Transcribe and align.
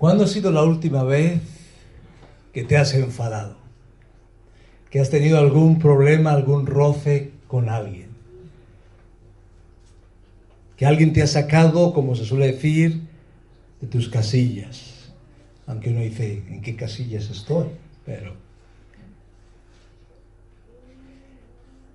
¿Cuándo 0.00 0.24
ha 0.24 0.28
sido 0.28 0.50
la 0.50 0.62
última 0.62 1.04
vez 1.04 1.42
que 2.54 2.64
te 2.64 2.78
has 2.78 2.94
enfadado? 2.94 3.58
Que 4.88 4.98
has 4.98 5.10
tenido 5.10 5.38
algún 5.38 5.78
problema, 5.78 6.32
algún 6.32 6.64
roce 6.64 7.32
con 7.46 7.68
alguien. 7.68 8.08
Que 10.78 10.86
alguien 10.86 11.12
te 11.12 11.20
ha 11.20 11.26
sacado, 11.26 11.92
como 11.92 12.16
se 12.16 12.24
suele 12.24 12.46
decir, 12.46 13.02
de 13.82 13.88
tus 13.88 14.08
casillas. 14.08 15.12
Aunque 15.66 15.90
uno 15.90 16.00
dice, 16.00 16.44
¿en 16.48 16.62
qué 16.62 16.76
casillas 16.76 17.28
estoy? 17.28 17.66
Pero... 18.06 18.32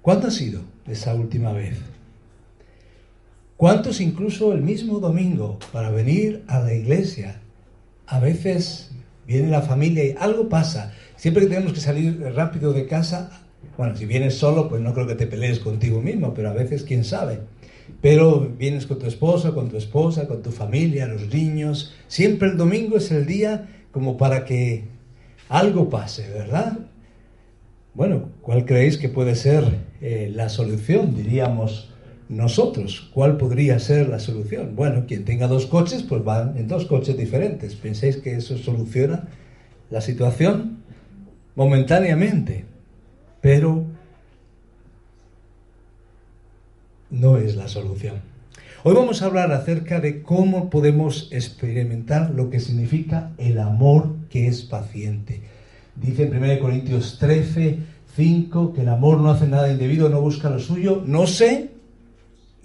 ¿Cuándo 0.04 0.28
ha 0.28 0.32
sido 0.32 0.62
esa 0.86 1.16
última 1.16 1.54
vez? 1.54 1.80
¿Cuántos 3.58 4.00
incluso 4.00 4.54
el 4.54 4.62
mismo 4.62 5.00
domingo 5.00 5.58
para 5.74 5.90
venir 5.90 6.44
a 6.48 6.59
la 6.59 6.72
iglesia 6.72 7.42
a 8.08 8.20
veces 8.20 8.91
viene 9.27 9.50
la 9.50 9.62
familia 9.62 10.05
y 10.05 10.16
algo 10.20 10.50
pasa. 10.50 10.94
Siempre 11.16 11.44
que 11.44 11.50
tenemos 11.50 11.73
que 11.73 11.80
salir 11.80 12.22
rápido 12.36 12.73
de 12.73 12.88
casa, 12.88 13.45
bueno, 13.78 13.95
si 13.95 14.05
vienes 14.05 14.36
solo, 14.36 14.70
pues 14.70 14.81
no 14.81 14.94
creo 14.94 15.08
que 15.08 15.16
te 15.16 15.28
pelees 15.28 15.59
contigo 15.59 16.02
mismo, 16.02 16.34
pero 16.34 16.50
a 16.50 16.54
veces 16.54 16.84
quién 16.84 17.04
sabe. 17.04 17.40
Pero 18.02 18.52
vienes 18.58 18.86
con 18.86 19.00
tu 19.00 19.05
esposa, 19.05 19.52
con 19.52 19.70
tu 19.70 19.78
esposa, 19.78 20.28
con 20.28 20.41
tu 20.41 20.52
familia, 20.52 21.08
los 21.08 21.34
niños. 21.34 21.94
Siempre 22.08 22.50
el 22.50 22.58
domingo 22.58 22.98
es 22.98 23.12
el 23.12 23.26
día 23.26 23.68
como 23.91 24.17
para 24.17 24.45
que 24.45 24.86
algo 25.50 25.90
pase, 25.90 26.30
¿verdad? 26.31 26.80
Bueno, 27.94 28.30
¿cuál 28.42 28.66
creéis 28.66 28.98
que 28.98 29.09
puede 29.09 29.36
ser 29.36 29.64
eh, 30.02 30.31
la 30.34 30.50
solución? 30.50 31.16
Diríamos, 31.16 31.94
nosotros. 32.30 33.10
¿Cuál 33.14 33.38
podría 33.38 33.80
ser 33.80 34.10
la 34.10 34.20
solución? 34.20 34.76
Bueno, 34.76 35.06
quien 35.08 35.26
tenga 35.26 35.48
dos 35.48 35.68
coches, 35.68 36.04
pues 36.04 36.24
van 36.24 36.58
en 36.58 36.68
dos 36.68 36.86
coches 36.86 37.18
diferentes. 37.18 37.76
¿Pensáis 37.76 38.18
que 38.18 38.36
eso 38.36 38.58
soluciona 38.58 39.28
la 39.90 40.02
situación? 40.02 40.80
Momentáneamente, 41.56 42.66
pero 43.42 43.86
no 47.09 47.38
es 47.38 47.56
la 47.56 47.67
solución. 47.67 48.16
Hoy 48.84 48.94
vamos 48.94 49.22
a 49.22 49.26
hablar 49.26 49.52
acerca 49.52 50.00
de 50.00 50.22
cómo 50.22 50.70
podemos 50.70 51.30
experimentar 51.32 52.32
lo 52.32 52.50
que 52.50 52.60
significa 52.60 53.32
el 53.38 53.60
amor 53.60 54.16
que 54.30 54.48
es 54.48 54.62
paciente. 54.64 55.42
Dice 55.95 56.23
en 56.23 56.36
1 56.36 56.60
Corintios 56.60 57.17
13, 57.20 57.80
5 58.16 58.73
que 58.73 58.82
el 58.82 58.89
amor 58.89 59.22
no 59.22 59.32
hace 59.32 59.48
nada 59.48 59.72
indebido, 59.72 60.10
no 60.10 60.22
busca 60.22 60.50
lo 60.50 60.60
suyo, 60.60 61.02
no 61.06 61.26
sé 61.26 61.75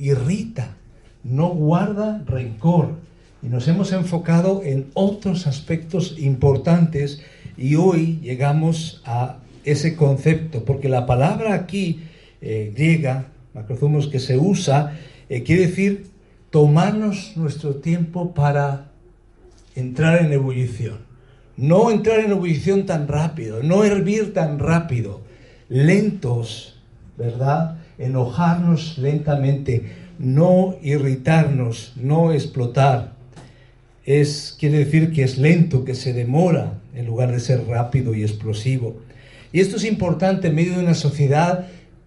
irrita, 0.00 0.76
no 1.22 1.50
guarda 1.50 2.24
rencor. 2.26 2.94
Y 3.42 3.48
nos 3.48 3.68
hemos 3.68 3.92
enfocado 3.92 4.62
en 4.64 4.86
otros 4.94 5.46
aspectos 5.46 6.16
importantes 6.18 7.22
y 7.56 7.74
hoy 7.76 8.18
llegamos 8.22 9.02
a 9.04 9.38
ese 9.64 9.96
concepto, 9.96 10.64
porque 10.64 10.88
la 10.88 11.06
palabra 11.06 11.54
aquí 11.54 12.00
eh, 12.40 12.72
griega, 12.74 13.26
macrozumos, 13.54 14.08
que 14.08 14.18
se 14.18 14.38
usa, 14.38 14.98
eh, 15.28 15.42
quiere 15.42 15.66
decir 15.66 16.06
tomarnos 16.50 17.36
nuestro 17.36 17.76
tiempo 17.76 18.34
para 18.34 18.90
entrar 19.74 20.24
en 20.24 20.32
ebullición. 20.32 20.98
No 21.56 21.90
entrar 21.90 22.20
en 22.20 22.30
ebullición 22.30 22.86
tan 22.86 23.06
rápido, 23.06 23.62
no 23.62 23.84
hervir 23.84 24.32
tan 24.32 24.58
rápido, 24.58 25.20
lentos, 25.68 26.80
¿verdad? 27.18 27.79
Enojarnos 28.00 28.98
lentamente, 28.98 29.84
no 30.18 30.76
irritarnos, 30.82 31.92
no 31.96 32.32
explotar. 32.32 33.12
Es, 34.04 34.56
quiere 34.58 34.78
decir 34.78 35.12
que 35.12 35.22
es 35.22 35.38
lento, 35.38 35.84
que 35.84 35.94
se 35.94 36.12
demora, 36.12 36.80
en 36.94 37.06
lugar 37.06 37.30
de 37.30 37.40
ser 37.40 37.66
rápido 37.66 38.14
y 38.14 38.22
explosivo. 38.22 38.96
Y 39.52 39.60
esto 39.60 39.76
es 39.76 39.84
importante 39.84 40.48
en 40.48 40.54
medio 40.54 40.74
de 40.74 40.84
una 40.84 40.94
sociedad 40.94 41.66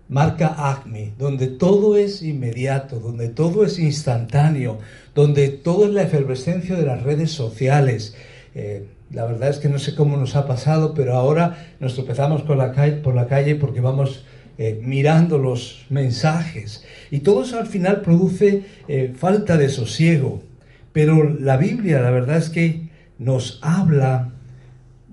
marca 0.09 0.55
ACME, 0.57 1.13
donde 1.17 1.47
todo 1.47 1.95
es 1.95 2.21
inmediato, 2.21 2.99
donde 2.99 3.29
todo 3.29 3.63
es 3.65 3.79
instantáneo, 3.79 4.79
donde 5.15 5.49
todo 5.49 5.85
es 5.85 5.91
la 5.91 6.03
efervescencia 6.03 6.75
de 6.75 6.85
las 6.85 7.03
redes 7.03 7.31
sociales. 7.31 8.15
Eh, 8.53 8.85
la 9.11 9.25
verdad 9.25 9.49
es 9.49 9.59
que 9.59 9.69
no 9.69 9.79
sé 9.79 9.95
cómo 9.95 10.17
nos 10.17 10.35
ha 10.35 10.47
pasado, 10.47 10.93
pero 10.93 11.13
ahora 11.13 11.75
nos 11.79 11.93
tropezamos 11.93 12.41
por 12.41 12.57
la 12.57 12.71
calle, 12.71 12.97
por 12.97 13.15
la 13.15 13.27
calle 13.27 13.55
porque 13.55 13.79
vamos 13.79 14.25
eh, 14.57 14.79
mirando 14.83 15.37
los 15.37 15.85
mensajes. 15.89 16.83
Y 17.09 17.19
todo 17.19 17.43
eso 17.43 17.57
al 17.57 17.67
final 17.67 18.01
produce 18.01 18.63
eh, 18.87 19.13
falta 19.15 19.57
de 19.57 19.69
sosiego. 19.69 20.43
Pero 20.91 21.37
la 21.39 21.57
Biblia, 21.57 22.01
la 22.01 22.11
verdad 22.11 22.37
es 22.37 22.49
que 22.49 22.89
nos 23.17 23.59
habla 23.61 24.31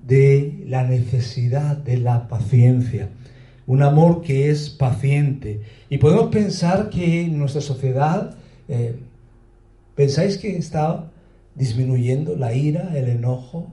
de 0.07 0.63
la 0.67 0.85
necesidad 0.85 1.77
de 1.77 1.97
la 1.97 2.29
paciencia. 2.29 3.09
Un 3.67 3.83
amor 3.83 4.23
que 4.23 4.51
es 4.51 4.69
paciente. 4.69 5.61
Y 5.89 5.99
podemos 5.99 6.31
pensar 6.31 6.91
que 6.91 7.23
en 7.23 7.39
nuestra 7.39 7.61
sociedad, 7.61 8.35
eh, 8.69 8.97
¿pensáis 9.95 10.37
que 10.37 10.57
está 10.57 11.11
disminuyendo 11.55 12.37
la 12.37 12.53
ira, 12.53 12.91
el 12.95 13.09
enojo? 13.09 13.73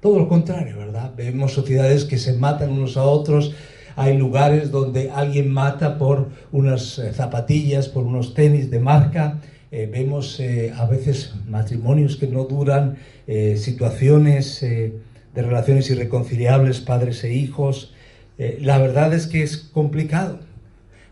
Todo 0.00 0.18
lo 0.18 0.28
contrario, 0.28 0.78
¿verdad? 0.78 1.12
Vemos 1.16 1.52
sociedades 1.52 2.04
que 2.04 2.18
se 2.18 2.32
matan 2.32 2.72
unos 2.72 2.96
a 2.96 3.02
otros, 3.02 3.54
hay 3.98 4.16
lugares 4.16 4.70
donde 4.70 5.10
alguien 5.10 5.52
mata 5.52 5.98
por 5.98 6.28
unas 6.52 7.00
eh, 7.00 7.12
zapatillas, 7.12 7.88
por 7.88 8.04
unos 8.06 8.32
tenis 8.32 8.70
de 8.70 8.78
marca. 8.78 9.40
Eh, 9.72 9.90
vemos 9.90 10.38
eh, 10.38 10.72
a 10.76 10.86
veces 10.86 11.34
matrimonios 11.48 12.16
que 12.16 12.28
no 12.28 12.44
duran, 12.44 12.96
situaciones 13.56 14.62
de 14.62 15.42
relaciones 15.42 15.90
irreconciliables, 15.90 16.80
padres 16.80 17.22
e 17.24 17.34
hijos. 17.34 17.92
la 18.38 18.78
verdad 18.78 19.12
es 19.12 19.26
que 19.26 19.42
es 19.42 19.58
complicado. 19.58 20.38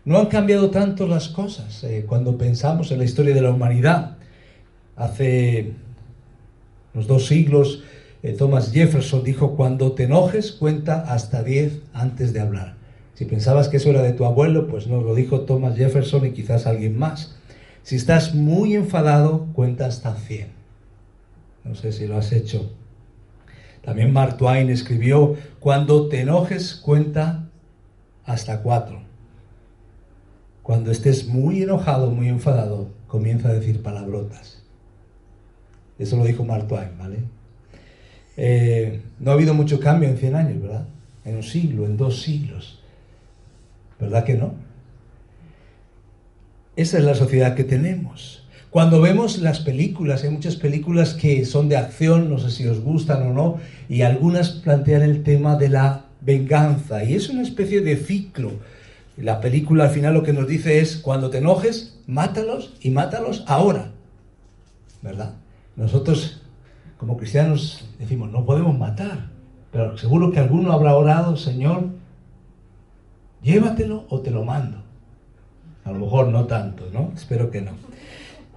No 0.03 0.17
han 0.17 0.25
cambiado 0.25 0.71
tanto 0.71 1.05
las 1.05 1.27
cosas 1.27 1.85
cuando 2.07 2.35
pensamos 2.35 2.91
en 2.91 2.97
la 2.97 3.05
historia 3.05 3.35
de 3.35 3.41
la 3.41 3.51
humanidad. 3.51 4.17
Hace 4.95 5.73
unos 6.95 7.05
dos 7.05 7.27
siglos, 7.27 7.83
Thomas 8.39 8.71
Jefferson 8.71 9.23
dijo, 9.23 9.55
cuando 9.55 9.91
te 9.91 10.05
enojes, 10.05 10.53
cuenta 10.53 11.01
hasta 11.01 11.43
10 11.43 11.81
antes 11.93 12.33
de 12.33 12.39
hablar. 12.39 12.76
Si 13.17 13.25
pensabas 13.25 13.67
que 13.67 13.77
eso 13.77 13.89
era 13.89 14.03
de 14.03 14.13
tu 14.13 14.25
abuelo, 14.25 14.67
pues 14.67 14.85
no, 14.85 15.01
lo 15.01 15.15
dijo 15.15 15.41
Thomas 15.41 15.75
Jefferson 15.75 16.23
y 16.27 16.33
quizás 16.33 16.67
alguien 16.67 16.99
más. 16.99 17.35
Si 17.81 17.95
estás 17.95 18.35
muy 18.35 18.75
enfadado, 18.75 19.47
cuenta 19.53 19.87
hasta 19.87 20.13
100. 20.13 20.49
No 21.63 21.73
sé 21.73 21.93
si 21.93 22.05
lo 22.05 22.15
has 22.15 22.31
hecho. 22.31 22.71
También 23.83 24.13
Mark 24.13 24.37
Twain 24.37 24.69
escribió, 24.69 25.35
cuando 25.59 26.09
te 26.09 26.21
enojes, 26.21 26.75
cuenta 26.75 27.49
hasta 28.23 28.61
4. 28.61 29.01
Cuando 30.61 30.91
estés 30.91 31.25
muy 31.25 31.63
enojado, 31.63 32.11
muy 32.11 32.27
enfadado, 32.27 32.89
comienza 33.07 33.49
a 33.49 33.53
decir 33.53 33.81
palabrotas. 33.81 34.61
Eso 35.97 36.17
lo 36.17 36.23
dijo 36.23 36.45
Mark 36.45 36.67
Twain, 36.67 36.95
¿vale? 36.99 37.17
Eh, 38.35 39.01
no 39.19 39.31
ha 39.31 39.33
habido 39.33 39.55
mucho 39.55 39.79
cambio 39.79 40.07
en 40.07 40.17
100 40.17 40.35
años, 40.35 40.61
¿verdad? 40.61 40.85
En 41.25 41.37
un 41.37 41.43
siglo, 41.43 41.87
en 41.87 41.97
dos 41.97 42.21
siglos. 42.21 42.76
¿Verdad 43.99 44.23
que 44.23 44.35
no? 44.35 44.53
Esa 46.75 46.99
es 46.99 47.03
la 47.03 47.15
sociedad 47.15 47.55
que 47.55 47.63
tenemos. 47.63 48.47
Cuando 48.69 49.01
vemos 49.01 49.39
las 49.39 49.61
películas, 49.61 50.23
hay 50.23 50.29
muchas 50.29 50.55
películas 50.57 51.13
que 51.13 51.45
son 51.45 51.69
de 51.69 51.77
acción, 51.77 52.29
no 52.29 52.37
sé 52.37 52.51
si 52.51 52.67
os 52.67 52.81
gustan 52.81 53.23
o 53.27 53.33
no, 53.33 53.57
y 53.89 54.01
algunas 54.01 54.51
plantean 54.51 55.01
el 55.01 55.23
tema 55.23 55.55
de 55.55 55.69
la 55.69 56.05
venganza, 56.21 57.03
y 57.03 57.15
es 57.15 57.29
una 57.29 57.41
especie 57.41 57.81
de 57.81 57.95
ciclo. 57.95 58.51
La 59.15 59.41
película 59.41 59.85
al 59.85 59.89
final 59.89 60.13
lo 60.13 60.21
que 60.21 60.33
nos 60.33 60.47
dice 60.47 60.79
es, 60.79 60.97
cuando 60.97 61.31
te 61.31 61.39
enojes, 61.39 61.99
mátalos 62.05 62.75
y 62.81 62.91
mátalos 62.91 63.43
ahora. 63.47 63.91
¿Verdad? 65.01 65.33
Nosotros, 65.75 66.43
como 66.97 67.17
cristianos, 67.17 67.87
decimos, 67.97 68.31
no 68.31 68.45
podemos 68.45 68.77
matar, 68.77 69.29
pero 69.71 69.97
seguro 69.97 70.31
que 70.31 70.39
alguno 70.39 70.71
habrá 70.71 70.95
orado, 70.95 71.37
Señor, 71.37 71.85
llévatelo 73.47 74.05
o 74.09 74.19
te 74.19 74.29
lo 74.29 74.43
mando. 74.43 74.83
A 75.85 75.91
lo 75.91 75.99
mejor 75.99 76.27
no 76.27 76.45
tanto, 76.45 76.89
¿no? 76.93 77.13
Espero 77.15 77.49
que 77.49 77.61
no. 77.61 77.71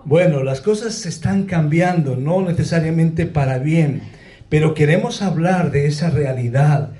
Bueno, 0.04 0.42
las 0.42 0.60
cosas 0.60 0.94
se 0.94 1.08
están 1.08 1.44
cambiando, 1.44 2.16
no 2.16 2.42
necesariamente 2.42 3.24
para 3.26 3.58
bien, 3.58 4.02
pero 4.48 4.74
queremos 4.74 5.22
hablar 5.22 5.70
de 5.70 5.86
esa 5.86 6.10
realidad. 6.10 6.90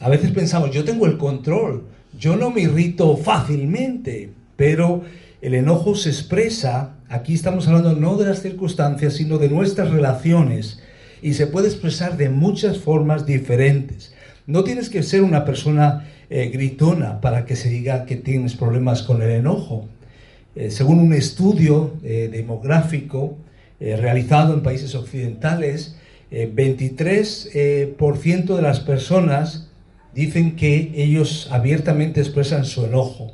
A 0.00 0.08
veces 0.08 0.30
pensamos, 0.30 0.70
yo 0.70 0.84
tengo 0.84 1.04
el 1.06 1.18
control, 1.18 1.84
yo 2.18 2.36
no 2.36 2.50
me 2.50 2.62
irrito 2.62 3.16
fácilmente, 3.16 4.30
pero 4.56 5.02
el 5.42 5.54
enojo 5.54 5.94
se 5.94 6.08
expresa, 6.08 6.94
aquí 7.08 7.34
estamos 7.34 7.68
hablando 7.68 7.92
no 7.92 8.16
de 8.16 8.26
las 8.26 8.40
circunstancias, 8.40 9.14
sino 9.14 9.36
de 9.38 9.50
nuestras 9.50 9.90
relaciones, 9.90 10.80
y 11.20 11.34
se 11.34 11.46
puede 11.46 11.68
expresar 11.68 12.16
de 12.16 12.30
muchas 12.30 12.78
formas 12.78 13.26
diferentes. 13.26 14.14
No 14.46 14.64
tienes 14.64 14.88
que 14.88 15.02
ser 15.02 15.22
una 15.22 15.44
persona 15.44 16.06
eh, 16.30 16.50
gritona 16.50 17.20
para 17.20 17.44
que 17.44 17.56
se 17.56 17.68
diga 17.68 18.04
que 18.04 18.16
tienes 18.16 18.54
problemas 18.54 19.02
con 19.02 19.22
el 19.22 19.30
enojo. 19.30 19.88
Eh, 20.54 20.70
según 20.70 20.98
un 20.98 21.12
estudio 21.12 21.94
eh, 22.02 22.28
demográfico 22.30 23.36
realizado 23.80 24.54
en 24.54 24.64
países 24.64 24.96
occidentales, 24.96 25.94
23% 26.30 27.54
eh, 27.54 27.94
eh, 27.98 28.54
de 28.54 28.62
las 28.62 28.80
personas 28.80 29.70
dicen 30.14 30.56
que 30.56 30.92
ellos 30.94 31.48
abiertamente 31.50 32.20
expresan 32.20 32.64
su 32.64 32.84
enojo, 32.84 33.32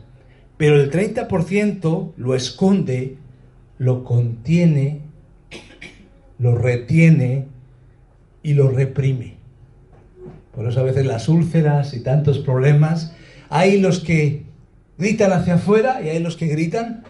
pero 0.57 0.81
el 0.81 0.91
30% 0.91 2.13
lo 2.17 2.35
esconde, 2.35 3.17
lo 3.79 4.05
contiene, 4.05 5.01
lo 6.39 6.57
retiene 6.57 7.47
y 8.43 8.55
lo 8.55 8.71
reprime. 8.71 9.34
Por 10.55 10.69
eso 10.69 10.81
a 10.81 10.85
veces 10.85 11.07
las 11.07 11.29
úlceras 11.29 11.95
y 11.95 12.01
tantos 12.01 12.39
problemas, 12.39 13.13
hay 13.49 13.81
los 13.81 14.01
que 14.01 14.45
gritan 14.99 15.33
hacia 15.33 15.55
afuera 15.55 16.01
y 16.03 16.09
hay 16.09 16.21
los 16.21 16.37
que 16.37 16.47
gritan 16.47 17.05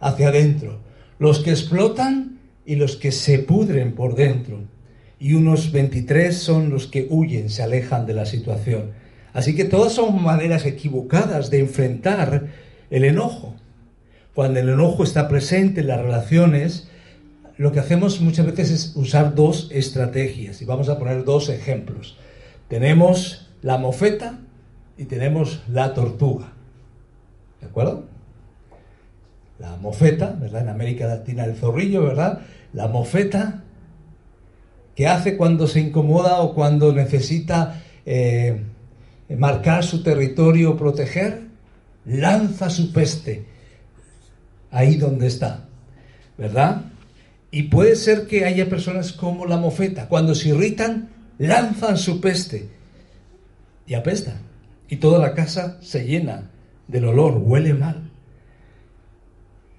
hacia 0.00 0.28
adentro, 0.28 0.80
los 1.18 1.40
que 1.40 1.50
explotan 1.50 2.38
y 2.64 2.76
los 2.76 2.96
que 2.96 3.12
se 3.12 3.38
pudren 3.38 3.94
por 3.94 4.14
dentro. 4.14 4.60
Y 5.20 5.34
unos 5.34 5.72
23 5.72 6.36
son 6.36 6.70
los 6.70 6.86
que 6.86 7.06
huyen, 7.10 7.50
se 7.50 7.62
alejan 7.62 8.06
de 8.06 8.14
la 8.14 8.26
situación. 8.26 8.92
Así 9.32 9.54
que 9.54 9.64
todas 9.64 9.92
son 9.92 10.22
maneras 10.22 10.64
equivocadas 10.66 11.50
de 11.50 11.60
enfrentar 11.60 12.48
el 12.90 13.04
enojo. 13.04 13.54
Cuando 14.34 14.60
el 14.60 14.68
enojo 14.68 15.02
está 15.02 15.28
presente 15.28 15.80
en 15.80 15.88
las 15.88 16.00
relaciones, 16.00 16.88
lo 17.56 17.72
que 17.72 17.80
hacemos 17.80 18.20
muchas 18.20 18.46
veces 18.46 18.70
es 18.70 18.92
usar 18.96 19.34
dos 19.34 19.68
estrategias. 19.72 20.62
Y 20.62 20.64
vamos 20.64 20.88
a 20.88 20.98
poner 20.98 21.24
dos 21.24 21.48
ejemplos. 21.48 22.16
Tenemos 22.68 23.50
la 23.62 23.78
mofeta 23.78 24.38
y 24.96 25.04
tenemos 25.04 25.62
la 25.68 25.94
tortuga. 25.94 26.52
¿De 27.60 27.66
acuerdo? 27.66 28.04
La 29.58 29.76
mofeta, 29.76 30.36
¿verdad? 30.38 30.62
En 30.62 30.68
América 30.68 31.06
Latina 31.06 31.44
el 31.44 31.56
zorrillo, 31.56 32.04
¿verdad? 32.04 32.40
La 32.72 32.88
mofeta, 32.88 33.64
que 34.94 35.08
hace 35.08 35.36
cuando 35.36 35.66
se 35.66 35.80
incomoda 35.80 36.40
o 36.40 36.54
cuando 36.54 36.92
necesita 36.92 37.82
eh, 38.04 38.62
marcar 39.36 39.84
su 39.84 40.02
territorio 40.02 40.72
o 40.72 40.76
proteger, 40.76 41.48
lanza 42.04 42.70
su 42.70 42.92
peste 42.92 43.46
ahí 44.70 44.96
donde 44.96 45.26
está, 45.26 45.64
¿verdad? 46.36 46.82
Y 47.50 47.64
puede 47.64 47.96
ser 47.96 48.26
que 48.26 48.44
haya 48.44 48.68
personas 48.68 49.12
como 49.12 49.46
la 49.46 49.56
mofeta, 49.56 50.08
cuando 50.08 50.34
se 50.34 50.50
irritan, 50.50 51.08
lanzan 51.38 51.96
su 51.96 52.20
peste 52.20 52.68
y 53.86 53.94
apestan. 53.94 54.38
Y 54.88 54.96
toda 54.96 55.18
la 55.18 55.34
casa 55.34 55.78
se 55.80 56.06
llena 56.06 56.50
del 56.86 57.04
olor, 57.06 57.38
huele 57.38 57.74
mal. 57.74 58.10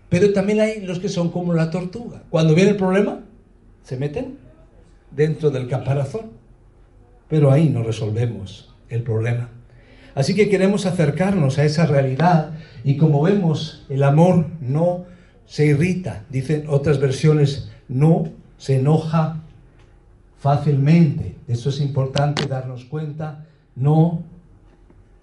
Pero 0.09 0.33
también 0.33 0.59
hay 0.59 0.81
los 0.81 0.99
que 0.99 1.09
son 1.09 1.29
como 1.29 1.53
la 1.53 1.69
tortuga. 1.69 2.23
Cuando 2.29 2.55
viene 2.55 2.71
el 2.71 2.77
problema, 2.77 3.21
se 3.83 3.97
meten 3.97 4.37
dentro 5.11 5.51
del 5.51 5.67
caparazón. 5.67 6.31
Pero 7.27 7.51
ahí 7.51 7.69
no 7.69 7.83
resolvemos 7.83 8.73
el 8.89 9.03
problema. 9.03 9.49
Así 10.15 10.33
que 10.33 10.49
queremos 10.49 10.85
acercarnos 10.85 11.59
a 11.59 11.65
esa 11.65 11.85
realidad 11.85 12.53
y 12.83 12.97
como 12.97 13.21
vemos, 13.21 13.85
el 13.89 14.03
amor 14.03 14.47
no 14.59 15.05
se 15.45 15.67
irrita, 15.67 16.25
dicen 16.29 16.65
otras 16.67 16.99
versiones, 16.99 17.71
no 17.87 18.29
se 18.57 18.79
enoja 18.79 19.43
fácilmente. 20.39 21.35
Eso 21.47 21.69
es 21.69 21.79
importante 21.81 22.47
darnos 22.47 22.85
cuenta, 22.85 23.45
no 23.75 24.23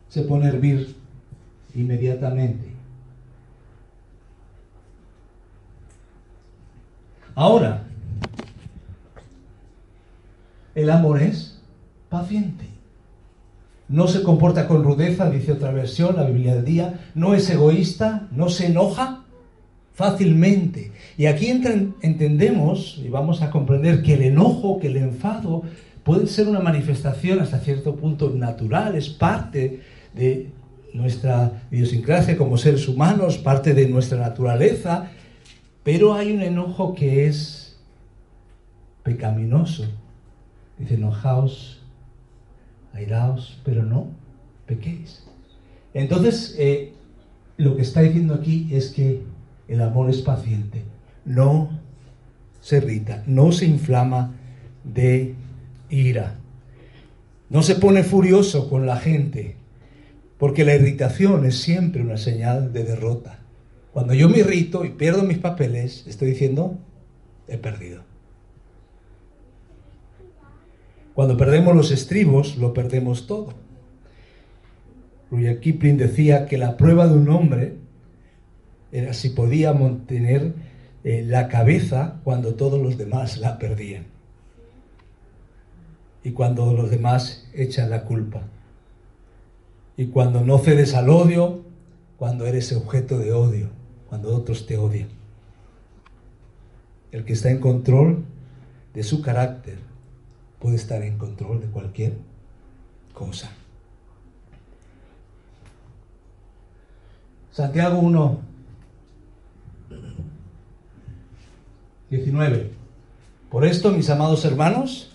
se 0.09 0.23
pone 0.23 0.47
a 0.47 0.51
hervir 0.51 0.97
inmediatamente. 1.75 2.73
Ahora, 7.35 7.83
el 10.75 10.91
amor 10.91 11.21
es 11.21 11.61
paciente. 12.09 12.65
No 13.89 14.09
se 14.09 14.23
comporta 14.23 14.67
con 14.67 14.83
rudeza, 14.83 15.31
dice 15.31 15.53
otra 15.53 15.71
versión, 15.71 16.17
la 16.17 16.25
Biblia 16.25 16.55
del 16.55 16.65
día. 16.65 17.11
No 17.15 17.35
es 17.35 17.49
egoísta, 17.51 18.27
no 18.33 18.49
se 18.49 18.67
enoja 18.67 19.25
fácilmente. 19.96 20.93
Y 21.16 21.25
aquí 21.25 21.48
entendemos 21.48 23.00
y 23.02 23.08
vamos 23.08 23.40
a 23.40 23.50
comprender 23.50 24.02
que 24.02 24.14
el 24.14 24.22
enojo, 24.22 24.78
que 24.78 24.88
el 24.88 24.98
enfado 24.98 25.62
puede 26.04 26.26
ser 26.26 26.46
una 26.48 26.60
manifestación 26.60 27.40
hasta 27.40 27.58
cierto 27.60 27.96
punto 27.96 28.31
natural, 28.31 28.94
es 28.94 29.08
parte 29.08 29.81
de 30.14 30.50
nuestra 30.93 31.64
idiosincrasia 31.70 32.37
como 32.37 32.58
seres 32.58 32.87
humanos, 32.88 33.38
parte 33.38 33.72
de 33.72 33.88
nuestra 33.88 34.19
naturaleza, 34.19 35.10
pero 35.82 36.12
hay 36.14 36.31
un 36.32 36.43
enojo 36.43 36.94
que 36.94 37.26
es 37.26 37.78
pecaminoso. 39.02 39.87
Dice, 40.78 40.94
enojaos, 40.94 41.81
airaos, 42.93 43.58
pero 43.64 43.82
no 43.82 44.08
pequéis. 44.66 45.25
Entonces, 45.94 46.54
eh, 46.58 46.93
lo 47.56 47.76
que 47.76 47.82
está 47.82 48.02
diciendo 48.02 48.34
aquí 48.34 48.69
es 48.70 48.90
que 48.90 49.22
el 49.69 49.83
amor 49.83 50.11
es 50.11 50.23
paciente, 50.23 50.83
no 51.25 51.71
se 52.61 52.79
irrita, 52.79 53.23
no 53.27 53.53
se 53.53 53.67
inflama 53.67 54.35
de 54.85 55.35
ira, 55.91 56.37
no 57.49 57.63
se 57.63 57.77
pone 57.77 58.03
furioso 58.03 58.69
con 58.69 58.87
la 58.87 58.97
gente, 58.97 59.57
porque 60.39 60.65
la 60.65 60.75
irritación 60.75 61.45
es 61.47 61.59
siempre 61.59 62.03
una 62.03 62.17
señal 62.17 62.73
de 62.73 62.85
derrota. 62.85 63.41
Cuando 63.93 64.15
yo 64.15 64.29
me 64.29 64.39
irrito 64.39 64.85
y 64.85 64.91
pierdo 64.91 65.23
mis 65.23 65.39
papeles, 65.39 66.05
estoy 66.07 66.29
diciendo, 66.29 66.79
he 67.49 67.57
perdido. 67.57 68.03
Cuando 71.15 71.39
perdemos 71.39 71.75
los 71.75 71.91
estribos, 71.91 72.59
lo 72.59 72.75
perdemos 72.75 73.27
todo. 73.27 73.55
Rudyard 75.31 75.61
Kipling 75.61 75.97
decía 75.97 76.47
que 76.47 76.59
la 76.59 76.77
prueba 76.77 77.09
de 77.09 77.15
un 77.15 77.31
hombre 77.31 77.77
era 78.93 79.12
si 79.12 79.31
podía 79.31 79.73
mantener 79.73 80.55
eh, 81.05 81.23
la 81.27 81.49
cabeza 81.49 82.21
cuando 82.25 82.55
todos 82.55 82.81
los 82.81 82.97
demás 82.99 83.38
la 83.38 83.59
perdían. 83.59 84.06
Y 86.23 86.33
cuando 86.33 86.73
los 86.73 86.91
demás 86.91 87.49
echan 87.55 87.91
la 87.91 88.05
culpa. 88.05 88.43
Y 89.97 90.06
cuando 90.06 90.41
no 90.43 90.59
cedes 90.59 90.94
al 90.94 91.09
odio, 91.09 91.65
cuando 92.17 92.47
eres 92.47 92.73
objeto 92.73 93.19
de 93.19 93.33
odio, 93.33 93.69
cuando 94.09 94.35
otros 94.35 94.67
te 94.67 94.77
odian. 94.77 95.09
El 97.12 97.25
que 97.25 97.35
está 97.35 97.50
en 97.50 97.61
control 97.61 98.25
de 98.93 99.03
su 99.03 99.22
carácter 99.22 99.79
puede 100.58 100.77
estar 100.77 101.03
en 101.03 101.19
control 101.19 101.60
de 101.60 101.67
cualquier 101.69 102.15
cosa. 103.15 103.51
Santiago 107.53 107.99
1, 108.01 108.41
19. 112.10 112.70
Por 113.50 113.65
esto, 113.65 113.91
mis 113.91 114.10
amados 114.10 114.44
hermanos, 114.44 115.10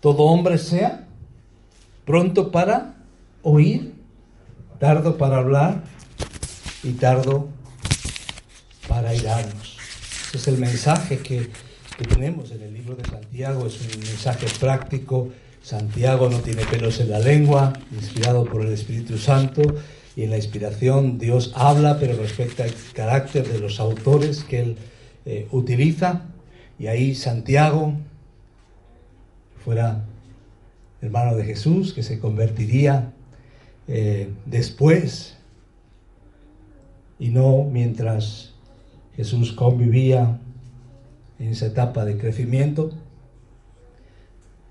todo 0.00 0.24
hombre 0.24 0.58
sea 0.58 1.06
pronto 2.04 2.50
para 2.50 2.96
oír, 3.42 3.94
tardo 4.78 5.16
para 5.16 5.38
hablar 5.38 5.84
y 6.82 6.92
tardo 6.92 7.48
para 8.88 9.14
irarnos. 9.14 9.76
Ese 10.28 10.38
es 10.38 10.48
el 10.48 10.58
mensaje 10.58 11.18
que, 11.18 11.50
que 11.96 12.04
tenemos 12.04 12.50
en 12.50 12.62
el 12.62 12.74
libro 12.74 12.96
de 12.96 13.04
Santiago, 13.04 13.66
es 13.66 13.80
un 13.80 14.00
mensaje 14.00 14.46
práctico. 14.58 15.30
Santiago 15.62 16.28
no 16.28 16.38
tiene 16.40 16.64
pelos 16.64 16.98
en 16.98 17.10
la 17.10 17.20
lengua, 17.20 17.72
inspirado 17.92 18.44
por 18.44 18.62
el 18.62 18.72
Espíritu 18.72 19.16
Santo, 19.16 19.62
y 20.16 20.24
en 20.24 20.30
la 20.30 20.36
inspiración 20.36 21.18
Dios 21.18 21.52
habla, 21.54 21.98
pero 21.98 22.16
respecta 22.16 22.64
el 22.64 22.74
carácter 22.92 23.48
de 23.48 23.58
los 23.58 23.80
autores 23.80 24.44
que 24.44 24.60
él 24.60 24.76
eh, 25.24 25.48
utiliza. 25.50 26.26
Y 26.78 26.86
ahí 26.86 27.14
Santiago, 27.14 27.94
fuera 29.64 30.04
hermano 31.00 31.36
de 31.36 31.44
Jesús, 31.44 31.92
que 31.92 32.02
se 32.02 32.18
convertiría 32.18 33.12
eh, 33.88 34.32
después 34.46 35.36
y 37.18 37.30
no 37.30 37.64
mientras 37.64 38.52
Jesús 39.16 39.52
convivía 39.52 40.38
en 41.38 41.48
esa 41.48 41.66
etapa 41.66 42.04
de 42.04 42.18
crecimiento. 42.18 42.92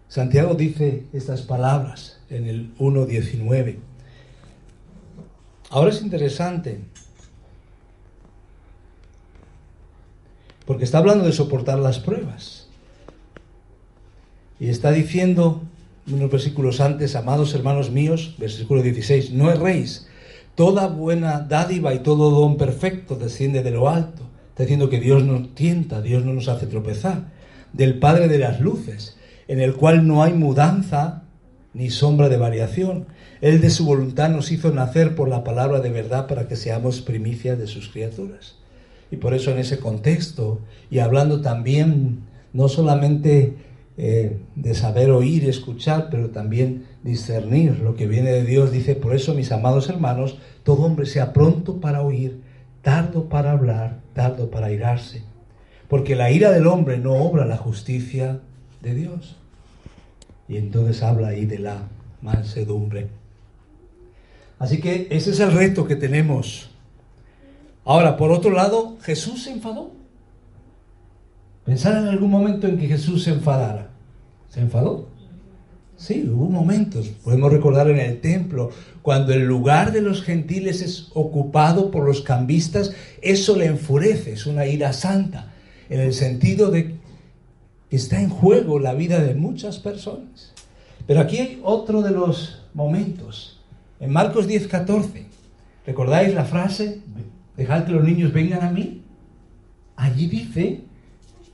Santiago 0.07 0.55
dice 0.55 1.05
estas 1.13 1.41
palabras 1.41 2.19
en 2.29 2.47
el 2.47 2.75
1.19. 2.77 3.77
Ahora 5.71 5.91
es 5.91 6.01
interesante, 6.01 6.81
porque 10.65 10.83
está 10.83 10.97
hablando 10.97 11.23
de 11.23 11.31
soportar 11.31 11.79
las 11.79 11.99
pruebas. 11.99 12.67
Y 14.59 14.67
está 14.67 14.91
diciendo 14.91 15.61
unos 16.07 16.29
versículos 16.29 16.81
antes, 16.81 17.15
amados 17.15 17.53
hermanos 17.55 17.89
míos, 17.89 18.35
versículo 18.37 18.81
16, 18.81 19.31
no 19.31 19.49
erréis, 19.49 20.07
toda 20.55 20.87
buena 20.87 21.39
dádiva 21.39 21.93
y 21.93 21.99
todo 21.99 22.31
don 22.31 22.57
perfecto 22.57 23.15
desciende 23.15 23.63
de 23.63 23.71
lo 23.71 23.87
alto. 23.87 24.23
Está 24.49 24.63
diciendo 24.63 24.89
que 24.89 24.99
Dios 24.99 25.23
nos 25.23 25.55
tienta, 25.55 26.01
Dios 26.01 26.25
no 26.25 26.33
nos 26.33 26.49
hace 26.49 26.67
tropezar. 26.67 27.31
Del 27.71 27.97
Padre 27.97 28.27
de 28.27 28.39
las 28.39 28.59
luces, 28.59 29.15
en 29.47 29.61
el 29.61 29.75
cual 29.75 30.05
no 30.05 30.21
hay 30.21 30.33
mudanza 30.33 31.20
ni 31.73 31.89
sombra 31.89 32.29
de 32.29 32.37
variación. 32.37 33.07
Él 33.41 33.61
de 33.61 33.69
su 33.69 33.85
voluntad 33.85 34.29
nos 34.29 34.51
hizo 34.51 34.71
nacer 34.71 35.15
por 35.15 35.29
la 35.29 35.43
palabra 35.43 35.79
de 35.79 35.89
verdad 35.89 36.27
para 36.27 36.47
que 36.47 36.55
seamos 36.55 37.01
primicias 37.01 37.57
de 37.57 37.67
sus 37.67 37.89
criaturas. 37.89 38.55
Y 39.09 39.17
por 39.17 39.33
eso 39.33 39.51
en 39.51 39.59
ese 39.59 39.79
contexto, 39.79 40.59
y 40.89 40.99
hablando 40.99 41.41
también 41.41 42.21
no 42.53 42.67
solamente 42.67 43.55
eh, 43.97 44.39
de 44.55 44.73
saber 44.73 45.11
oír, 45.11 45.47
escuchar, 45.49 46.07
pero 46.09 46.29
también 46.29 46.85
discernir 47.03 47.79
lo 47.79 47.95
que 47.95 48.07
viene 48.07 48.31
de 48.31 48.43
Dios, 48.43 48.71
dice, 48.71 48.95
por 48.95 49.15
eso 49.15 49.33
mis 49.33 49.51
amados 49.51 49.89
hermanos, 49.89 50.37
todo 50.63 50.83
hombre 50.83 51.05
sea 51.05 51.33
pronto 51.33 51.81
para 51.81 52.01
oír, 52.01 52.41
tardo 52.81 53.27
para 53.27 53.51
hablar, 53.51 53.99
tardo 54.13 54.49
para 54.49 54.71
irarse, 54.71 55.23
porque 55.87 56.15
la 56.15 56.31
ira 56.31 56.51
del 56.51 56.67
hombre 56.67 56.97
no 56.97 57.13
obra 57.13 57.45
la 57.45 57.57
justicia 57.57 58.39
de 58.81 58.95
Dios. 58.95 59.40
Y 60.47 60.57
entonces 60.57 61.01
habla 61.03 61.29
ahí 61.29 61.45
de 61.45 61.59
la 61.59 61.87
mansedumbre. 62.21 63.07
Así 64.59 64.79
que 64.79 65.07
ese 65.09 65.31
es 65.31 65.39
el 65.39 65.51
reto 65.53 65.87
que 65.87 65.95
tenemos. 65.95 66.69
Ahora, 67.83 68.17
por 68.17 68.31
otro 68.31 68.51
lado, 68.51 68.97
Jesús 69.01 69.43
se 69.43 69.51
enfadó. 69.51 69.91
Pensar 71.65 71.97
en 71.97 72.07
algún 72.07 72.29
momento 72.29 72.67
en 72.67 72.77
que 72.77 72.87
Jesús 72.87 73.23
se 73.23 73.31
enfadara. 73.31 73.89
¿Se 74.49 74.59
enfadó? 74.59 75.07
Sí, 75.95 76.27
hubo 76.27 76.49
momentos. 76.49 77.07
Podemos 77.23 77.51
recordar 77.51 77.89
en 77.89 77.99
el 77.99 78.21
templo, 78.21 78.71
cuando 79.01 79.33
el 79.33 79.45
lugar 79.45 79.91
de 79.91 80.01
los 80.01 80.23
gentiles 80.23 80.81
es 80.81 81.09
ocupado 81.13 81.91
por 81.91 82.05
los 82.05 82.21
cambistas, 82.21 82.91
eso 83.21 83.55
le 83.55 83.65
enfurece, 83.65 84.33
es 84.33 84.47
una 84.47 84.65
ira 84.65 84.93
santa, 84.93 85.53
en 85.89 85.99
el 85.99 86.13
sentido 86.13 86.71
de 86.71 86.95
está 87.91 88.21
en 88.21 88.29
juego 88.29 88.79
la 88.79 88.93
vida 88.93 89.19
de 89.21 89.35
muchas 89.35 89.79
personas. 89.79 90.53
Pero 91.07 91.19
aquí 91.19 91.37
hay 91.37 91.61
otro 91.63 92.01
de 92.01 92.11
los 92.11 92.63
momentos 92.73 93.61
en 94.01 94.11
Marcos 94.11 94.47
10, 94.47 94.67
14, 94.67 95.27
¿recordáis 95.85 96.33
la 96.33 96.43
frase? 96.43 97.01
Dejad 97.55 97.85
que 97.85 97.91
los 97.91 98.03
niños 98.03 98.33
vengan 98.33 98.63
a 98.63 98.71
mí. 98.71 99.03
Allí 99.95 100.25
dice, 100.25 100.81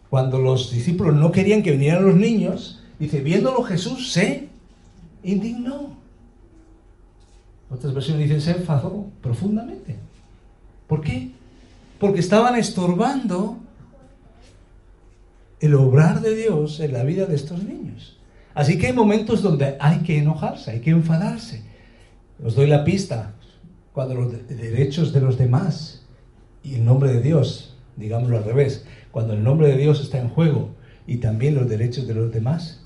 cuando 0.10 0.39
los 0.39 0.72
discípulos 0.72 1.13
no 1.13 1.34
querían 1.34 1.62
que 1.62 1.72
vinieran 1.72 2.06
los 2.06 2.15
niños, 2.15 2.82
dice, 3.00 3.20
viéndolo 3.20 3.63
Jesús 3.63 4.13
se 4.13 4.48
indignó. 5.24 5.98
Otras 7.70 7.94
versiones 7.94 8.24
dicen, 8.24 8.39
se 8.39 8.51
enfadó 8.51 9.08
profundamente. 9.22 9.98
¿Por 10.88 11.01
qué? 11.01 11.32
Porque 12.00 12.22
estaban 12.22 12.56
estorbando 12.56 13.58
el 15.60 15.76
obrar 15.76 16.22
de 16.22 16.36
Dios 16.36 16.80
en 16.80 16.94
la 16.94 17.04
vida 17.04 17.26
de 17.26 17.36
estos 17.36 17.64
niños. 17.64 18.18
Así 18.54 18.78
que 18.78 18.88
hay 18.88 18.94
momentos 18.94 19.42
donde 19.42 19.78
hay 19.80 20.00
que 20.00 20.18
enojarse, 20.18 20.72
hay 20.72 20.80
que 20.80 20.92
enfadarse. 20.92 21.64
Os 22.44 22.56
doy 22.56 22.68
la 22.68 22.84
pista. 22.84 23.34
Cuando 23.94 24.14
los 24.14 24.48
derechos 24.48 25.12
de 25.12 25.22
los 25.22 25.38
demás 25.38 26.04
y 26.64 26.76
el 26.76 26.86
nombre 26.86 27.12
de 27.12 27.22
Dios, 27.22 27.76
digámoslo 27.96 28.38
al 28.38 28.44
revés, 28.44 28.86
cuando 29.12 29.34
el 29.34 29.44
nombre 29.44 29.70
de 29.70 29.78
Dios 29.78 30.02
está 30.02 30.20
en 30.20 30.30
juego 30.30 30.76
y 31.08 31.18
también 31.18 31.56
los 31.56 31.68
derechos 31.68 32.08
de 32.08 32.14
los 32.14 32.32
demás, 32.32 32.82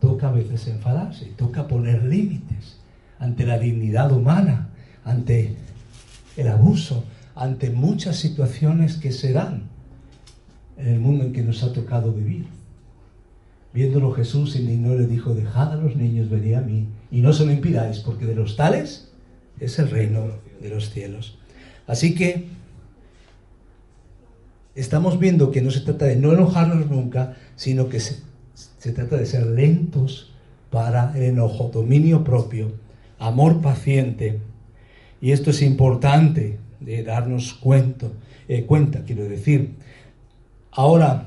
toca 0.00 0.28
a 0.28 0.32
veces 0.32 0.66
enfadarse, 0.66 1.26
toca 1.36 1.68
poner 1.68 2.02
límites 2.04 2.78
ante 3.18 3.46
la 3.46 3.58
dignidad 3.58 4.10
humana, 4.12 4.70
ante 5.04 5.54
el 6.36 6.48
abuso, 6.48 7.04
ante 7.34 7.70
muchas 7.70 8.16
situaciones 8.16 8.96
que 8.96 9.12
se 9.12 9.32
dan 9.32 9.68
en 10.76 10.88
el 10.88 10.98
mundo 10.98 11.24
en 11.24 11.32
que 11.32 11.42
nos 11.42 11.62
ha 11.62 11.72
tocado 11.72 12.12
vivir. 12.12 12.46
Viéndolo 13.72 14.12
Jesús 14.12 14.56
indignó 14.56 14.94
y 14.94 14.98
le 14.98 15.06
dijo, 15.06 15.34
dejad 15.34 15.72
a 15.72 15.76
los 15.76 15.96
niños 15.96 16.30
venir 16.30 16.56
a 16.56 16.62
mí 16.62 16.88
y 17.10 17.20
no 17.20 17.32
se 17.32 17.44
lo 17.44 17.52
impidáis, 17.52 17.98
porque 17.98 18.24
de 18.24 18.34
los 18.34 18.56
tales 18.56 19.12
es 19.60 19.78
el 19.78 19.90
reino 19.90 20.28
de 20.60 20.70
los 20.70 20.90
cielos. 20.90 21.38
Así 21.86 22.14
que 22.14 22.46
estamos 24.74 25.18
viendo 25.18 25.50
que 25.50 25.62
no 25.62 25.70
se 25.70 25.80
trata 25.80 26.06
de 26.06 26.16
no 26.16 26.32
enojarnos 26.32 26.90
nunca, 26.90 27.36
sino 27.54 27.88
que 27.88 28.00
se, 28.00 28.22
se 28.54 28.92
trata 28.92 29.16
de 29.16 29.26
ser 29.26 29.46
lentos 29.46 30.32
para 30.70 31.16
el 31.16 31.22
enojo, 31.22 31.70
dominio 31.72 32.24
propio, 32.24 32.72
amor 33.18 33.60
paciente. 33.60 34.40
Y 35.20 35.32
esto 35.32 35.50
es 35.50 35.62
importante 35.62 36.58
de 36.80 37.02
darnos 37.02 37.54
cuenta, 37.54 38.08
eh, 38.48 38.64
cuenta, 38.64 39.02
quiero 39.04 39.24
decir. 39.24 39.74
Ahora, 40.76 41.24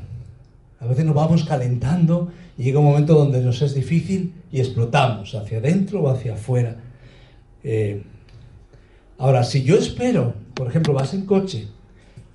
a 0.80 0.86
veces 0.86 1.06
nos 1.06 1.16
vamos 1.16 1.44
calentando 1.44 2.32
y 2.56 2.64
llega 2.64 2.78
un 2.78 2.86
momento 2.86 3.16
donde 3.16 3.42
nos 3.42 3.64
es 3.64 3.74
difícil 3.74 4.36
y 4.52 4.60
explotamos 4.60 5.34
hacia 5.34 5.58
adentro 5.58 6.04
o 6.04 6.10
hacia 6.10 6.36
afuera. 6.36 6.78
Eh, 7.64 8.04
ahora, 9.18 9.44
si 9.44 9.64
yo 9.64 9.76
espero, 9.76 10.36
por 10.54 10.68
ejemplo, 10.68 10.94
vas 10.94 11.16
en 11.16 11.26
coche 11.26 11.68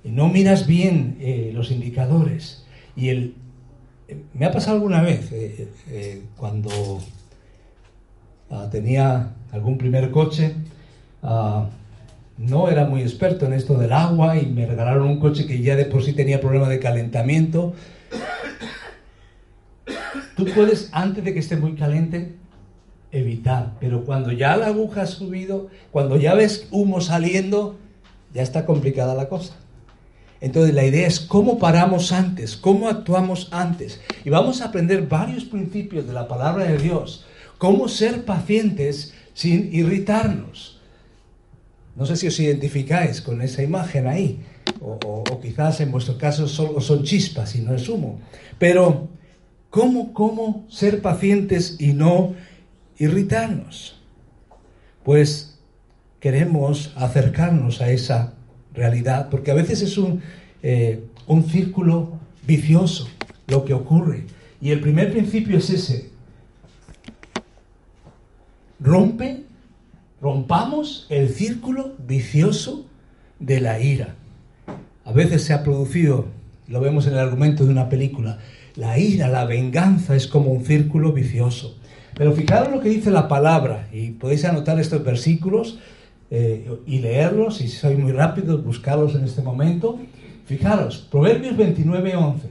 y 0.03 0.09
no 0.09 0.27
miras 0.27 0.67
bien 0.67 1.17
eh, 1.21 1.51
los 1.53 1.71
indicadores 1.71 2.65
y 2.97 3.07
el... 3.07 3.35
me 4.33 4.45
ha 4.45 4.51
pasado 4.51 4.75
alguna 4.75 5.01
vez 5.01 5.29
eh, 5.31 6.23
cuando 6.35 6.99
ah, 8.49 8.67
tenía 8.69 9.35
algún 9.53 9.77
primer 9.77 10.11
coche, 10.11 10.53
ah, 11.23 11.69
no 12.37 12.69
era 12.69 12.85
muy 12.85 13.01
experto 13.01 13.45
en 13.45 13.53
esto 13.53 13.77
del 13.77 13.93
agua 13.93 14.37
y 14.37 14.45
me 14.45 14.65
regalaron 14.65 15.07
un 15.07 15.19
coche 15.19 15.45
que 15.45 15.61
ya 15.61 15.75
de 15.75 15.85
por 15.85 16.03
sí 16.03 16.13
tenía 16.13 16.41
problema 16.41 16.67
de 16.67 16.79
calentamiento 16.79 17.73
Tú 20.35 20.45
puedes, 20.53 20.89
antes 20.91 21.23
de 21.23 21.33
que 21.33 21.39
esté 21.39 21.55
muy 21.55 21.75
caliente, 21.75 22.35
evitar, 23.11 23.75
pero 23.79 24.03
cuando 24.03 24.33
ya 24.33 24.57
la 24.57 24.67
aguja 24.67 25.03
ha 25.03 25.07
subido, 25.07 25.69
cuando 25.91 26.17
ya 26.17 26.33
ves 26.33 26.67
humo 26.71 26.99
saliendo, 26.99 27.77
ya 28.33 28.41
está 28.41 28.65
complicada 28.65 29.15
la 29.15 29.29
cosa. 29.29 29.55
Entonces 30.41 30.75
la 30.75 30.83
idea 30.83 31.07
es 31.07 31.21
cómo 31.21 31.57
paramos 31.57 32.11
antes, 32.11 32.57
cómo 32.57 32.89
actuamos 32.89 33.47
antes. 33.51 34.01
Y 34.25 34.29
vamos 34.29 34.61
a 34.61 34.65
aprender 34.65 35.07
varios 35.07 35.45
principios 35.45 36.05
de 36.05 36.11
la 36.11 36.27
palabra 36.27 36.65
de 36.65 36.77
Dios, 36.79 37.25
cómo 37.57 37.87
ser 37.87 38.25
pacientes 38.25 39.13
sin 39.33 39.73
irritarnos. 39.73 40.74
No 41.95 42.05
sé 42.05 42.15
si 42.15 42.27
os 42.27 42.39
identificáis 42.39 43.21
con 43.21 43.41
esa 43.41 43.63
imagen 43.63 44.07
ahí, 44.07 44.39
o, 44.81 45.23
quizás 45.41 45.79
en 45.81 45.91
vuestro 45.91 46.17
caso 46.17 46.47
solo 46.47 46.81
son 46.81 47.03
chispas 47.03 47.55
y 47.55 47.61
no 47.61 47.73
es 47.73 47.87
humo. 47.87 48.19
Pero 48.59 49.09
¿Cómo, 49.75 50.13
cómo 50.13 50.65
ser 50.69 51.01
pacientes 51.01 51.75
y 51.79 51.91
no 51.91 52.33
irritarnos? 52.97 54.01
Pues 55.03 55.59
queremos 56.21 56.93
acercarnos 56.95 57.81
a 57.81 57.91
esa 57.91 58.35
realidad, 58.73 59.27
porque 59.29 59.51
a 59.51 59.53
veces 59.53 59.81
es 59.81 59.97
un, 59.97 60.21
eh, 60.63 61.03
un 61.27 61.43
círculo 61.43 62.17
vicioso 62.47 63.09
lo 63.47 63.65
que 63.65 63.73
ocurre. 63.73 64.23
Y 64.61 64.71
el 64.71 64.79
primer 64.79 65.11
principio 65.11 65.57
es 65.57 65.69
ese. 65.69 66.09
Rompe, 68.79 69.43
rompamos 70.25 71.05
el 71.09 71.29
círculo 71.29 71.93
vicioso 71.99 72.87
de 73.37 73.61
la 73.61 73.79
ira. 73.79 74.15
A 75.03 75.11
veces 75.11 75.43
se 75.43 75.53
ha 75.53 75.61
producido, 75.61 76.25
lo 76.67 76.81
vemos 76.81 77.05
en 77.05 77.13
el 77.13 77.19
argumento 77.19 77.63
de 77.63 77.69
una 77.69 77.89
película, 77.89 78.39
la 78.75 78.97
ira, 78.97 79.27
la 79.27 79.45
venganza 79.45 80.15
es 80.15 80.25
como 80.25 80.51
un 80.51 80.65
círculo 80.65 81.13
vicioso. 81.13 81.77
Pero 82.15 82.33
fijaros 82.33 82.73
lo 82.73 82.79
que 82.79 82.89
dice 82.89 83.11
la 83.11 83.27
palabra, 83.27 83.87
y 83.93 84.13
podéis 84.13 84.45
anotar 84.45 84.79
estos 84.79 85.03
versículos 85.03 85.77
eh, 86.31 86.71
y 86.87 86.97
leerlos, 87.01 87.57
si 87.57 87.67
sois 87.67 87.99
muy 87.99 88.11
rápidos, 88.11 88.63
buscarlos 88.63 89.13
en 89.13 89.25
este 89.25 89.43
momento. 89.43 89.99
Fijaros, 90.47 91.07
Proverbios 91.11 91.55
29, 91.55 92.15
11. 92.15 92.49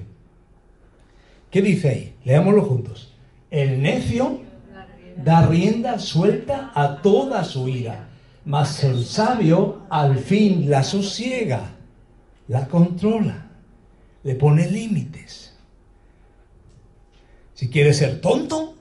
¿Qué 1.50 1.60
dice 1.60 1.88
ahí? 1.88 2.14
Leámoslo 2.24 2.62
juntos. 2.62 3.12
El 3.50 3.82
necio 3.82 4.43
da 5.16 5.46
rienda 5.46 5.98
suelta 5.98 6.72
a 6.74 7.00
toda 7.02 7.44
su 7.44 7.68
ira, 7.68 8.08
mas 8.44 8.82
el 8.84 9.04
sabio 9.04 9.82
al 9.88 10.18
fin 10.18 10.68
la 10.68 10.82
sosiega, 10.82 11.70
la 12.48 12.68
controla, 12.68 13.46
le 14.22 14.34
pone 14.34 14.70
límites. 14.70 15.54
Si 17.54 17.68
quieres 17.70 17.98
ser 17.98 18.20
tonto, 18.20 18.74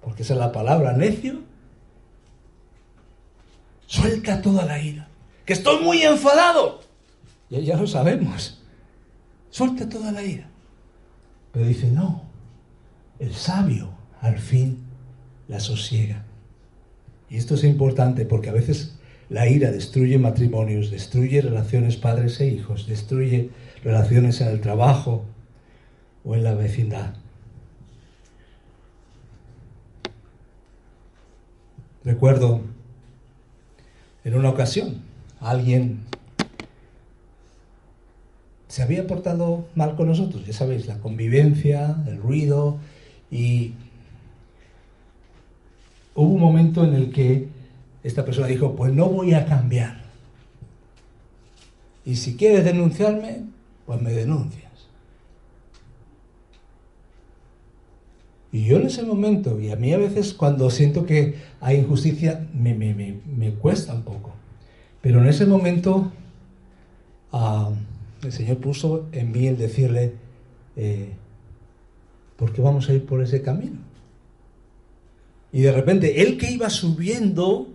porque 0.00 0.22
esa 0.22 0.34
es 0.34 0.40
la 0.40 0.52
palabra 0.52 0.92
necio, 0.92 1.40
suelta 3.86 4.42
toda 4.42 4.64
la 4.64 4.80
ira. 4.80 5.08
Que 5.44 5.52
estoy 5.52 5.82
muy 5.82 6.02
enfadado. 6.02 6.80
Y 7.48 7.62
ya 7.62 7.76
lo 7.76 7.86
sabemos. 7.86 8.60
Suelta 9.50 9.88
toda 9.88 10.12
la 10.12 10.22
ira. 10.22 10.48
Pero 11.52 11.66
dice, 11.66 11.90
no, 11.90 12.22
el 13.18 13.34
sabio 13.34 13.90
al 14.20 14.38
fin 14.38 14.89
la 15.50 15.58
sosiega. 15.60 16.24
Y 17.28 17.36
esto 17.36 17.56
es 17.56 17.64
importante 17.64 18.24
porque 18.24 18.48
a 18.48 18.52
veces 18.52 18.94
la 19.28 19.48
ira 19.48 19.70
destruye 19.70 20.18
matrimonios, 20.18 20.90
destruye 20.90 21.42
relaciones 21.42 21.96
padres 21.96 22.40
e 22.40 22.46
hijos, 22.46 22.86
destruye 22.86 23.50
relaciones 23.82 24.40
en 24.40 24.48
el 24.48 24.60
trabajo 24.60 25.24
o 26.24 26.34
en 26.36 26.44
la 26.44 26.54
vecindad. 26.54 27.14
Recuerdo 32.04 32.62
en 34.24 34.34
una 34.34 34.50
ocasión 34.50 35.02
alguien 35.40 36.00
se 38.68 38.82
había 38.82 39.06
portado 39.08 39.66
mal 39.74 39.96
con 39.96 40.06
nosotros, 40.06 40.46
ya 40.46 40.52
sabéis, 40.52 40.86
la 40.86 40.98
convivencia, 40.98 41.96
el 42.06 42.18
ruido 42.18 42.78
y 43.30 43.74
hubo 46.14 46.34
un 46.34 46.40
momento 46.40 46.84
en 46.84 46.94
el 46.94 47.12
que 47.12 47.48
esta 48.02 48.24
persona 48.24 48.46
dijo, 48.46 48.74
pues 48.74 48.92
no 48.92 49.08
voy 49.08 49.34
a 49.34 49.46
cambiar. 49.46 50.00
Y 52.04 52.16
si 52.16 52.36
quieres 52.36 52.64
denunciarme, 52.64 53.42
pues 53.86 54.00
me 54.00 54.12
denuncias. 54.12 54.70
Y 58.52 58.64
yo 58.64 58.78
en 58.78 58.86
ese 58.86 59.04
momento, 59.04 59.60
y 59.60 59.70
a 59.70 59.76
mí 59.76 59.92
a 59.92 59.98
veces 59.98 60.34
cuando 60.34 60.70
siento 60.70 61.06
que 61.06 61.36
hay 61.60 61.78
injusticia, 61.78 62.48
me, 62.52 62.74
me, 62.74 63.50
cuesta 63.52 63.94
un 63.94 64.02
poco. 64.02 64.32
Pero 65.00 65.20
en 65.20 65.28
ese 65.28 65.46
momento 65.46 66.10
ah, 67.32 67.70
el 68.22 68.32
Señor 68.32 68.58
puso 68.58 69.06
en 69.12 69.30
mí 69.30 69.46
el 69.46 69.56
decirle, 69.56 70.14
eh, 70.76 71.12
¿por 72.36 72.52
qué 72.52 72.60
vamos 72.60 72.88
a 72.88 72.94
ir 72.94 73.06
por 73.06 73.22
ese 73.22 73.40
camino? 73.40 73.89
Y 75.52 75.62
de 75.62 75.72
repente, 75.72 76.22
él 76.22 76.38
que 76.38 76.50
iba 76.50 76.70
subiendo 76.70 77.68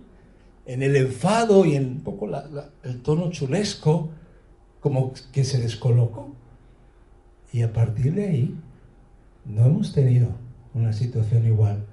en 0.64 0.82
el 0.82 0.96
enfado 0.96 1.64
y 1.64 1.76
en 1.76 1.86
un 1.86 2.00
poco 2.00 2.28
el 2.82 3.02
tono 3.02 3.30
chulesco, 3.30 4.10
como 4.80 5.12
que 5.32 5.44
se 5.44 5.60
descolocó. 5.60 6.34
Y 7.52 7.62
a 7.62 7.72
partir 7.72 8.14
de 8.14 8.28
ahí, 8.28 8.54
no 9.44 9.66
hemos 9.66 9.92
tenido 9.92 10.28
una 10.74 10.92
situación 10.92 11.46
igual. 11.46 11.84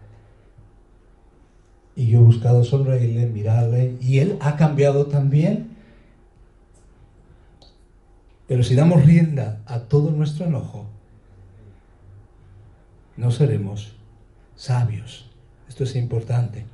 Y 1.95 2.07
yo 2.07 2.19
he 2.19 2.23
buscado 2.23 2.63
sonreírle, 2.63 3.27
mirarle, 3.27 3.95
y 4.01 4.19
él 4.19 4.37
ha 4.41 4.55
cambiado 4.55 5.05
también. 5.05 5.69
Pero 8.47 8.63
si 8.63 8.75
damos 8.75 9.05
rienda 9.05 9.61
a 9.65 9.81
todo 9.81 10.11
nuestro 10.11 10.45
enojo, 10.45 10.87
no 13.15 13.31
seremos 13.31 13.95
sabios. 14.55 15.32
Esto 15.67 15.83
es 15.83 15.95
importante. 15.95 16.65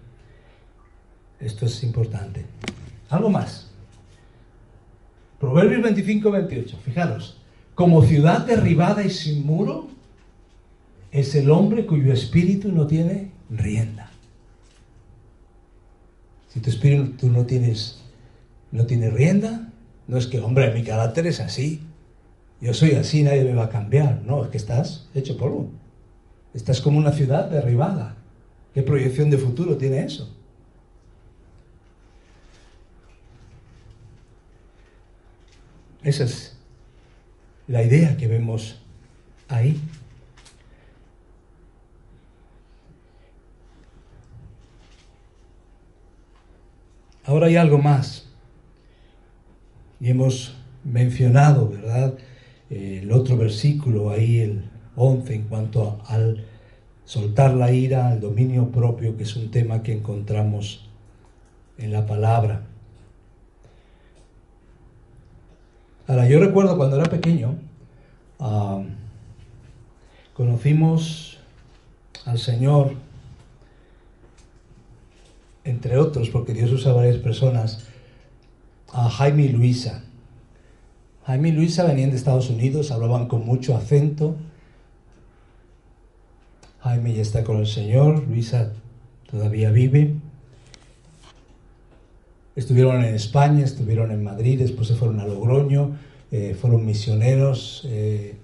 Esto 1.39 1.65
es 1.65 1.83
importante. 1.83 2.45
Algo 3.09 3.29
más. 3.29 3.69
Proverbios 5.39 5.81
25, 5.81 6.31
28. 6.31 6.77
Fijaros. 6.83 7.37
Como 7.75 8.03
ciudad 8.03 8.45
derribada 8.45 9.03
y 9.03 9.09
sin 9.09 9.45
muro, 9.45 9.87
es 11.11 11.33
el 11.35 11.49
hombre 11.49 11.85
cuyo 11.85 12.11
espíritu 12.11 12.71
no 12.71 12.87
tiene 12.87 13.31
rienda. 13.49 14.11
Si 16.49 16.59
tu 16.59 16.69
espíritu 16.69 17.29
no 17.29 17.45
tienes, 17.45 18.01
no 18.71 18.85
tiene 18.85 19.09
rienda, 19.09 19.71
no 20.07 20.17
es 20.17 20.27
que, 20.27 20.39
hombre, 20.39 20.73
mi 20.73 20.83
carácter 20.83 21.27
es 21.27 21.39
así. 21.39 21.81
Yo 22.59 22.73
soy 22.73 22.91
así, 22.91 23.23
nadie 23.23 23.43
me 23.43 23.53
va 23.53 23.65
a 23.65 23.69
cambiar. 23.69 24.23
No, 24.25 24.43
es 24.43 24.49
que 24.49 24.57
estás 24.57 25.07
hecho 25.13 25.37
polvo. 25.37 25.69
Estás 26.53 26.81
como 26.81 26.97
una 26.97 27.11
ciudad 27.11 27.49
derribada. 27.49 28.15
¿Qué 28.73 28.83
proyección 28.83 29.29
de 29.29 29.37
futuro 29.37 29.77
tiene 29.77 30.03
eso? 30.03 30.35
Esa 36.03 36.23
es 36.23 36.57
la 37.67 37.83
idea 37.83 38.15
que 38.15 38.27
vemos 38.27 38.81
ahí. 39.47 39.79
Ahora 47.25 47.47
hay 47.47 47.57
algo 47.57 47.77
más. 47.77 48.27
Y 49.99 50.09
hemos 50.09 50.55
mencionado, 50.83 51.69
¿verdad? 51.69 52.17
El 52.69 53.11
otro 53.11 53.37
versículo 53.37 54.09
ahí, 54.09 54.39
el 54.39 54.69
11, 54.95 55.35
en 55.35 55.43
cuanto 55.43 56.01
al 56.07 56.45
soltar 57.09 57.55
la 57.55 57.71
ira, 57.71 58.09
al 58.09 58.19
dominio 58.19 58.69
propio, 58.69 59.17
que 59.17 59.23
es 59.23 59.35
un 59.35 59.49
tema 59.49 59.81
que 59.81 59.93
encontramos 59.93 60.87
en 61.79 61.91
la 61.91 62.05
palabra. 62.05 62.61
Ahora, 66.05 66.29
yo 66.29 66.39
recuerdo 66.39 66.77
cuando 66.77 66.97
era 66.97 67.09
pequeño, 67.09 67.55
ah, 68.39 68.83
conocimos 70.35 71.39
al 72.25 72.37
Señor 72.37 72.93
entre 75.63 75.97
otros, 75.97 76.29
porque 76.29 76.53
Dios 76.53 76.71
usa 76.71 76.93
varias 76.93 77.17
personas, 77.17 77.87
a 78.93 79.09
Jaime 79.09 79.45
y 79.45 79.49
Luisa. 79.49 80.03
Jaime 81.25 81.49
y 81.49 81.53
Luisa 81.53 81.85
venían 81.85 82.11
de 82.11 82.17
Estados 82.17 82.51
Unidos, 82.51 82.91
hablaban 82.91 83.27
con 83.27 83.47
mucho 83.47 83.75
acento. 83.75 84.35
Jaime 86.89 87.13
ya 87.13 87.21
está 87.21 87.43
con 87.43 87.57
el 87.57 87.67
Señor, 87.67 88.27
Luisa 88.27 88.73
todavía 89.29 89.69
vive. 89.69 90.15
Estuvieron 92.55 93.03
en 93.03 93.13
España, 93.13 93.63
estuvieron 93.63 94.11
en 94.11 94.23
Madrid, 94.23 94.57
después 94.57 94.87
se 94.87 94.95
fueron 94.95 95.19
a 95.19 95.27
Logroño, 95.27 95.97
eh, 96.31 96.57
fueron 96.59 96.87
misioneros. 96.87 97.83
Eh, 97.85 98.37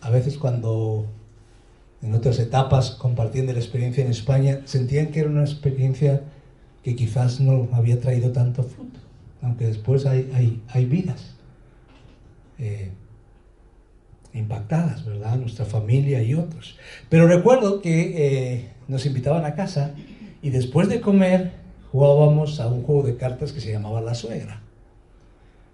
a 0.00 0.10
veces 0.10 0.38
cuando 0.38 1.06
en 2.02 2.14
otras 2.14 2.40
etapas 2.40 2.90
compartiendo 2.90 3.52
la 3.52 3.60
experiencia 3.60 4.04
en 4.04 4.10
España, 4.10 4.60
sentían 4.64 5.12
que 5.12 5.20
era 5.20 5.30
una 5.30 5.42
experiencia 5.42 6.22
que 6.82 6.96
quizás 6.96 7.38
no 7.38 7.68
había 7.70 8.00
traído 8.00 8.32
tanto 8.32 8.64
fruto, 8.64 8.98
aunque 9.40 9.66
después 9.66 10.04
hay, 10.04 10.60
hay, 10.68 10.84
vidas 10.84 11.36
eh, 12.58 12.90
impactadas, 14.32 15.04
¿verdad? 15.04 15.36
Nuestra 15.36 15.64
familia 15.64 16.22
y 16.22 16.34
otros. 16.34 16.76
Pero 17.08 17.26
recuerdo 17.26 17.80
que 17.80 18.56
eh, 18.56 18.72
nos 18.86 19.06
invitaban 19.06 19.44
a 19.44 19.54
casa 19.54 19.94
y 20.42 20.50
después 20.50 20.88
de 20.88 21.00
comer 21.00 21.52
jugábamos 21.92 22.60
a 22.60 22.68
un 22.68 22.82
juego 22.82 23.02
de 23.02 23.16
cartas 23.16 23.52
que 23.52 23.60
se 23.60 23.72
llamaba 23.72 24.00
La 24.00 24.14
Suegra. 24.14 24.62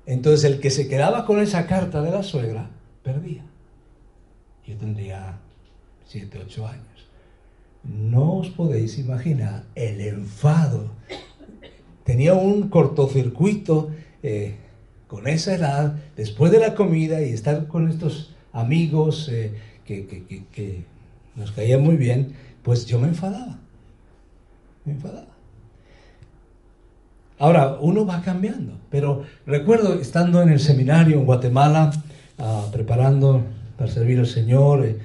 Entonces 0.06 0.44
el 0.44 0.60
que 0.60 0.70
se 0.70 0.88
quedaba 0.88 1.24
con 1.24 1.40
esa 1.40 1.66
carta 1.66 2.02
de 2.02 2.10
la 2.10 2.22
suegra 2.22 2.70
perdía. 3.02 3.44
Yo 4.66 4.76
tendría 4.76 5.38
7, 6.06 6.40
8 6.44 6.66
años. 6.66 7.08
No 7.82 8.38
os 8.38 8.50
podéis 8.50 8.98
imaginar 8.98 9.64
el 9.74 10.00
enfado. 10.00 10.90
Tenía 12.04 12.34
un 12.34 12.68
cortocircuito 12.68 13.90
eh, 14.22 14.56
con 15.06 15.26
esa 15.26 15.54
edad, 15.54 15.96
después 16.16 16.50
de 16.50 16.60
la 16.60 16.74
comida 16.74 17.22
y 17.22 17.32
estar 17.32 17.66
con 17.66 17.88
estos 17.88 18.33
amigos 18.54 19.28
eh, 19.30 19.52
que, 19.84 20.84
nos 21.36 21.50
caían 21.50 21.82
muy 21.82 21.96
bien, 21.96 22.32
pues 22.62 22.86
yo 22.86 22.98
me 22.98 23.08
enfadaba. 23.08 23.58
Me 24.84 24.92
enfadaba. 24.92 25.26
Ahora, 27.38 27.76
uno 27.80 28.06
va 28.06 28.22
cambiando, 28.22 28.78
pero 28.88 29.24
recuerdo 29.44 30.00
estando 30.00 30.40
en 30.40 30.48
el 30.48 30.60
seminario 30.60 31.18
en 31.18 31.26
Guatemala, 31.26 31.90
ah, 32.38 32.68
preparando 32.72 33.42
para 33.76 33.90
servir 33.90 34.20
al 34.20 34.28
Señor, 34.28 34.86
eh, 34.86 34.96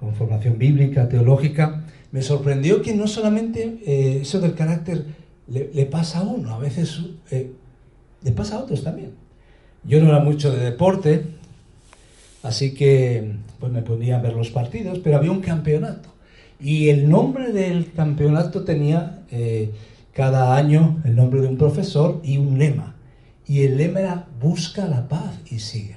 con 0.00 0.14
formación 0.14 0.58
bíblica, 0.58 1.08
teológica, 1.08 1.84
me 2.10 2.22
sorprendió 2.22 2.82
que 2.82 2.92
no 2.92 3.06
solamente 3.06 3.78
eh, 3.86 4.18
eso 4.22 4.40
del 4.40 4.54
carácter 4.54 5.04
le, 5.46 5.86
pasa 5.86 6.18
a 6.18 6.22
uno, 6.22 6.54
a 6.54 6.58
veces 6.58 7.00
le 7.30 8.32
pasa 8.32 8.56
a 8.56 8.58
otros 8.60 8.82
también. 8.82 9.12
Yo 9.84 10.00
no 10.00 10.08
era 10.08 10.18
mucho 10.18 10.52
de 10.52 10.58
deporte, 10.58 11.24
así 12.42 12.74
que 12.74 13.36
pues 13.58 13.72
me 13.72 13.82
ponía 13.82 14.18
a 14.18 14.22
ver 14.22 14.34
los 14.34 14.50
partidos, 14.50 14.98
pero 15.00 15.16
había 15.16 15.30
un 15.30 15.40
campeonato. 15.40 16.08
Y 16.58 16.88
el 16.90 17.08
nombre 17.08 17.52
del 17.52 17.92
campeonato 17.92 18.64
tenía 18.64 19.22
eh, 19.30 19.72
cada 20.12 20.56
año 20.56 21.00
el 21.04 21.16
nombre 21.16 21.40
de 21.40 21.48
un 21.48 21.56
profesor 21.56 22.20
y 22.22 22.36
un 22.36 22.58
lema. 22.58 22.94
Y 23.46 23.62
el 23.62 23.78
lema 23.78 24.00
era 24.00 24.26
busca 24.40 24.86
la 24.86 25.08
paz 25.08 25.38
y 25.50 25.58
sigue. 25.58 25.96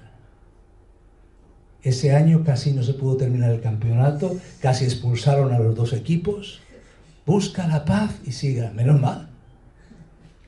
Ese 1.84 2.15
año 2.15 2.43
casi 2.45 2.71
no 2.71 2.82
se 2.82 2.93
pudo 2.93 3.17
terminar 3.17 3.51
el 3.51 3.60
campeonato, 3.60 4.38
casi 4.62 4.86
expulsaron 4.86 5.51
a 5.53 5.60
los 5.60 5.75
dos 5.75 5.91
equipos. 5.91 6.62
Busca 7.25 7.67
la 7.67 7.84
paz 7.84 8.12
y 8.25 8.32
siga, 8.32 8.71
menos 8.71 8.99
mal. 8.99 9.29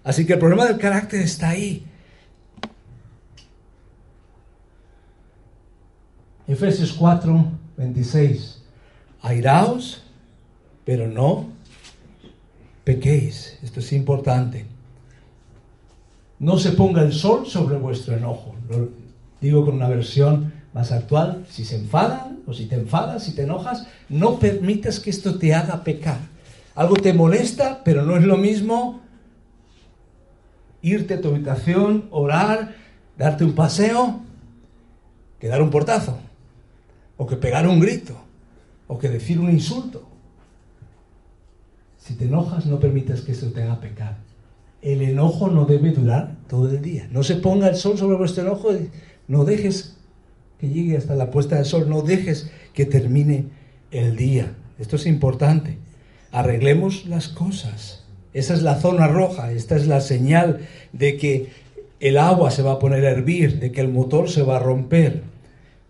Así 0.04 0.26
que 0.26 0.34
el 0.34 0.40
problema 0.40 0.66
del 0.66 0.78
carácter 0.78 1.20
está 1.22 1.50
ahí. 1.50 1.86
Efesios 6.48 6.94
4, 6.94 7.46
26. 7.78 8.62
Airaos, 9.22 10.04
pero 10.86 11.08
no 11.08 11.48
pequéis. 12.84 13.58
Esto 13.64 13.80
es 13.80 13.92
importante. 13.94 14.66
No 16.40 16.58
se 16.60 16.72
ponga 16.72 17.02
el 17.02 17.14
sol 17.14 17.48
sobre 17.48 17.78
vuestro 17.78 18.16
enojo. 18.16 18.56
Lo 18.70 18.90
digo 19.42 19.66
con 19.66 19.76
una 19.76 19.90
versión 19.90 20.54
más 20.74 20.92
actual, 20.92 21.46
si 21.50 21.66
se 21.66 21.78
enfadan 21.78 22.40
o 22.46 22.54
si 22.54 22.66
te 22.66 22.76
enfadas, 22.76 23.24
si 23.24 23.34
te 23.34 23.44
enojas, 23.44 23.88
no 24.10 24.38
permitas 24.38 25.00
que 25.00 25.10
esto 25.10 25.40
te 25.40 25.56
haga 25.56 25.84
pecar. 25.84 26.20
Algo 26.76 26.96
te 26.96 27.14
molesta, 27.14 27.82
pero 27.84 28.04
no 28.04 28.18
es 28.18 28.24
lo 28.24 28.38
mismo 28.38 29.02
irte 30.82 31.16
a 31.16 31.22
tu 31.22 31.30
habitación, 31.30 32.06
orar, 32.12 32.76
darte 33.18 33.46
un 33.46 33.54
paseo, 33.54 34.20
que 35.40 35.48
dar 35.48 35.62
un 35.62 35.70
portazo, 35.70 36.20
o 37.18 37.26
que 37.26 37.36
pegar 37.36 37.68
un 37.68 37.80
grito, 37.80 38.16
o 38.88 38.98
que 38.98 39.10
decir 39.10 39.40
un 39.40 39.50
insulto. 39.50 40.08
Si 41.98 42.16
te 42.16 42.26
enojas, 42.26 42.66
no 42.66 42.80
permitas 42.80 43.22
que 43.22 43.32
eso 43.32 43.52
te 43.52 43.64
haga 43.64 43.80
pecar. 43.80 44.18
El 44.82 45.02
enojo 45.02 45.50
no 45.50 45.66
debe 45.66 45.92
durar 45.92 46.36
todo 46.48 46.70
el 46.70 46.82
día. 46.82 47.08
No 47.12 47.24
se 47.24 47.36
ponga 47.36 47.68
el 47.68 47.76
sol 47.76 47.98
sobre 47.98 48.18
vuestro 48.18 48.44
enojo, 48.44 48.70
no 49.28 49.46
dejes 49.46 49.98
que 50.60 50.70
llegue 50.70 50.98
hasta 50.98 51.16
la 51.16 51.32
puesta 51.32 51.56
del 51.56 51.66
sol, 51.66 51.90
no 51.90 52.02
dejes 52.02 52.52
que 52.74 52.86
termine 52.86 53.46
el 53.92 54.16
día. 54.16 54.56
Esto 54.78 54.98
es 54.98 55.06
importante. 55.06 55.78
Arreglemos 56.32 57.06
las 57.06 57.30
cosas. 57.30 58.04
Esa 58.34 58.54
es 58.54 58.62
la 58.62 58.76
zona 58.76 59.08
roja, 59.08 59.52
esta 59.54 59.76
es 59.76 59.88
la 59.88 60.02
señal 60.02 60.68
de 60.92 61.18
que 61.18 61.50
el 62.02 62.18
agua 62.18 62.52
se 62.52 62.62
va 62.62 62.74
a 62.74 62.80
poner 62.80 63.06
a 63.06 63.12
hervir, 63.12 63.60
de 63.60 63.72
que 63.72 63.82
el 63.82 63.88
motor 63.88 64.30
se 64.30 64.44
va 64.44 64.58
a 64.58 64.60
romper. 64.60 65.24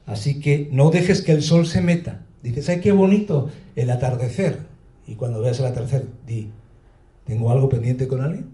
Así 0.05 0.39
que 0.39 0.69
no 0.71 0.91
dejes 0.91 1.21
que 1.21 1.31
el 1.31 1.41
sol 1.41 1.65
se 1.65 1.81
meta. 1.81 2.21
Dices, 2.43 2.69
ay, 2.69 2.79
qué 2.79 2.91
bonito 2.91 3.49
el 3.75 3.89
atardecer. 3.89 4.59
Y 5.07 5.15
cuando 5.15 5.41
veas 5.41 5.59
el 5.59 5.65
atardecer, 5.65 6.07
di, 6.27 6.51
¿tengo 7.25 7.51
algo 7.51 7.69
pendiente 7.69 8.07
con 8.07 8.21
alguien? 8.21 8.49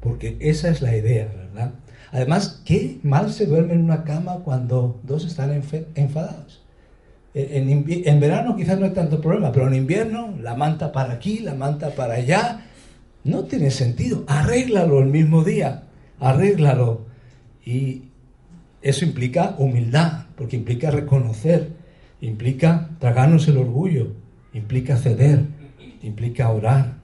Porque 0.00 0.36
esa 0.40 0.68
es 0.68 0.80
la 0.80 0.96
idea, 0.96 1.26
¿verdad? 1.26 1.72
Además, 2.12 2.62
qué 2.64 2.98
mal 3.02 3.32
se 3.32 3.46
duerme 3.46 3.74
en 3.74 3.84
una 3.84 4.04
cama 4.04 4.40
cuando 4.44 5.00
dos 5.02 5.24
están 5.24 5.52
enfadados. 5.94 6.62
En, 7.34 8.20
verano 8.20 8.56
quizás 8.56 8.78
no 8.78 8.86
hay 8.86 8.92
tanto 8.92 9.20
problema, 9.20 9.52
pero 9.52 9.68
en 9.68 9.74
invierno 9.74 10.34
la 10.40 10.54
manta 10.54 10.90
para 10.92 11.12
aquí, 11.12 11.40
la 11.40 11.54
manta 11.54 11.90
para 11.90 12.14
allá, 12.14 12.62
no 13.24 13.44
tiene 13.44 13.70
sentido. 13.70 14.24
Arréglalo 14.26 15.00
el 15.00 15.06
mismo 15.06 15.44
día, 15.44 15.84
arréglalo. 16.18 17.02
Y 17.64 18.07
eso 18.82 19.04
implica 19.04 19.56
humildad, 19.58 20.26
porque 20.36 20.56
implica 20.56 20.90
reconocer, 20.90 21.72
implica 22.20 22.90
tragarnos 22.98 23.48
el 23.48 23.58
orgullo, 23.58 24.12
implica 24.52 24.96
ceder, 24.96 25.46
implica 26.02 26.50
orar. 26.50 26.98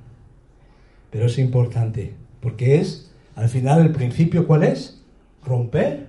Pero 1.10 1.26
es 1.26 1.38
importante, 1.38 2.14
porque 2.40 2.80
es, 2.80 3.12
al 3.34 3.48
final, 3.48 3.80
el 3.80 3.92
principio, 3.92 4.46
¿cuál 4.46 4.64
es? 4.64 5.02
Romper 5.44 6.08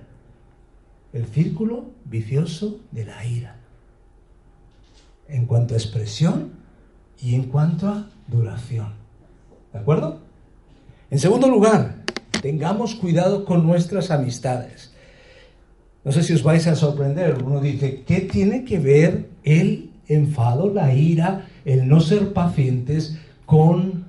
el 1.12 1.26
círculo 1.26 1.90
vicioso 2.04 2.80
de 2.92 3.04
la 3.04 3.24
ira 3.24 3.56
en 5.28 5.46
cuanto 5.46 5.74
a 5.74 5.76
expresión 5.76 6.52
y 7.20 7.34
en 7.34 7.44
cuanto 7.44 7.88
a 7.88 8.10
duración. 8.28 8.94
¿De 9.72 9.78
acuerdo? 9.78 10.20
En 11.10 11.18
segundo 11.18 11.48
lugar, 11.48 12.02
tengamos 12.42 12.94
cuidado 12.94 13.44
con 13.44 13.66
nuestras 13.66 14.10
amistades. 14.10 14.85
No 16.06 16.12
sé 16.12 16.22
si 16.22 16.32
os 16.32 16.44
vais 16.44 16.66
a 16.68 16.76
sorprender. 16.76 17.42
Uno 17.42 17.60
dice, 17.60 18.04
¿qué 18.06 18.20
tiene 18.20 18.64
que 18.64 18.78
ver 18.78 19.28
el 19.42 19.90
enfado, 20.06 20.72
la 20.72 20.94
ira, 20.94 21.48
el 21.64 21.88
no 21.88 22.00
ser 22.00 22.32
pacientes 22.32 23.18
con 23.44 24.06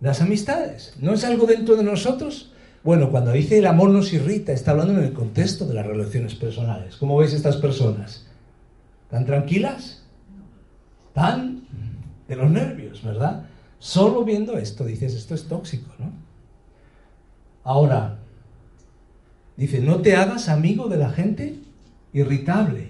las 0.00 0.20
amistades? 0.20 0.94
¿No 1.00 1.14
es 1.14 1.24
algo 1.24 1.46
dentro 1.46 1.76
de 1.76 1.84
nosotros? 1.84 2.52
Bueno, 2.82 3.10
cuando 3.10 3.30
dice 3.30 3.58
el 3.58 3.66
amor 3.66 3.90
nos 3.90 4.12
irrita, 4.12 4.52
está 4.52 4.72
hablando 4.72 4.94
en 4.94 5.04
el 5.04 5.12
contexto 5.12 5.64
de 5.66 5.74
las 5.74 5.86
relaciones 5.86 6.34
personales. 6.34 6.96
¿Cómo 6.96 7.16
veis 7.16 7.32
estas 7.32 7.56
personas? 7.56 8.26
¿Tan 9.08 9.24
tranquilas? 9.24 10.02
tan 11.16 11.62
de 12.28 12.36
los 12.36 12.50
nervios, 12.50 13.02
¿verdad? 13.02 13.46
Solo 13.78 14.22
viendo 14.22 14.58
esto 14.58 14.84
dices, 14.84 15.14
esto 15.14 15.34
es 15.34 15.48
tóxico, 15.48 15.90
¿no? 15.98 16.12
Ahora, 17.64 18.18
dice, 19.56 19.80
no 19.80 19.96
te 19.96 20.16
hagas 20.16 20.48
amigo 20.48 20.88
de 20.88 20.98
la 20.98 21.10
gente 21.10 21.56
irritable, 22.12 22.88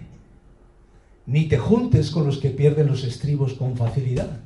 ni 1.27 1.49
te 1.49 1.59
juntes 1.59 2.11
con 2.11 2.27
los 2.27 2.39
que 2.39 2.51
pierden 2.51 2.87
los 2.87 3.05
estribos 3.05 3.55
con 3.55 3.77
facilidad. 3.77 4.41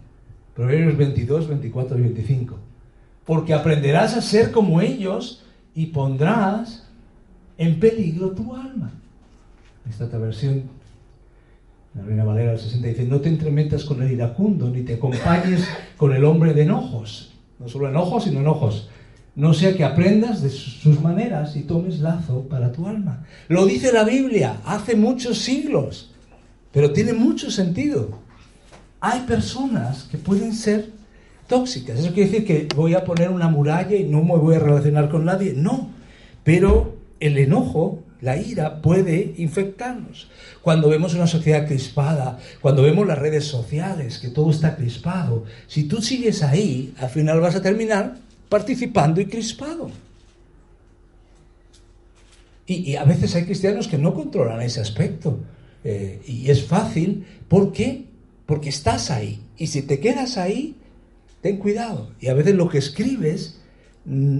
Proverbios 0.54 0.96
22, 0.96 1.48
24 1.48 1.98
y 1.98 2.02
25. 2.02 2.56
Porque 3.24 3.54
aprenderás 3.54 4.16
a 4.16 4.22
ser 4.22 4.50
como 4.50 4.80
ellos 4.80 5.44
y 5.74 5.86
pondrás 5.86 6.86
en 7.58 7.78
peligro 7.78 8.30
tu 8.30 8.54
alma. 8.54 8.92
Esta 9.88 10.18
versión 10.18 10.64
la 11.94 12.02
Reina 12.02 12.24
Valera 12.24 12.52
del 12.52 12.60
60 12.60 12.86
dice, 12.86 13.04
no 13.04 13.20
te 13.20 13.28
entremetas 13.28 13.84
con 13.84 14.00
el 14.02 14.12
iracundo, 14.12 14.70
ni 14.70 14.82
te 14.82 14.94
acompañes 14.94 15.66
con 15.96 16.12
el 16.12 16.24
hombre 16.24 16.54
de 16.54 16.62
enojos. 16.62 17.32
No 17.58 17.68
solo 17.68 17.88
enojos, 17.88 18.24
sino 18.24 18.40
enojos. 18.40 18.88
No 19.34 19.54
sea 19.54 19.76
que 19.76 19.84
aprendas 19.84 20.42
de 20.42 20.50
sus 20.50 21.00
maneras 21.00 21.56
y 21.56 21.60
tomes 21.60 22.00
lazo 22.00 22.46
para 22.48 22.72
tu 22.72 22.86
alma. 22.86 23.26
Lo 23.48 23.64
dice 23.66 23.92
la 23.92 24.04
Biblia 24.04 24.60
hace 24.64 24.96
muchos 24.96 25.38
siglos, 25.38 26.10
pero 26.72 26.92
tiene 26.92 27.12
mucho 27.12 27.50
sentido. 27.50 28.18
Hay 29.00 29.20
personas 29.20 30.04
que 30.10 30.18
pueden 30.18 30.52
ser 30.52 30.90
tóxicas. 31.46 31.98
Eso 31.98 32.12
quiere 32.12 32.30
decir 32.30 32.46
que 32.46 32.68
voy 32.74 32.94
a 32.94 33.04
poner 33.04 33.30
una 33.30 33.48
muralla 33.48 33.96
y 33.96 34.04
no 34.04 34.22
me 34.22 34.36
voy 34.36 34.56
a 34.56 34.58
relacionar 34.58 35.08
con 35.08 35.24
nadie. 35.24 35.54
No, 35.54 35.90
pero 36.44 36.96
el 37.18 37.38
enojo 37.38 38.02
la 38.20 38.36
ira 38.36 38.82
puede 38.82 39.34
infectarnos. 39.38 40.28
Cuando 40.62 40.88
vemos 40.88 41.14
una 41.14 41.26
sociedad 41.26 41.66
crispada, 41.66 42.38
cuando 42.60 42.82
vemos 42.82 43.06
las 43.06 43.18
redes 43.18 43.46
sociales, 43.46 44.18
que 44.18 44.28
todo 44.28 44.50
está 44.50 44.76
crispado, 44.76 45.44
si 45.66 45.84
tú 45.84 46.02
sigues 46.02 46.42
ahí, 46.42 46.92
al 46.98 47.08
final 47.08 47.40
vas 47.40 47.56
a 47.56 47.62
terminar 47.62 48.18
participando 48.50 49.22
y 49.22 49.26
crispado. 49.26 49.90
Y, 52.66 52.94
a 52.96 53.04
veces 53.04 53.34
hay 53.34 53.44
cristianos 53.44 53.88
que 53.88 53.98
no 53.98 54.14
controlan 54.14 54.60
ese 54.60 54.80
aspecto. 54.80 55.40
Eh, 55.82 56.20
y 56.26 56.50
es 56.50 56.64
fácil. 56.64 57.24
¿Por 57.48 57.72
qué? 57.72 58.04
Porque 58.46 58.68
estás 58.68 59.10
ahí. 59.10 59.40
Y 59.56 59.68
si 59.68 59.82
te 59.82 59.98
quedas 59.98 60.36
ahí, 60.36 60.76
ten 61.40 61.56
cuidado. 61.56 62.10
Y 62.20 62.28
a 62.28 62.34
veces 62.34 62.54
lo 62.54 62.68
que 62.68 62.78
escribes 62.78 63.58
mm, 64.04 64.38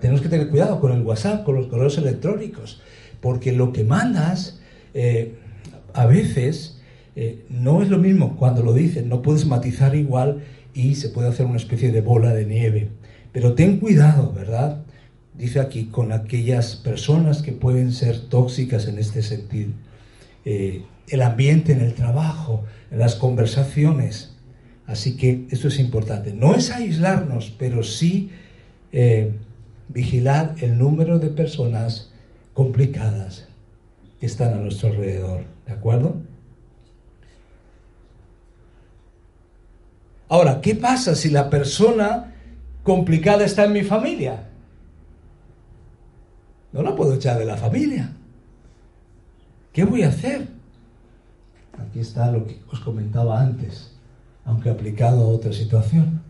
tenemos 0.00 0.20
que 0.20 0.28
tener 0.28 0.48
cuidado 0.48 0.80
con 0.80 0.92
el 0.92 1.02
WhatsApp, 1.02 1.44
con 1.44 1.54
los 1.56 1.66
correos 1.66 1.98
electrónicos, 1.98 2.80
porque 3.20 3.52
lo 3.52 3.72
que 3.72 3.84
mandas 3.84 4.60
eh, 4.94 5.34
a 5.92 6.06
veces 6.06 6.80
eh, 7.16 7.44
no 7.48 7.82
es 7.82 7.88
lo 7.88 7.98
mismo 7.98 8.36
cuando 8.36 8.62
lo 8.62 8.72
dices, 8.72 9.04
no 9.06 9.22
puedes 9.22 9.46
matizar 9.46 9.94
igual 9.94 10.42
y 10.74 10.96
se 10.96 11.08
puede 11.08 11.28
hacer 11.28 11.46
una 11.46 11.56
especie 11.56 11.92
de 11.92 12.00
bola 12.00 12.34
de 12.34 12.46
nieve. 12.46 12.90
Pero 13.34 13.54
ten 13.54 13.78
cuidado, 13.78 14.32
¿verdad? 14.32 14.84
Dice 15.36 15.58
aquí, 15.58 15.86
con 15.86 16.12
aquellas 16.12 16.76
personas 16.76 17.42
que 17.42 17.50
pueden 17.50 17.92
ser 17.92 18.20
tóxicas 18.28 18.86
en 18.86 18.98
este 18.98 19.22
sentido. 19.22 19.72
Eh, 20.44 20.84
el 21.08 21.20
ambiente 21.20 21.72
en 21.72 21.80
el 21.80 21.94
trabajo, 21.94 22.64
en 22.92 23.00
las 23.00 23.16
conversaciones. 23.16 24.36
Así 24.86 25.16
que 25.16 25.46
esto 25.50 25.66
es 25.68 25.80
importante. 25.80 26.32
No 26.32 26.54
es 26.54 26.70
aislarnos, 26.70 27.52
pero 27.58 27.82
sí 27.82 28.30
vigilar 29.88 30.54
el 30.60 30.78
número 30.78 31.18
de 31.18 31.28
personas 31.28 32.12
complicadas 32.52 33.48
que 34.20 34.26
están 34.26 34.54
a 34.54 34.58
nuestro 34.58 34.90
alrededor. 34.90 35.44
¿De 35.66 35.72
acuerdo? 35.72 36.22
Ahora, 40.28 40.60
¿qué 40.60 40.74
pasa 40.74 41.14
si 41.14 41.30
la 41.30 41.50
persona 41.50 42.33
complicada 42.84 43.44
está 43.44 43.64
en 43.64 43.72
mi 43.72 43.82
familia? 43.82 44.48
No 46.72 46.82
la 46.82 46.94
puedo 46.94 47.14
echar 47.14 47.38
de 47.38 47.44
la 47.44 47.56
familia. 47.56 48.12
¿Qué 49.72 49.84
voy 49.84 50.02
a 50.02 50.08
hacer? 50.08 50.46
Aquí 51.78 51.98
está 51.98 52.30
lo 52.30 52.46
que 52.46 52.60
os 52.70 52.78
comentaba 52.78 53.40
antes, 53.40 53.96
aunque 54.44 54.70
aplicado 54.70 55.24
a 55.24 55.28
otra 55.28 55.52
situación. 55.52 56.22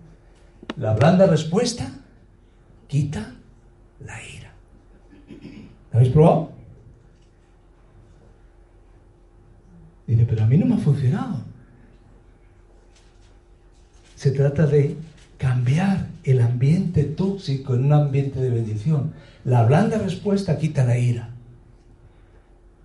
La 0.77 0.95
blanda 0.95 1.27
respuesta 1.27 1.91
quita 2.89 3.35
la 4.01 4.23
ira. 4.23 4.53
¿Lo 5.93 5.99
habéis 5.99 6.13
probado? 6.13 6.53
Dice, 10.07 10.27
pero 10.27 10.45
a 10.45 10.47
mí 10.47 10.57
no 10.57 10.67
me 10.67 10.75
ha 10.75 10.79
funcionado. 10.79 11.39
Se 14.15 14.31
trata 14.31 14.67
de 14.67 14.97
cambiar 15.45 16.07
el 16.23 16.41
ambiente 16.41 17.05
tóxico 17.05 17.75
en 17.75 17.85
un 17.85 17.93
ambiente 17.93 18.41
de 18.41 18.49
bendición. 18.49 19.13
La 19.45 19.63
blanda 19.63 19.99
respuesta 19.99 20.57
quita 20.57 20.87
la 20.87 20.97
ira. 20.97 21.35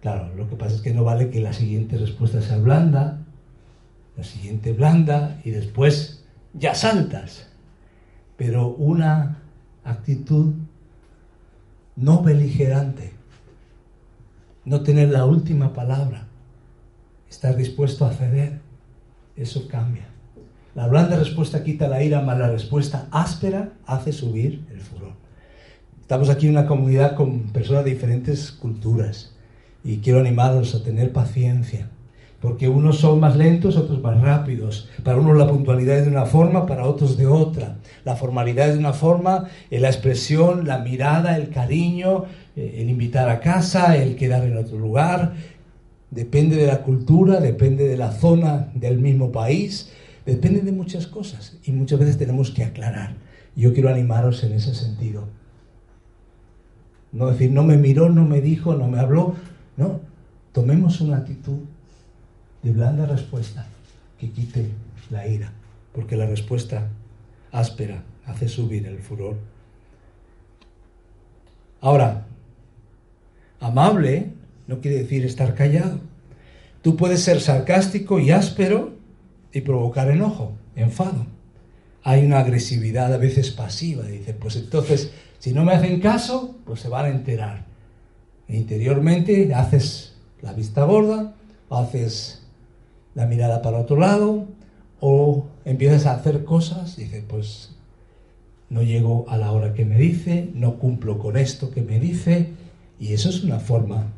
Claro, 0.01 0.35
lo 0.35 0.49
que 0.49 0.57
pasa 0.57 0.75
es 0.75 0.81
que 0.81 0.93
no 0.93 1.05
vale 1.05 1.29
que 1.29 1.39
la 1.39 1.53
siguiente 1.53 1.97
respuesta 1.97 2.41
sea 2.41 2.57
blanda, 2.57 3.19
la 4.17 4.25
siguiente 4.25 4.73
blanda 4.73 5.39
y 5.45 5.51
después 5.51 6.25
ya 6.53 6.75
saltas. 6.75 7.47
Pero 8.35 8.67
una 8.67 9.37
actitud 9.85 10.53
no 11.95 12.23
beligerante, 12.23 13.13
no 14.65 14.83
tener 14.83 15.11
la 15.11 15.23
última 15.23 15.71
palabra, 15.71 16.27
estar 17.29 17.55
dispuesto 17.55 18.03
a 18.03 18.11
ceder, 18.11 18.59
eso 19.37 19.65
cambia. 19.69 20.08
La 20.75 20.87
blanda 20.87 21.17
respuesta 21.17 21.63
quita 21.63 21.87
la 21.87 22.03
ira, 22.03 22.21
mas 22.21 22.37
la 22.37 22.49
respuesta 22.49 23.07
áspera 23.11 23.73
hace 23.87 24.13
subir 24.13 24.65
el 24.71 24.79
furor. 24.81 25.13
Estamos 25.99 26.29
aquí 26.29 26.45
en 26.45 26.51
una 26.51 26.67
comunidad 26.67 27.15
con 27.15 27.51
personas 27.51 27.85
de 27.85 27.91
diferentes 27.91 28.51
culturas 28.51 29.35
y 29.83 29.97
quiero 29.97 30.19
animarlos 30.19 30.75
a 30.75 30.83
tener 30.83 31.11
paciencia, 31.11 31.89
porque 32.39 32.69
unos 32.69 32.99
son 32.99 33.19
más 33.19 33.35
lentos, 33.35 33.77
otros 33.77 34.01
más 34.01 34.21
rápidos. 34.21 34.89
Para 35.03 35.17
unos 35.17 35.37
la 35.37 35.47
puntualidad 35.47 35.97
es 35.97 36.05
de 36.05 36.11
una 36.11 36.25
forma, 36.25 36.67
para 36.67 36.85
otros 36.85 37.17
de 37.17 37.25
otra. 37.25 37.77
La 38.05 38.15
formalidad 38.15 38.67
es 38.67 38.73
de 38.73 38.79
una 38.79 38.93
forma, 38.93 39.45
eh, 39.71 39.79
la 39.79 39.87
expresión, 39.87 40.67
la 40.67 40.79
mirada, 40.79 41.35
el 41.35 41.49
cariño, 41.49 42.25
eh, 42.55 42.77
el 42.77 42.89
invitar 42.89 43.27
a 43.29 43.39
casa, 43.39 43.97
el 43.97 44.15
quedar 44.15 44.43
en 44.43 44.55
otro 44.55 44.77
lugar. 44.77 45.33
Depende 46.11 46.57
de 46.57 46.67
la 46.67 46.83
cultura, 46.83 47.39
depende 47.39 47.87
de 47.87 47.97
la 47.97 48.11
zona 48.11 48.69
del 48.75 48.99
mismo 48.99 49.31
país, 49.31 49.91
depende 50.25 50.61
de 50.61 50.71
muchas 50.71 51.07
cosas 51.07 51.57
y 51.63 51.71
muchas 51.71 51.99
veces 51.99 52.17
tenemos 52.17 52.51
que 52.51 52.63
aclarar. 52.63 53.15
Yo 53.55 53.73
quiero 53.73 53.89
animaros 53.89 54.43
en 54.43 54.53
ese 54.53 54.73
sentido. 54.75 55.27
No 57.11 57.27
decir, 57.27 57.51
no 57.51 57.63
me 57.63 57.77
miró, 57.77 58.09
no 58.09 58.25
me 58.25 58.41
dijo, 58.41 58.75
no 58.75 58.87
me 58.87 58.99
habló. 58.99 59.35
No, 59.77 59.99
tomemos 60.51 61.01
una 61.01 61.17
actitud 61.17 61.59
de 62.63 62.71
blanda 62.71 63.05
respuesta 63.05 63.67
que 64.19 64.29
quite 64.31 64.69
la 65.09 65.27
ira, 65.27 65.51
porque 65.93 66.15
la 66.15 66.27
respuesta 66.27 66.87
áspera 67.51 68.03
hace 68.25 68.47
subir 68.47 68.85
el 68.85 68.99
furor. 68.99 69.37
Ahora, 71.81 72.25
amable 73.59 74.33
no 74.67 74.81
quiere 74.81 74.97
decir 74.97 75.25
estar 75.25 75.55
callado. 75.55 75.99
Tú 76.81 76.95
puedes 76.95 77.23
ser 77.23 77.41
sarcástico 77.41 78.19
y 78.19 78.31
áspero 78.31 78.98
y 79.53 79.61
provocar 79.61 80.09
enojo, 80.09 80.53
enfado. 80.75 81.25
Hay 82.03 82.25
una 82.25 82.39
agresividad 82.39 83.13
a 83.13 83.17
veces 83.17 83.51
pasiva. 83.51 84.03
Dice, 84.03 84.33
pues 84.33 84.55
entonces, 84.55 85.11
si 85.39 85.53
no 85.53 85.63
me 85.63 85.73
hacen 85.73 85.99
caso, 85.99 86.57
pues 86.65 86.79
se 86.81 86.89
van 86.89 87.05
a 87.05 87.09
enterar. 87.09 87.65
Interiormente 88.47 89.53
haces 89.53 90.15
la 90.41 90.53
vista 90.53 90.83
gorda, 90.83 91.35
haces 91.69 92.43
la 93.15 93.25
mirada 93.25 93.61
para 93.61 93.79
otro 93.79 93.97
lado, 93.97 94.47
o 94.99 95.47
empiezas 95.65 96.05
a 96.05 96.13
hacer 96.13 96.43
cosas, 96.43 96.97
dice, 96.97 97.23
pues 97.27 97.75
no 98.69 98.83
llego 98.83 99.25
a 99.29 99.37
la 99.37 99.51
hora 99.51 99.73
que 99.73 99.85
me 99.85 99.97
dice, 99.97 100.49
no 100.53 100.77
cumplo 100.77 101.19
con 101.19 101.37
esto 101.37 101.71
que 101.71 101.81
me 101.81 101.99
dice, 101.99 102.49
y 102.99 103.13
eso 103.13 103.29
es 103.29 103.43
una 103.43 103.59
forma 103.59 104.13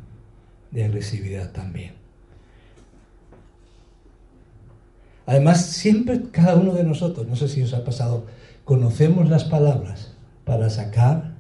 de 0.72 0.86
agresividad 0.86 1.52
también. 1.52 2.01
Además, 5.26 5.66
siempre 5.66 6.22
cada 6.32 6.56
uno 6.56 6.74
de 6.74 6.84
nosotros, 6.84 7.28
no 7.28 7.36
sé 7.36 7.48
si 7.48 7.62
os 7.62 7.74
ha 7.74 7.84
pasado, 7.84 8.26
conocemos 8.66 9.30
las 9.30 9.44
palabras 9.44 10.14
para 10.46 10.70
sacar 10.70 11.36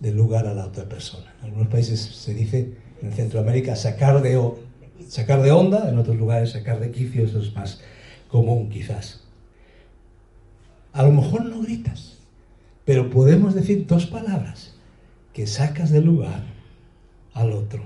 del 0.00 0.16
lugar 0.16 0.46
a 0.46 0.54
la 0.54 0.66
otra 0.66 0.88
persona. 0.88 1.34
En 1.40 1.46
algunos 1.46 1.68
países 1.68 2.00
se 2.00 2.34
dice, 2.34 2.74
en 3.02 3.12
Centroamérica, 3.12 3.76
sacar 3.76 4.22
de, 4.22 4.40
sacar 5.08 5.42
de 5.42 5.52
onda, 5.52 5.88
en 5.88 5.98
otros 5.98 6.16
lugares 6.16 6.50
sacar 6.50 6.80
de 6.80 6.90
quicio, 6.90 7.24
eso 7.24 7.40
es 7.40 7.54
más 7.54 7.80
común 8.28 8.68
quizás. 8.68 9.22
A 10.92 11.02
lo 11.02 11.12
mejor 11.12 11.44
no 11.44 11.60
gritas, 11.60 12.18
pero 12.84 13.10
podemos 13.10 13.54
decir 13.54 13.86
dos 13.86 14.06
palabras 14.06 14.74
que 15.32 15.46
sacas 15.46 15.90
del 15.90 16.04
lugar 16.04 16.42
al 17.34 17.52
otro. 17.52 17.84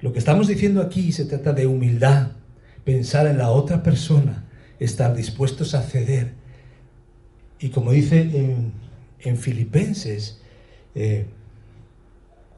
Lo 0.00 0.12
que 0.12 0.18
estamos 0.18 0.48
diciendo 0.48 0.82
aquí 0.82 1.12
se 1.12 1.24
trata 1.24 1.52
de 1.52 1.66
humildad, 1.66 2.32
pensar 2.84 3.26
en 3.26 3.38
la 3.38 3.50
otra 3.50 3.82
persona, 3.82 4.44
estar 4.78 5.14
dispuestos 5.14 5.74
a 5.74 5.82
ceder. 5.82 6.34
Y 7.58 7.70
como 7.70 7.92
dice 7.92 8.72
en, 9.20 9.36
Filipenses, 9.36 10.40
eh, 10.94 11.26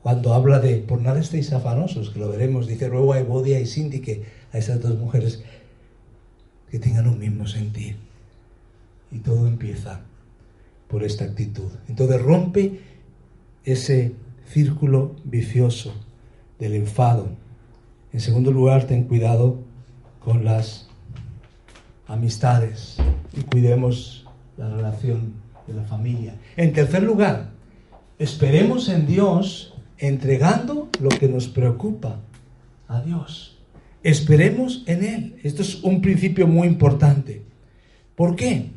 cuando 0.02 0.34
habla 0.34 0.60
de 0.60 0.76
por 0.76 1.00
nada 1.00 1.20
estéis 1.20 1.52
afanosos, 1.52 2.10
que 2.10 2.18
lo 2.18 2.28
veremos, 2.28 2.66
dice 2.66 2.88
ruego 2.88 3.12
a 3.12 3.20
Evodia 3.20 3.60
y 3.60 3.66
Síndique, 3.66 4.24
a 4.52 4.58
esas 4.58 4.80
dos 4.80 4.98
mujeres, 4.98 5.42
que 6.70 6.78
tengan 6.78 7.08
un 7.08 7.18
mismo 7.18 7.46
sentir. 7.46 7.96
Y 9.10 9.18
todo 9.18 9.46
empieza 9.46 10.00
por 10.88 11.04
esta 11.04 11.24
actitud. 11.24 11.70
Entonces 11.88 12.20
rompe 12.20 12.80
ese 13.64 14.12
círculo 14.46 15.16
vicioso 15.24 15.94
del 16.58 16.74
enfado. 16.74 17.28
En 18.12 18.20
segundo 18.20 18.52
lugar, 18.52 18.86
ten 18.86 19.04
cuidado 19.04 19.63
con 20.24 20.44
las 20.44 20.88
amistades 22.06 22.96
y 23.36 23.42
cuidemos 23.42 24.26
la 24.56 24.68
relación 24.70 25.34
de 25.66 25.74
la 25.74 25.84
familia. 25.84 26.34
En 26.56 26.72
tercer 26.72 27.02
lugar, 27.02 27.50
esperemos 28.18 28.88
en 28.88 29.06
Dios 29.06 29.74
entregando 29.98 30.88
lo 31.00 31.10
que 31.10 31.28
nos 31.28 31.48
preocupa 31.48 32.20
a 32.88 33.00
Dios. 33.02 33.58
Esperemos 34.02 34.82
en 34.86 35.04
Él. 35.04 35.36
Esto 35.42 35.62
es 35.62 35.82
un 35.82 36.00
principio 36.00 36.46
muy 36.46 36.68
importante. 36.68 37.42
¿Por 38.16 38.36
qué? 38.36 38.70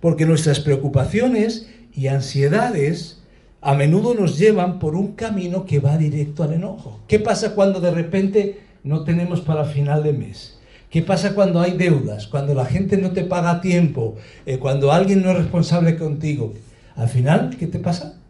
Porque 0.00 0.26
nuestras 0.26 0.60
preocupaciones 0.60 1.70
y 1.92 2.08
ansiedades 2.08 3.22
a 3.60 3.74
menudo 3.74 4.14
nos 4.14 4.38
llevan 4.38 4.78
por 4.78 4.94
un 4.94 5.12
camino 5.12 5.64
que 5.64 5.80
va 5.80 5.96
directo 5.96 6.42
al 6.42 6.52
enojo. 6.52 7.00
¿Qué 7.08 7.18
pasa 7.18 7.54
cuando 7.54 7.80
de 7.80 7.90
repente 7.90 8.60
no 8.82 9.04
tenemos 9.04 9.40
para 9.40 9.64
final 9.64 10.02
de 10.02 10.12
mes? 10.12 10.53
¿Qué 10.94 11.02
pasa 11.02 11.34
cuando 11.34 11.60
hay 11.60 11.72
deudas? 11.72 12.28
Cuando 12.28 12.54
la 12.54 12.66
gente 12.66 12.96
no 12.96 13.10
te 13.10 13.24
paga 13.24 13.50
a 13.50 13.60
tiempo, 13.60 14.14
eh, 14.46 14.60
cuando 14.60 14.92
alguien 14.92 15.24
no 15.24 15.32
es 15.32 15.38
responsable 15.38 15.96
contigo. 15.96 16.54
Al 16.94 17.08
final, 17.08 17.56
¿qué 17.58 17.66
te 17.66 17.80
pasa? 17.80 18.20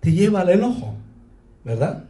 Te 0.00 0.12
lleva 0.12 0.42
al 0.42 0.50
enojo, 0.50 0.96
¿verdad? 1.64 2.04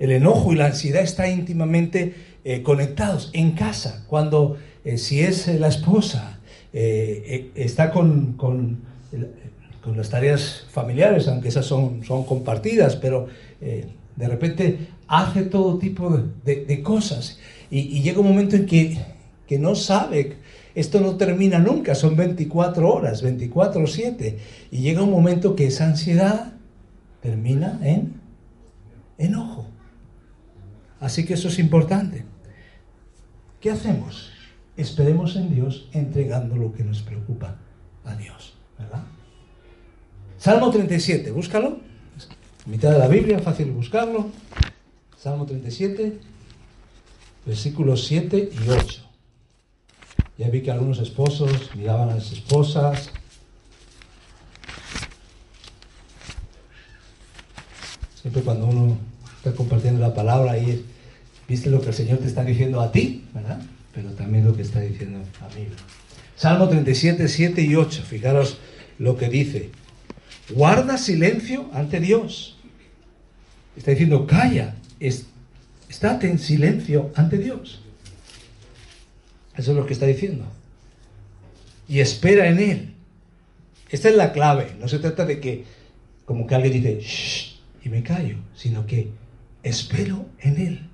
El 0.00 0.10
enojo 0.10 0.52
y 0.52 0.56
la 0.56 0.66
ansiedad 0.66 1.04
están 1.04 1.30
íntimamente 1.30 2.16
eh, 2.44 2.64
conectados 2.64 3.30
en 3.32 3.52
casa, 3.52 4.04
cuando 4.08 4.56
eh, 4.84 4.98
si 4.98 5.20
es 5.20 5.46
la 5.60 5.68
esposa, 5.68 6.40
está 6.72 7.92
con, 7.92 8.32
con, 8.32 8.80
las 9.94 10.10
tareas 10.10 10.66
familiares, 10.68 11.28
aunque 11.28 11.46
esas 11.46 11.64
son, 11.64 12.02
son 12.04 12.24
compartidas, 12.24 12.96
pero 12.96 13.28
de 13.60 14.28
repente 14.28 14.88
hace 15.06 15.42
todo 15.42 15.78
tipo 15.78 16.20
de, 16.44 16.82
cosas 16.82 17.38
y, 17.70 18.02
llega 18.02 18.20
un 18.20 18.28
momento 18.28 18.56
en 18.56 18.66
que, 18.66 18.98
que 19.46 19.58
no 19.58 19.74
sabe 19.74 20.36
esto 20.76 21.00
no 21.00 21.16
termina 21.16 21.58
nunca, 21.58 21.94
son 21.94 22.16
24 22.16 22.86
horas, 22.86 23.22
24 23.22 23.82
o 23.82 23.86
7. 23.86 24.38
Y 24.70 24.80
llega 24.80 25.02
un 25.02 25.10
momento 25.10 25.56
que 25.56 25.68
esa 25.68 25.86
ansiedad 25.86 26.52
termina 27.22 27.80
en 27.82 28.20
enojo. 29.16 29.66
Así 31.00 31.24
que 31.24 31.32
eso 31.32 31.48
es 31.48 31.58
importante. 31.58 32.26
¿Qué 33.58 33.70
hacemos? 33.70 34.30
Esperemos 34.76 35.36
en 35.36 35.54
Dios 35.54 35.88
entregando 35.94 36.56
lo 36.56 36.74
que 36.74 36.84
nos 36.84 37.00
preocupa 37.00 37.56
a 38.04 38.14
Dios, 38.14 38.58
¿verdad? 38.78 39.04
Salmo 40.36 40.70
37, 40.70 41.30
búscalo. 41.30 41.78
mitad 42.66 42.92
de 42.92 42.98
la 42.98 43.08
Biblia, 43.08 43.38
fácil 43.38 43.70
buscarlo. 43.70 44.26
Salmo 45.16 45.46
37, 45.46 46.18
versículos 47.46 48.04
7 48.06 48.50
y 48.52 48.68
8. 48.68 49.02
Ya 50.38 50.50
vi 50.50 50.60
que 50.60 50.70
algunos 50.70 50.98
esposos 50.98 51.70
miraban 51.74 52.10
a 52.10 52.16
las 52.16 52.32
esposas. 52.32 53.10
Siempre 58.20 58.42
cuando 58.42 58.66
uno 58.66 58.98
está 59.36 59.52
compartiendo 59.52 60.00
la 60.00 60.12
palabra 60.12 60.52
ahí 60.52 60.84
viste 61.48 61.70
lo 61.70 61.80
que 61.80 61.88
el 61.88 61.94
Señor 61.94 62.18
te 62.18 62.26
está 62.26 62.44
diciendo 62.44 62.80
a 62.80 62.90
ti, 62.90 63.24
¿verdad? 63.32 63.62
Pero 63.94 64.10
también 64.10 64.44
lo 64.44 64.54
que 64.54 64.62
está 64.62 64.80
diciendo 64.80 65.20
a 65.40 65.54
mí. 65.54 65.68
Salmo 66.34 66.68
37, 66.68 67.28
7 67.28 67.62
y 67.62 67.76
8. 67.76 68.02
Fijaros 68.02 68.58
lo 68.98 69.16
que 69.16 69.28
dice. 69.28 69.70
Guarda 70.50 70.98
silencio 70.98 71.70
ante 71.72 72.00
Dios. 72.00 72.56
Está 73.76 73.92
diciendo, 73.92 74.26
calla, 74.26 74.74
estate 75.88 76.30
en 76.30 76.38
silencio 76.38 77.10
ante 77.14 77.38
Dios. 77.38 77.82
Eso 79.56 79.70
es 79.70 79.76
lo 79.76 79.86
que 79.86 79.92
está 79.94 80.06
diciendo. 80.06 80.44
Y 81.88 82.00
espera 82.00 82.48
en 82.48 82.58
Él. 82.58 82.94
Esta 83.90 84.08
es 84.08 84.16
la 84.16 84.32
clave. 84.32 84.72
No 84.78 84.88
se 84.88 84.98
trata 84.98 85.24
de 85.24 85.40
que, 85.40 85.64
como 86.24 86.46
que 86.46 86.54
alguien 86.54 86.74
dice, 86.74 87.00
Shh, 87.00 87.60
y 87.84 87.88
me 87.88 88.02
callo, 88.02 88.36
sino 88.54 88.86
que 88.86 89.10
espero 89.62 90.26
en 90.40 90.60
Él. 90.60 90.90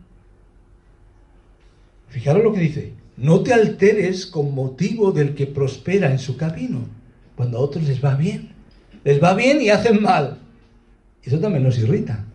Fijaros 2.09 2.45
lo 2.45 2.53
que 2.53 2.61
dice, 2.61 2.93
no 3.17 3.43
te 3.43 3.55
alteres 3.55 4.27
con 4.27 4.55
motivo 4.55 5.13
del 5.13 5.35
que 5.35 5.47
prospera 5.47 6.11
en 6.11 6.19
su 6.19 6.37
camino, 6.37 6.87
cuando 7.37 7.59
a 7.59 7.63
otros 7.63 7.85
les 7.85 8.05
va 8.05 8.15
bien. 8.15 8.53
Les 9.05 9.23
va 9.23 9.35
bien 9.35 9.61
y 9.61 9.71
hacen 9.71 10.03
mal. 10.03 10.39
Eso 11.23 11.39
también 11.41 11.65
nos 11.65 11.79
irrita. 11.79 12.27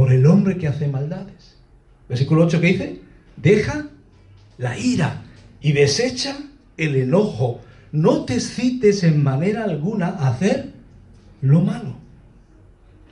Por 0.00 0.14
el 0.14 0.24
hombre 0.24 0.56
que 0.56 0.66
hace 0.66 0.88
maldades. 0.88 1.58
Versículo 2.08 2.46
8 2.46 2.58
que 2.62 2.66
dice, 2.68 3.00
deja 3.36 3.88
la 4.56 4.78
ira 4.78 5.24
y 5.60 5.72
desecha 5.72 6.38
el 6.78 6.96
enojo. 6.96 7.60
No 7.92 8.24
te 8.24 8.32
excites 8.32 9.04
en 9.04 9.22
manera 9.22 9.64
alguna 9.64 10.06
a 10.06 10.28
hacer 10.28 10.70
lo 11.42 11.60
malo. 11.60 11.96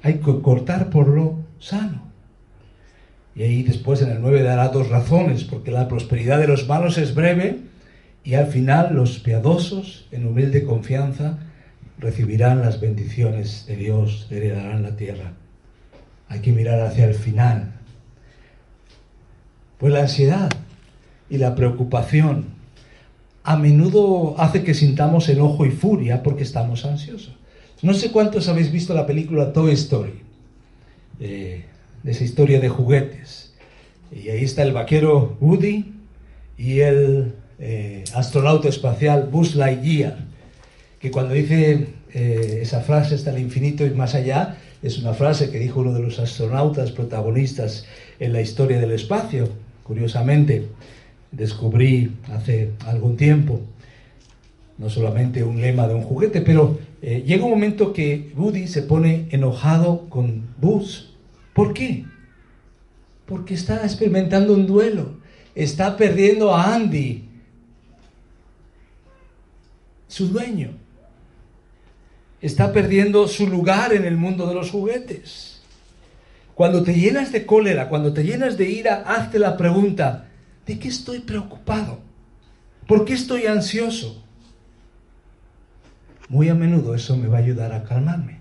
Hay 0.03 0.15
que 0.15 0.41
cortar 0.41 0.89
por 0.89 1.09
lo 1.09 1.41
sano. 1.59 2.11
Y 3.35 3.43
ahí 3.43 3.63
después 3.65 4.01
en 4.01 4.09
el 4.09 4.23
9 4.23 4.43
dará 4.43 4.69
dos 4.69 4.89
razones, 4.89 5.45
porque 5.45 5.71
la 5.71 5.89
prosperidad 5.89 6.39
de 6.39 6.49
los 6.49 6.67
malos 6.69 6.97
es 6.97 7.15
breve 7.15 7.59
y 8.25 8.33
al 8.33 8.47
final 8.47 8.95
los 8.95 9.19
piadosos, 9.19 10.07
en 10.11 10.27
humilde 10.27 10.65
confianza, 10.65 11.39
recibirán 11.99 12.63
las 12.63 12.81
bendiciones 12.81 13.67
de 13.67 13.77
Dios, 13.77 14.27
heredarán 14.31 14.83
la 14.83 14.97
tierra. 14.97 15.35
Hay 16.29 16.41
que 16.41 16.53
mirar 16.53 16.81
hacia 16.81 17.07
el 17.07 17.15
final. 17.15 17.73
Pues 19.79 19.93
la 19.93 20.01
ansiedad 20.01 20.51
y 21.31 21.39
la 21.39 21.55
preocupación 21.55 22.59
a 23.45 23.57
menudo 23.57 24.35
hace 24.39 24.63
que 24.63 24.75
sintamos 24.75 25.29
enojo 25.29 25.65
y 25.65 25.71
furia 25.71 26.23
porque 26.23 26.43
estamos 26.43 26.85
ansiosos. 26.85 27.35
No 27.81 27.95
sé 27.95 28.11
cuántos 28.11 28.49
habéis 28.49 28.73
visto 28.73 28.93
la 28.93 29.07
película 29.07 29.53
Toy 29.53 29.73
Story, 29.73 30.21
eh, 31.21 31.65
de 32.03 32.11
esa 32.11 32.25
historia 32.25 32.61
de 32.61 32.69
juguetes. 32.69 33.55
Y 34.11 34.29
ahí 34.31 34.45
está 34.45 34.63
el 34.65 34.73
vaquero 34.73 35.37
Woody 35.41 35.95
y 36.57 36.81
el 36.81 37.35
eh, 37.59 38.05
astronauta 38.15 38.69
espacial 38.69 39.29
Buzz 39.31 39.55
Lightyear, 39.55 40.19
que 41.01 41.11
cuando 41.11 41.35
dice 41.35 41.89
eh, 42.13 42.59
esa 42.63 42.81
frase 42.81 43.15
hasta 43.15 43.31
el 43.31 43.39
infinito 43.39 43.87
y 43.87 43.91
más 43.91 44.15
allá, 44.15 44.59
es 44.83 44.99
una 44.99 45.13
frase 45.13 45.51
que 45.51 45.59
dijo 45.59 45.81
uno 45.81 45.93
de 45.93 46.03
los 46.03 46.19
astronautas 46.19 46.93
protagonistas 46.93 47.87
en 48.21 48.33
la 48.33 48.41
historia 48.41 48.81
del 48.81 48.93
espacio. 48.93 49.49
Curiosamente, 49.83 50.69
descubrí 51.33 52.13
hace 52.33 52.73
algún 52.87 53.17
tiempo, 53.17 53.61
no 54.77 54.89
solamente 54.89 55.43
un 55.43 55.61
lema 55.61 55.89
de 55.89 55.95
un 55.95 56.03
juguete, 56.03 56.41
pero 56.41 56.79
eh, 57.03 57.25
llega 57.27 57.45
un 57.45 57.51
momento 57.51 57.93
que 57.93 58.33
Woody 58.37 58.69
se 58.69 58.83
pone 58.83 59.27
enojado 59.31 60.09
con 60.09 60.49
Buzz. 60.61 61.11
¿Por 61.55 61.75
qué? 61.75 62.05
Porque 63.27 63.55
está 63.55 63.83
experimentando 63.83 64.55
un 64.55 64.67
duelo. 64.67 65.19
Está 65.55 65.97
perdiendo 65.97 66.55
a 66.55 66.75
Andy, 66.75 67.25
su 70.07 70.29
dueño. 70.29 70.71
Está 72.41 72.73
perdiendo 72.73 73.27
su 73.27 73.49
lugar 73.49 73.93
en 73.93 74.05
el 74.05 74.17
mundo 74.17 74.47
de 74.47 74.55
los 74.55 74.71
juguetes. 74.71 75.63
Cuando 76.55 76.83
te 76.83 76.95
llenas 76.95 77.33
de 77.33 77.47
cólera, 77.47 77.89
cuando 77.89 78.13
te 78.13 78.25
llenas 78.25 78.57
de 78.57 78.69
ira, 78.69 79.05
hazte 79.07 79.39
la 79.39 79.57
pregunta, 79.57 80.29
¿de 80.67 80.79
qué 80.79 80.89
estoy 80.89 81.21
preocupado? 81.21 82.01
¿Por 82.87 83.05
qué 83.05 83.15
estoy 83.15 83.47
ansioso? 83.47 84.25
Muy 86.29 86.49
a 86.49 86.55
menudo 86.55 86.95
eso 86.95 87.17
me 87.17 87.29
va 87.29 87.39
a 87.39 87.41
ayudar 87.41 87.73
a 87.73 87.85
calmarme, 87.85 88.39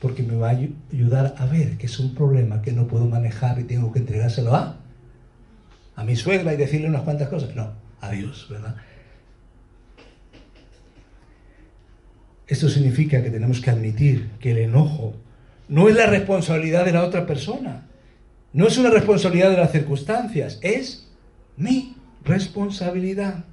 porque 0.00 0.22
me 0.22 0.34
va 0.34 0.50
a 0.50 0.58
ayudar 0.92 1.34
a 1.38 1.46
ver 1.46 1.78
que 1.78 1.86
es 1.86 1.98
un 1.98 2.14
problema 2.14 2.62
que 2.62 2.72
no 2.72 2.86
puedo 2.86 3.06
manejar 3.06 3.58
y 3.60 3.64
tengo 3.64 3.92
que 3.92 4.00
entregárselo 4.00 4.54
a 4.54 4.78
a 5.98 6.04
mi 6.04 6.14
suegra 6.14 6.54
y 6.54 6.56
decirle 6.56 6.88
unas 6.88 7.02
cuantas 7.02 7.28
cosas. 7.28 7.56
No, 7.56 7.72
a 8.00 8.10
¿verdad? 8.10 8.76
Esto 12.48 12.68
significa 12.68 13.22
que 13.22 13.30
tenemos 13.30 13.60
que 13.60 13.70
admitir 13.70 14.30
que 14.40 14.52
el 14.52 14.58
enojo 14.58 15.14
no 15.68 15.88
es 15.88 15.94
la 15.94 16.06
responsabilidad 16.06 16.84
de 16.86 16.92
la 16.92 17.04
otra 17.04 17.26
persona, 17.26 17.86
no 18.52 18.66
es 18.66 18.78
una 18.78 18.88
responsabilidad 18.90 19.50
de 19.50 19.58
las 19.58 19.70
circunstancias, 19.70 20.58
es 20.62 21.06
mi 21.56 21.94
responsabilidad. 22.24 23.44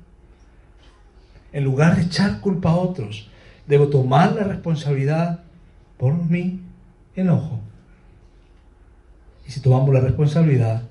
En 1.51 1.63
lugar 1.65 1.97
de 1.97 2.03
echar 2.03 2.39
culpa 2.39 2.71
a 2.71 2.77
otros, 2.77 3.29
debo 3.67 3.89
tomar 3.89 4.33
la 4.33 4.43
responsabilidad 4.43 5.41
por 5.97 6.13
mi 6.13 6.61
enojo. 7.15 7.59
Y 9.47 9.51
si 9.51 9.59
tomamos 9.59 9.93
la 9.93 9.99
responsabilidad, 9.99 10.83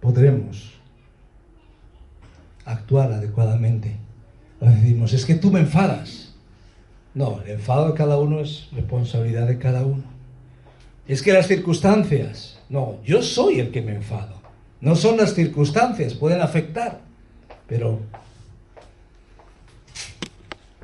podremos 0.00 0.74
actuar 2.64 3.12
adecuadamente. 3.12 3.96
decimos, 4.60 5.12
es 5.12 5.24
que 5.24 5.34
tú 5.34 5.50
me 5.50 5.60
enfadas. 5.60 6.23
No, 7.14 7.40
el 7.42 7.52
enfado 7.52 7.88
de 7.88 7.94
cada 7.94 8.18
uno 8.18 8.40
es 8.40 8.68
responsabilidad 8.72 9.46
de 9.46 9.58
cada 9.58 9.84
uno. 9.84 10.02
Es 11.06 11.22
que 11.22 11.32
las 11.32 11.46
circunstancias, 11.46 12.58
no, 12.68 12.96
yo 13.04 13.22
soy 13.22 13.60
el 13.60 13.70
que 13.70 13.82
me 13.82 13.94
enfado. 13.94 14.42
No 14.80 14.96
son 14.96 15.16
las 15.16 15.34
circunstancias, 15.34 16.14
pueden 16.14 16.40
afectar, 16.40 17.00
pero 17.68 18.00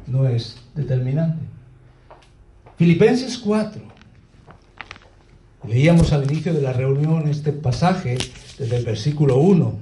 no 0.07 0.29
es 0.29 0.57
determinante. 0.75 1.43
Filipenses 2.77 3.37
4. 3.39 3.83
Leíamos 5.69 6.13
al 6.13 6.25
inicio 6.25 6.55
de 6.55 6.63
la 6.63 6.73
reunión 6.73 7.29
este 7.29 7.53
pasaje 7.53 8.17
desde 8.59 8.77
el 8.77 8.85
versículo 8.85 9.39
1, 9.39 9.79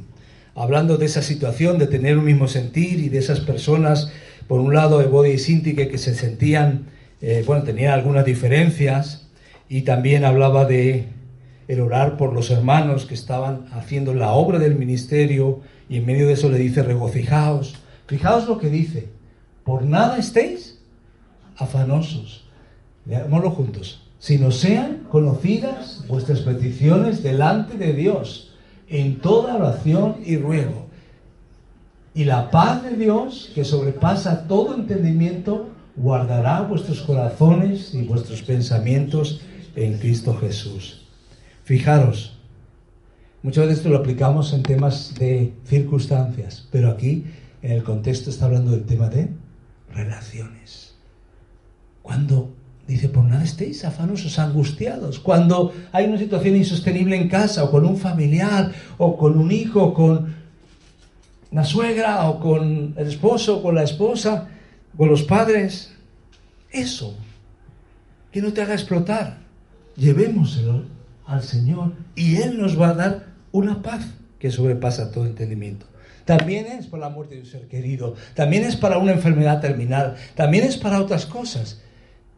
hablando 0.55 0.97
de 0.97 1.07
esa 1.07 1.23
situación 1.23 1.79
de 1.79 1.87
tener 1.87 2.19
un 2.19 2.25
mismo 2.25 2.49
sentir 2.49 2.99
y 2.99 3.09
de 3.09 3.19
esas 3.19 3.41
personas 3.41 4.11
por 4.49 4.61
un 4.61 4.75
lado, 4.75 5.03
Ebodi 5.03 5.33
y 5.33 5.39
Sintique, 5.39 5.89
que 5.89 5.99
se 5.99 6.15
sentían, 6.15 6.87
eh, 7.21 7.45
bueno, 7.47 7.63
tenían 7.63 7.93
algunas 7.93 8.25
diferencias, 8.25 9.29
y 9.69 9.83
también 9.83 10.25
hablaba 10.25 10.65
de 10.65 11.09
el 11.69 11.81
orar 11.83 12.17
por 12.17 12.33
los 12.33 12.51
hermanos 12.51 13.05
que 13.05 13.13
estaban 13.13 13.67
haciendo 13.73 14.15
la 14.15 14.33
obra 14.33 14.59
del 14.59 14.75
ministerio, 14.75 15.61
y 15.91 15.99
en 15.99 16.07
medio 16.07 16.27
de 16.27 16.33
eso 16.33 16.49
le 16.49 16.59
dice, 16.59 16.83
regocijaos. 16.83 17.77
Fijaos 18.07 18.49
lo 18.49 18.59
que 18.59 18.71
dice, 18.71 19.11
por 19.65 19.85
nada 19.85 20.17
estéis 20.17 20.79
afanosos. 21.59 22.47
Leámoslo 23.05 23.51
juntos. 23.51 24.03
Sino 24.19 24.51
sean 24.51 25.05
conocidas 25.11 26.05
vuestras 26.09 26.41
peticiones 26.41 27.23
delante 27.23 27.77
de 27.77 27.93
Dios 27.93 28.55
en 28.89 29.21
toda 29.21 29.57
oración 29.57 30.17
y 30.25 30.39
ruego 30.39 30.88
y 32.18 32.24
la 32.24 32.50
paz 32.50 32.83
de 32.83 32.96
Dios, 32.96 33.52
que 33.54 33.64
sobrepasa 33.64 34.48
todo 34.48 34.74
entendimiento, 34.74 35.68
guardará 35.94 36.62
vuestros 36.62 37.02
corazones 37.02 37.94
y 37.94 38.02
vuestros 38.02 38.42
pensamientos 38.42 39.40
en 39.76 39.98
Cristo 39.98 40.37
Jesús. 40.37 41.07
Fijaros, 41.62 42.37
muchas 43.44 43.66
veces 43.66 43.78
esto 43.78 43.90
lo 43.90 43.98
aplicamos 43.98 44.52
en 44.52 44.64
temas 44.64 45.14
de 45.14 45.52
circunstancias, 45.64 46.66
pero 46.72 46.90
aquí 46.90 47.24
en 47.62 47.70
el 47.70 47.85
contexto 47.85 48.31
está 48.31 48.46
hablando 48.46 48.72
del 48.72 48.83
tema 48.83 49.09
de 49.09 49.28
relaciones. 49.94 50.96
Cuando 52.02 52.52
dice, 52.88 53.09
por 53.09 53.22
nada 53.26 53.44
estéis 53.44 53.85
afanosos, 53.85 54.40
angustiados, 54.40 55.20
cuando 55.20 55.72
hay 55.92 56.07
una 56.07 56.18
situación 56.18 56.57
insostenible 56.57 57.14
en 57.14 57.28
casa 57.28 57.62
o 57.62 57.70
con 57.70 57.87
un 57.87 57.96
familiar 57.96 58.72
o 58.96 59.16
con 59.16 59.38
un 59.38 59.52
hijo, 59.52 59.94
con 59.94 60.38
la 61.51 61.65
suegra 61.65 62.29
o 62.29 62.41
con 62.41 62.95
el 62.97 63.07
esposo 63.07 63.59
o 63.59 63.63
con 63.63 63.75
la 63.75 63.83
esposa, 63.83 64.49
con 64.97 65.09
los 65.09 65.23
padres. 65.23 65.93
Eso, 66.71 67.17
que 68.31 68.43
no 68.43 68.53
te 68.53 68.63
haga 68.63 68.75
explotar. 68.75 69.39
Llevémoselo 69.97 70.85
al 71.27 71.43
Señor 71.43 71.93
y 72.15 72.37
Él 72.37 72.61
nos 72.61 72.81
va 72.81 72.91
a 72.91 72.95
dar 72.95 73.27
una 73.53 73.83
paz 73.83 74.07
que 74.39 74.51
sobrepasa 74.51 75.11
todo 75.11 75.27
entendimiento. 75.27 75.87
También 76.25 76.67
es 76.67 76.87
para 76.87 77.05
la 77.05 77.09
muerte 77.09 77.37
de 77.37 77.41
un 77.41 77.47
ser 77.47 77.69
querido, 77.69 78.15
también 78.35 78.65
es 78.65 78.77
para 78.77 78.99
una 78.99 79.13
enfermedad 79.13 79.63
terminal, 79.63 80.17
también 80.35 80.65
es 80.65 80.77
para 80.77 81.01
otras 81.01 81.25
cosas. 81.25 81.81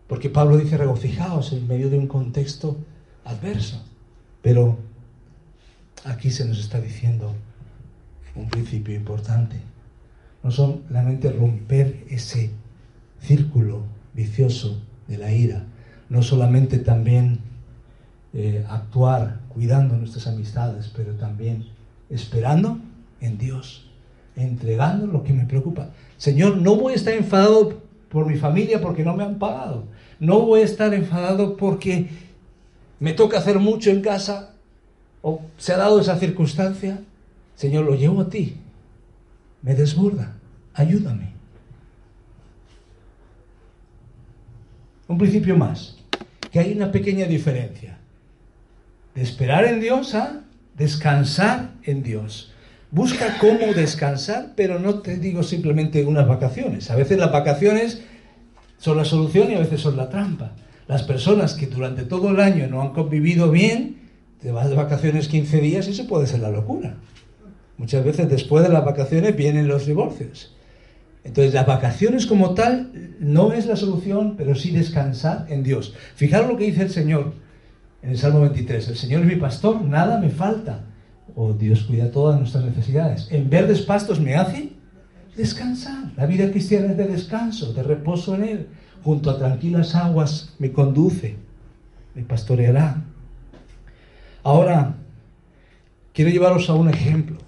Porque 0.06 0.30
Pablo 0.30 0.56
dice 0.56 0.76
regocijaos 0.76 1.52
en 1.52 1.66
medio 1.66 1.90
de 1.90 1.98
un 1.98 2.06
contexto 2.06 2.78
adverso. 3.24 3.84
Pero 4.42 4.78
aquí 6.04 6.30
se 6.30 6.44
nos 6.44 6.58
está 6.58 6.80
diciendo, 6.80 7.34
un 8.40 8.48
principio 8.48 8.94
importante. 8.94 9.56
No 10.42 10.50
solamente 10.50 11.30
romper 11.30 12.04
ese 12.08 12.50
círculo 13.20 13.82
vicioso 14.14 14.80
de 15.06 15.18
la 15.18 15.32
ira, 15.32 15.64
no 16.08 16.22
solamente 16.22 16.78
también 16.78 17.40
eh, 18.32 18.64
actuar 18.68 19.40
cuidando 19.48 19.96
nuestras 19.96 20.26
amistades, 20.26 20.90
pero 20.94 21.14
también 21.14 21.66
esperando 22.08 22.78
en 23.20 23.38
Dios, 23.38 23.90
entregando 24.36 25.06
lo 25.06 25.22
que 25.22 25.32
me 25.32 25.46
preocupa. 25.46 25.90
Señor, 26.16 26.56
no 26.56 26.76
voy 26.76 26.94
a 26.94 26.96
estar 26.96 27.14
enfadado 27.14 27.82
por 28.08 28.26
mi 28.26 28.36
familia 28.36 28.80
porque 28.80 29.04
no 29.04 29.16
me 29.16 29.24
han 29.24 29.38
pagado. 29.38 29.84
No 30.18 30.40
voy 30.40 30.60
a 30.60 30.64
estar 30.64 30.92
enfadado 30.94 31.56
porque 31.56 32.08
me 32.98 33.12
toca 33.12 33.38
hacer 33.38 33.58
mucho 33.58 33.90
en 33.90 34.02
casa 34.02 34.54
o 35.22 35.40
se 35.56 35.72
ha 35.72 35.76
dado 35.76 36.00
esa 36.00 36.16
circunstancia. 36.18 37.00
Señor, 37.60 37.84
lo 37.84 37.94
llevo 37.94 38.22
a 38.22 38.30
ti. 38.30 38.56
Me 39.60 39.74
desborda. 39.74 40.34
Ayúdame. 40.72 41.34
Un 45.06 45.18
principio 45.18 45.58
más. 45.58 45.98
Que 46.50 46.58
hay 46.58 46.72
una 46.72 46.90
pequeña 46.90 47.26
diferencia. 47.26 47.98
De 49.14 49.20
esperar 49.20 49.66
en 49.66 49.78
Dios 49.78 50.14
a 50.14 50.44
descansar 50.74 51.72
en 51.82 52.02
Dios. 52.02 52.50
Busca 52.90 53.36
cómo 53.38 53.74
descansar, 53.74 54.54
pero 54.56 54.78
no 54.78 55.00
te 55.00 55.18
digo 55.18 55.42
simplemente 55.42 56.02
unas 56.06 56.26
vacaciones. 56.26 56.90
A 56.90 56.96
veces 56.96 57.18
las 57.18 57.30
vacaciones 57.30 58.00
son 58.78 58.96
la 58.96 59.04
solución 59.04 59.50
y 59.50 59.56
a 59.56 59.60
veces 59.60 59.82
son 59.82 59.98
la 59.98 60.08
trampa. 60.08 60.52
Las 60.88 61.02
personas 61.02 61.52
que 61.52 61.66
durante 61.66 62.04
todo 62.04 62.30
el 62.30 62.40
año 62.40 62.68
no 62.68 62.80
han 62.80 62.94
convivido 62.94 63.50
bien, 63.50 63.98
te 64.40 64.50
vas 64.50 64.70
de 64.70 64.76
vacaciones 64.76 65.28
15 65.28 65.60
días 65.60 65.88
y 65.88 65.90
eso 65.90 66.06
puede 66.06 66.26
ser 66.26 66.40
la 66.40 66.48
locura. 66.48 66.96
Muchas 67.80 68.04
veces 68.04 68.28
después 68.28 68.62
de 68.62 68.68
las 68.68 68.84
vacaciones 68.84 69.34
vienen 69.34 69.66
los 69.66 69.86
divorcios. 69.86 70.54
Entonces 71.24 71.54
las 71.54 71.64
vacaciones 71.66 72.26
como 72.26 72.52
tal 72.52 73.14
no 73.20 73.54
es 73.54 73.64
la 73.64 73.74
solución, 73.74 74.34
pero 74.36 74.54
sí 74.54 74.70
descansar 74.70 75.46
en 75.48 75.62
Dios. 75.62 75.94
Fijaros 76.14 76.50
lo 76.50 76.58
que 76.58 76.66
dice 76.66 76.82
el 76.82 76.90
Señor 76.90 77.32
en 78.02 78.10
el 78.10 78.18
Salmo 78.18 78.42
23. 78.42 78.86
El 78.86 78.96
Señor 78.96 79.22
es 79.22 79.28
mi 79.28 79.36
pastor, 79.36 79.80
nada 79.80 80.20
me 80.20 80.28
falta. 80.28 80.84
Oh, 81.34 81.54
Dios 81.54 81.84
cuida 81.84 82.10
todas 82.10 82.38
nuestras 82.38 82.66
necesidades. 82.66 83.28
En 83.30 83.48
verdes 83.48 83.80
pastos 83.80 84.20
me 84.20 84.34
hace 84.34 84.72
descansar. 85.34 86.12
La 86.18 86.26
vida 86.26 86.50
cristiana 86.50 86.90
es 86.90 86.98
de 86.98 87.08
descanso, 87.08 87.72
de 87.72 87.82
reposo 87.82 88.34
en 88.34 88.44
Él. 88.44 88.66
Junto 89.02 89.30
a 89.30 89.38
tranquilas 89.38 89.94
aguas 89.94 90.54
me 90.58 90.70
conduce, 90.70 91.38
me 92.14 92.24
pastoreará. 92.24 93.02
Ahora, 94.42 94.96
quiero 96.12 96.30
llevaros 96.30 96.68
a 96.68 96.74
un 96.74 96.90
ejemplo. 96.90 97.38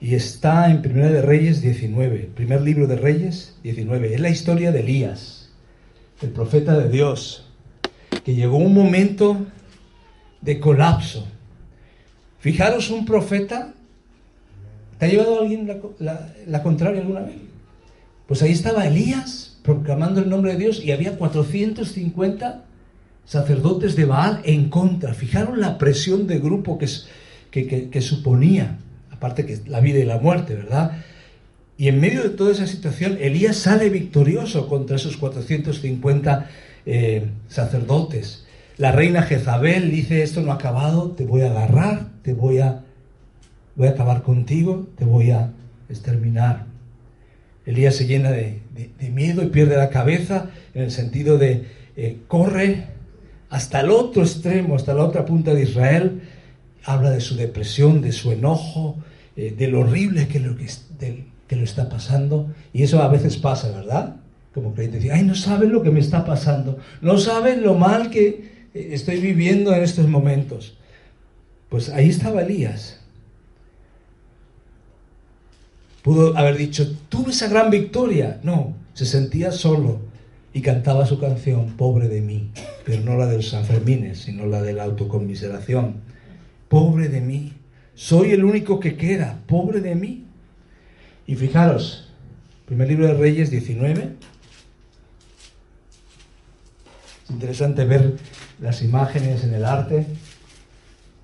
Y 0.00 0.14
está 0.14 0.70
en 0.70 0.82
Primera 0.82 1.10
de 1.10 1.22
Reyes 1.22 1.62
19, 1.62 2.30
primer 2.34 2.60
libro 2.60 2.86
de 2.86 2.96
Reyes 2.96 3.56
19. 3.62 4.14
Es 4.14 4.20
la 4.20 4.28
historia 4.28 4.70
de 4.70 4.80
Elías, 4.80 5.50
el 6.20 6.30
profeta 6.30 6.78
de 6.78 6.90
Dios, 6.90 7.46
que 8.24 8.34
llegó 8.34 8.58
un 8.58 8.74
momento 8.74 9.46
de 10.42 10.60
colapso. 10.60 11.26
Fijaros, 12.38 12.90
un 12.90 13.04
profeta, 13.04 13.74
¿te 14.98 15.06
ha 15.06 15.08
llevado 15.08 15.40
alguien 15.40 15.66
la, 15.98 16.62
contraria 16.62 17.00
alguna 17.00 17.20
vez? 17.20 17.36
Pues 18.26 18.42
ahí 18.42 18.52
estaba 18.52 18.86
Elías 18.86 19.58
proclamando 19.62 20.20
el 20.20 20.28
nombre 20.28 20.52
de 20.52 20.58
Dios 20.58 20.84
y 20.84 20.92
había 20.92 21.16
450 21.16 22.64
sacerdotes 23.24 23.96
de 23.96 24.04
Baal 24.04 24.40
en 24.44 24.68
contra. 24.68 25.14
Fijaros 25.14 25.58
la 25.58 25.78
presión 25.78 26.26
de 26.26 26.38
grupo 26.38 26.78
que, 26.78 26.86
que, 27.50 27.90
que, 27.90 28.00
suponía, 28.00 28.78
aparte 29.16 29.46
que 29.46 29.58
la 29.66 29.80
vida 29.80 29.98
y 29.98 30.04
la 30.04 30.18
muerte, 30.18 30.54
¿verdad? 30.54 30.92
Y 31.78 31.88
en 31.88 32.00
medio 32.00 32.22
de 32.22 32.30
toda 32.30 32.52
esa 32.52 32.66
situación, 32.66 33.18
Elías 33.20 33.56
sale 33.56 33.90
victorioso 33.90 34.68
contra 34.68 34.96
esos 34.96 35.16
450 35.16 36.50
eh, 36.86 37.26
sacerdotes. 37.48 38.46
La 38.78 38.92
reina 38.92 39.22
Jezabel 39.22 39.90
dice, 39.90 40.22
esto 40.22 40.40
no 40.40 40.52
ha 40.52 40.56
acabado, 40.56 41.10
te 41.10 41.24
voy 41.24 41.42
a 41.42 41.50
agarrar, 41.50 42.08
te 42.22 42.34
voy 42.34 42.58
a, 42.58 42.84
voy 43.74 43.88
a 43.88 43.90
acabar 43.90 44.22
contigo, 44.22 44.86
te 44.96 45.04
voy 45.04 45.30
a 45.30 45.52
exterminar. 45.88 46.66
Elías 47.66 47.96
se 47.96 48.06
llena 48.06 48.30
de, 48.30 48.60
miedo 49.12 49.42
y 49.42 49.46
pierde 49.46 49.76
la 49.76 49.90
cabeza 49.90 50.50
en 50.74 50.84
el 50.84 50.90
sentido 50.90 51.38
de 51.38 51.64
eh, 51.96 52.18
corre 52.28 52.86
hasta 53.48 53.80
el 53.80 53.90
otro 53.90 54.22
extremo, 54.22 54.76
hasta 54.76 54.94
la 54.94 55.04
otra 55.04 55.24
punta 55.24 55.54
de 55.54 55.62
Israel, 55.62 56.22
habla 56.84 57.10
de 57.10 57.20
su 57.20 57.36
depresión, 57.36 58.00
de 58.00 58.12
su 58.12 58.32
enojo, 58.32 58.98
eh, 59.36 59.54
de 59.56 59.68
lo 59.68 59.80
horrible 59.80 60.28
que 60.28 60.40
lo, 60.40 60.56
que, 60.56 60.66
que 61.46 61.56
lo 61.56 61.64
está 61.64 61.88
pasando. 61.88 62.54
Y 62.72 62.82
eso 62.82 63.02
a 63.02 63.08
veces 63.08 63.36
pasa, 63.36 63.70
¿verdad? 63.70 64.16
Como 64.54 64.74
creyente, 64.74 64.98
dice, 64.98 65.12
ay, 65.12 65.22
no 65.22 65.34
saben 65.34 65.72
lo 65.72 65.82
que 65.82 65.90
me 65.90 66.00
está 66.00 66.24
pasando, 66.24 66.78
no 67.02 67.18
saben 67.18 67.62
lo 67.62 67.74
mal 67.74 68.10
que 68.10 68.68
eh, 68.74 68.88
estoy 68.92 69.20
viviendo 69.20 69.74
en 69.74 69.82
estos 69.82 70.08
momentos. 70.08 70.76
Pues 71.68 71.88
ahí 71.90 72.08
estaba 72.08 72.42
Elías. 72.42 73.00
Pudo 76.02 76.36
haber 76.36 76.56
dicho, 76.56 76.96
tuve 77.08 77.32
esa 77.32 77.48
gran 77.48 77.70
victoria. 77.70 78.38
No, 78.44 78.74
se 78.94 79.04
sentía 79.04 79.50
solo, 79.50 80.00
y 80.56 80.62
cantaba 80.62 81.04
su 81.04 81.20
canción, 81.20 81.76
Pobre 81.76 82.08
de 82.08 82.22
mí, 82.22 82.48
pero 82.86 83.02
no 83.02 83.18
la 83.18 83.26
de 83.26 83.36
los 83.36 83.50
Sanfermines, 83.50 84.20
sino 84.20 84.46
la 84.46 84.62
de 84.62 84.72
la 84.72 84.84
autoconmiseración. 84.84 85.96
Pobre 86.70 87.10
de 87.10 87.20
mí, 87.20 87.52
soy 87.96 88.32
el 88.32 88.44
único 88.44 88.78
que 88.78 88.96
queda, 88.96 89.40
pobre 89.46 89.80
de 89.80 89.94
mí. 89.94 90.26
Y 91.26 91.34
fijaros, 91.34 92.10
primer 92.66 92.88
libro 92.88 93.06
de 93.06 93.14
Reyes 93.14 93.50
19. 93.50 94.12
Es 97.24 97.30
interesante 97.30 97.84
ver 97.84 98.16
las 98.60 98.82
imágenes 98.82 99.42
en 99.42 99.54
el 99.54 99.64
arte. 99.64 100.06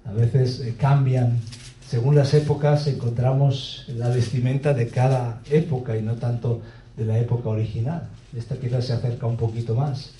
A 0.07 0.12
veces 0.12 0.61
eh, 0.61 0.75
cambian. 0.77 1.39
Según 1.87 2.16
las 2.16 2.33
épocas 2.33 2.87
encontramos 2.87 3.85
la 3.89 4.09
vestimenta 4.09 4.73
de 4.73 4.89
cada 4.89 5.43
época 5.51 5.97
y 5.97 6.03
no 6.03 6.14
tanto 6.14 6.62
de 6.97 7.05
la 7.05 7.18
época 7.18 7.51
original. 7.51 8.09
Esta 8.35 8.57
quizás 8.57 8.87
se 8.87 8.95
acerca 8.95 9.27
un 9.27 9.37
poquito 9.37 9.75
más. 9.75 10.12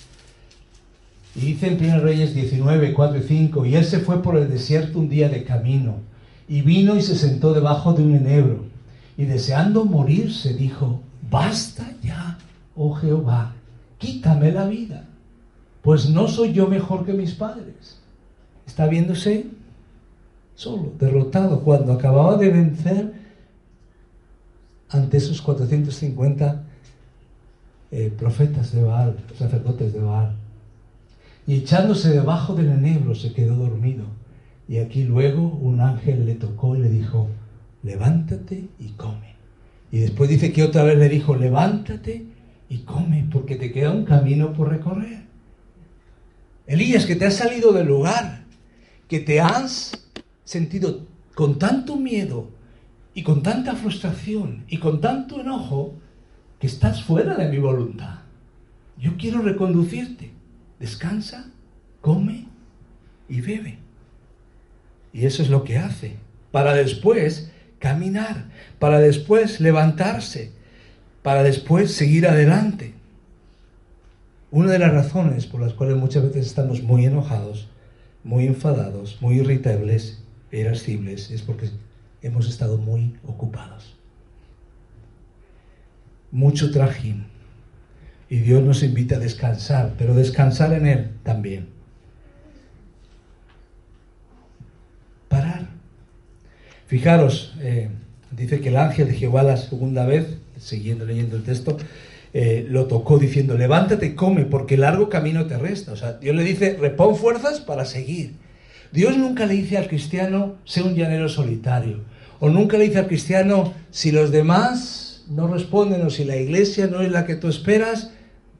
Y 1.35 1.41
dice 1.41 1.67
en 1.67 1.83
1 1.83 1.99
Reyes 2.01 2.35
19, 2.35 2.93
4 2.93 3.17
y 3.17 3.23
5, 3.23 3.65
y 3.65 3.75
él 3.75 3.85
se 3.85 3.99
fue 3.99 4.21
por 4.21 4.37
el 4.37 4.49
desierto 4.51 4.99
un 4.99 5.09
día 5.09 5.29
de 5.29 5.43
camino, 5.43 5.95
y 6.47 6.61
vino 6.61 6.95
y 6.95 7.01
se 7.01 7.15
sentó 7.15 7.53
debajo 7.53 7.93
de 7.93 8.03
un 8.03 8.15
enebro, 8.15 8.65
y 9.17 9.25
deseando 9.25 9.85
morirse 9.85 10.53
dijo, 10.53 11.01
basta 11.29 11.91
ya, 12.01 12.37
oh 12.75 12.93
Jehová, 12.95 13.53
quítame 13.97 14.51
la 14.51 14.65
vida, 14.65 15.05
pues 15.81 16.09
no 16.09 16.27
soy 16.27 16.53
yo 16.53 16.67
mejor 16.67 17.05
que 17.05 17.13
mis 17.13 17.33
padres. 17.33 17.99
Está 18.65 18.87
viéndose 18.87 19.47
solo, 20.55 20.93
derrotado, 20.99 21.61
cuando 21.61 21.93
acababa 21.93 22.37
de 22.37 22.49
vencer 22.49 23.13
ante 24.89 25.17
esos 25.17 25.41
450 25.41 26.63
eh, 27.91 28.13
profetas 28.17 28.71
de 28.71 28.83
Baal, 28.83 29.17
sacerdotes 29.37 29.93
de 29.93 29.99
Baal. 29.99 30.35
Y 31.45 31.55
echándose 31.55 32.09
debajo 32.09 32.55
del 32.55 32.69
enebro 32.69 33.15
se 33.15 33.33
quedó 33.33 33.55
dormido. 33.55 34.05
Y 34.73 34.79
aquí 34.79 35.03
luego 35.03 35.49
un 35.61 35.81
ángel 35.81 36.25
le 36.25 36.33
tocó 36.33 36.75
y 36.75 36.79
le 36.79 36.89
dijo, 36.89 37.29
levántate 37.83 38.69
y 38.79 38.93
come. 38.93 39.35
Y 39.91 39.99
después 39.99 40.31
dice 40.31 40.51
que 40.51 40.63
otra 40.63 40.81
vez 40.81 40.97
le 40.97 41.09
dijo, 41.09 41.35
levántate 41.35 42.25
y 42.69 42.79
come, 42.79 43.29
porque 43.31 43.55
te 43.55 43.71
queda 43.71 43.91
un 43.91 44.03
camino 44.03 44.51
por 44.51 44.69
recorrer. 44.69 45.25
Elías, 46.65 47.05
que 47.05 47.15
te 47.15 47.27
has 47.27 47.35
salido 47.35 47.71
del 47.71 47.85
lugar, 47.85 48.45
que 49.07 49.19
te 49.19 49.39
has 49.39 50.07
sentido 50.43 51.05
con 51.35 51.59
tanto 51.59 51.97
miedo 51.97 52.49
y 53.13 53.21
con 53.21 53.43
tanta 53.43 53.75
frustración 53.75 54.63
y 54.67 54.79
con 54.79 55.01
tanto 55.01 55.39
enojo, 55.39 55.93
que 56.59 56.65
estás 56.65 57.03
fuera 57.03 57.35
de 57.35 57.47
mi 57.47 57.59
voluntad. 57.59 58.21
Yo 58.97 59.17
quiero 59.19 59.43
reconducirte. 59.43 60.31
Descansa, 60.79 61.51
come 62.01 62.47
y 63.29 63.39
bebe. 63.39 63.82
Y 65.13 65.25
eso 65.25 65.41
es 65.41 65.49
lo 65.49 65.63
que 65.63 65.77
hace. 65.77 66.15
Para 66.51 66.73
después 66.73 67.51
caminar, 67.79 68.49
para 68.79 68.99
después 68.99 69.61
levantarse, 69.61 70.51
para 71.21 71.43
después 71.43 71.93
seguir 71.93 72.27
adelante. 72.27 72.93
Una 74.51 74.71
de 74.71 74.79
las 74.79 74.91
razones 74.91 75.45
por 75.45 75.61
las 75.61 75.73
cuales 75.73 75.95
muchas 75.95 76.23
veces 76.23 76.47
estamos 76.47 76.83
muy 76.83 77.05
enojados, 77.05 77.69
muy 78.23 78.45
enfadados, 78.45 79.17
muy 79.21 79.35
irritables, 79.35 80.23
irascibles, 80.51 81.31
es 81.31 81.41
porque 81.41 81.69
hemos 82.21 82.49
estado 82.49 82.77
muy 82.77 83.15
ocupados 83.25 83.95
mucho 86.33 86.71
trajín. 86.71 87.27
Y 88.27 88.39
Dios 88.39 88.63
nos 88.63 88.81
invita 88.81 89.15
a 89.15 89.19
descansar, 89.19 89.93
pero 89.97 90.15
descansar 90.15 90.73
en 90.73 90.87
Él 90.87 91.11
también. 91.21 91.67
Parar. 95.33 95.65
Fijaros, 96.85 97.55
eh, 97.59 97.89
dice 98.29 98.61
que 98.61 98.69
el 98.69 98.77
ángel 98.77 99.07
de 99.07 99.15
Jehová 99.15 99.41
la 99.41 99.57
segunda 99.57 100.05
vez, 100.05 100.37
siguiendo 100.59 101.05
leyendo 101.05 101.35
el 101.37 101.43
texto, 101.43 101.75
eh, 102.35 102.67
lo 102.69 102.85
tocó 102.85 103.17
diciendo, 103.17 103.57
levántate 103.57 104.13
come, 104.13 104.45
porque 104.45 104.77
largo 104.77 105.09
camino 105.09 105.47
te 105.47 105.57
resta. 105.57 105.91
O 105.91 105.95
sea, 105.95 106.13
Dios 106.13 106.35
le 106.35 106.43
dice, 106.43 106.77
repón 106.79 107.15
fuerzas 107.15 107.61
para 107.61 107.85
seguir. 107.85 108.33
Dios 108.91 109.17
nunca 109.17 109.47
le 109.47 109.55
dice 109.55 109.75
al 109.79 109.87
cristiano, 109.87 110.57
sé 110.65 110.83
un 110.83 110.93
llanero 110.93 111.27
solitario. 111.29 112.01
O 112.39 112.49
nunca 112.49 112.77
le 112.77 112.83
dice 112.83 112.99
al 112.99 113.07
cristiano, 113.07 113.73
si 113.89 114.11
los 114.11 114.29
demás 114.29 115.23
no 115.27 115.47
responden 115.47 116.03
o 116.03 116.11
si 116.11 116.25
la 116.25 116.35
iglesia 116.35 116.85
no 116.85 117.01
es 117.01 117.11
la 117.11 117.25
que 117.25 117.37
tú 117.37 117.47
esperas, 117.47 118.11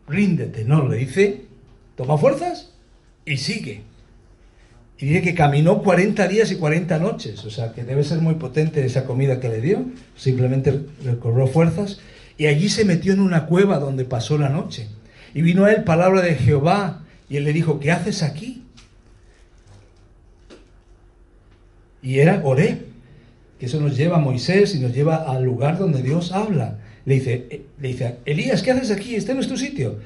ríndete. 0.07 0.63
No, 0.63 0.87
le 0.87 0.97
dice, 0.97 1.45
toma 1.95 2.17
fuerzas 2.17 2.71
y 3.27 3.37
sigue. 3.37 3.92
Y 5.03 5.07
dice 5.07 5.21
que 5.21 5.35
caminó 5.35 5.83
40 5.83 6.29
días 6.29 6.49
y 6.53 6.55
40 6.55 6.97
noches, 6.97 7.43
o 7.43 7.49
sea 7.49 7.73
que 7.73 7.83
debe 7.83 8.05
ser 8.05 8.19
muy 8.19 8.35
potente 8.35 8.85
esa 8.85 9.03
comida 9.03 9.41
que 9.41 9.49
le 9.49 9.59
dio, 9.59 9.83
simplemente 10.15 10.85
recobró 11.03 11.45
fuerzas 11.45 11.99
y 12.37 12.45
allí 12.45 12.69
se 12.69 12.85
metió 12.85 13.11
en 13.11 13.19
una 13.19 13.45
cueva 13.45 13.79
donde 13.79 14.05
pasó 14.05 14.37
la 14.37 14.47
noche. 14.47 14.87
Y 15.33 15.41
vino 15.41 15.65
a 15.65 15.73
él 15.73 15.83
palabra 15.83 16.21
de 16.21 16.35
Jehová 16.35 17.03
y 17.27 17.35
él 17.35 17.43
le 17.43 17.51
dijo, 17.51 17.81
¿qué 17.81 17.91
haces 17.91 18.23
aquí? 18.23 18.63
Y 22.01 22.19
era 22.19 22.39
Oré, 22.45 22.83
que 23.59 23.65
eso 23.65 23.81
nos 23.81 23.97
lleva 23.97 24.15
a 24.15 24.21
Moisés 24.21 24.73
y 24.73 24.79
nos 24.79 24.93
lleva 24.93 25.17
al 25.17 25.43
lugar 25.43 25.79
donde 25.79 26.01
Dios 26.01 26.31
habla. 26.31 26.79
Le 27.03 27.15
dice, 27.15 27.47
eh, 27.49 27.65
le 27.77 27.89
dice, 27.89 28.19
Elías, 28.23 28.63
¿qué 28.63 28.71
haces 28.71 28.89
aquí? 28.89 29.17
Este 29.17 29.33
no 29.33 29.41
es 29.41 29.47
sitio. 29.47 29.99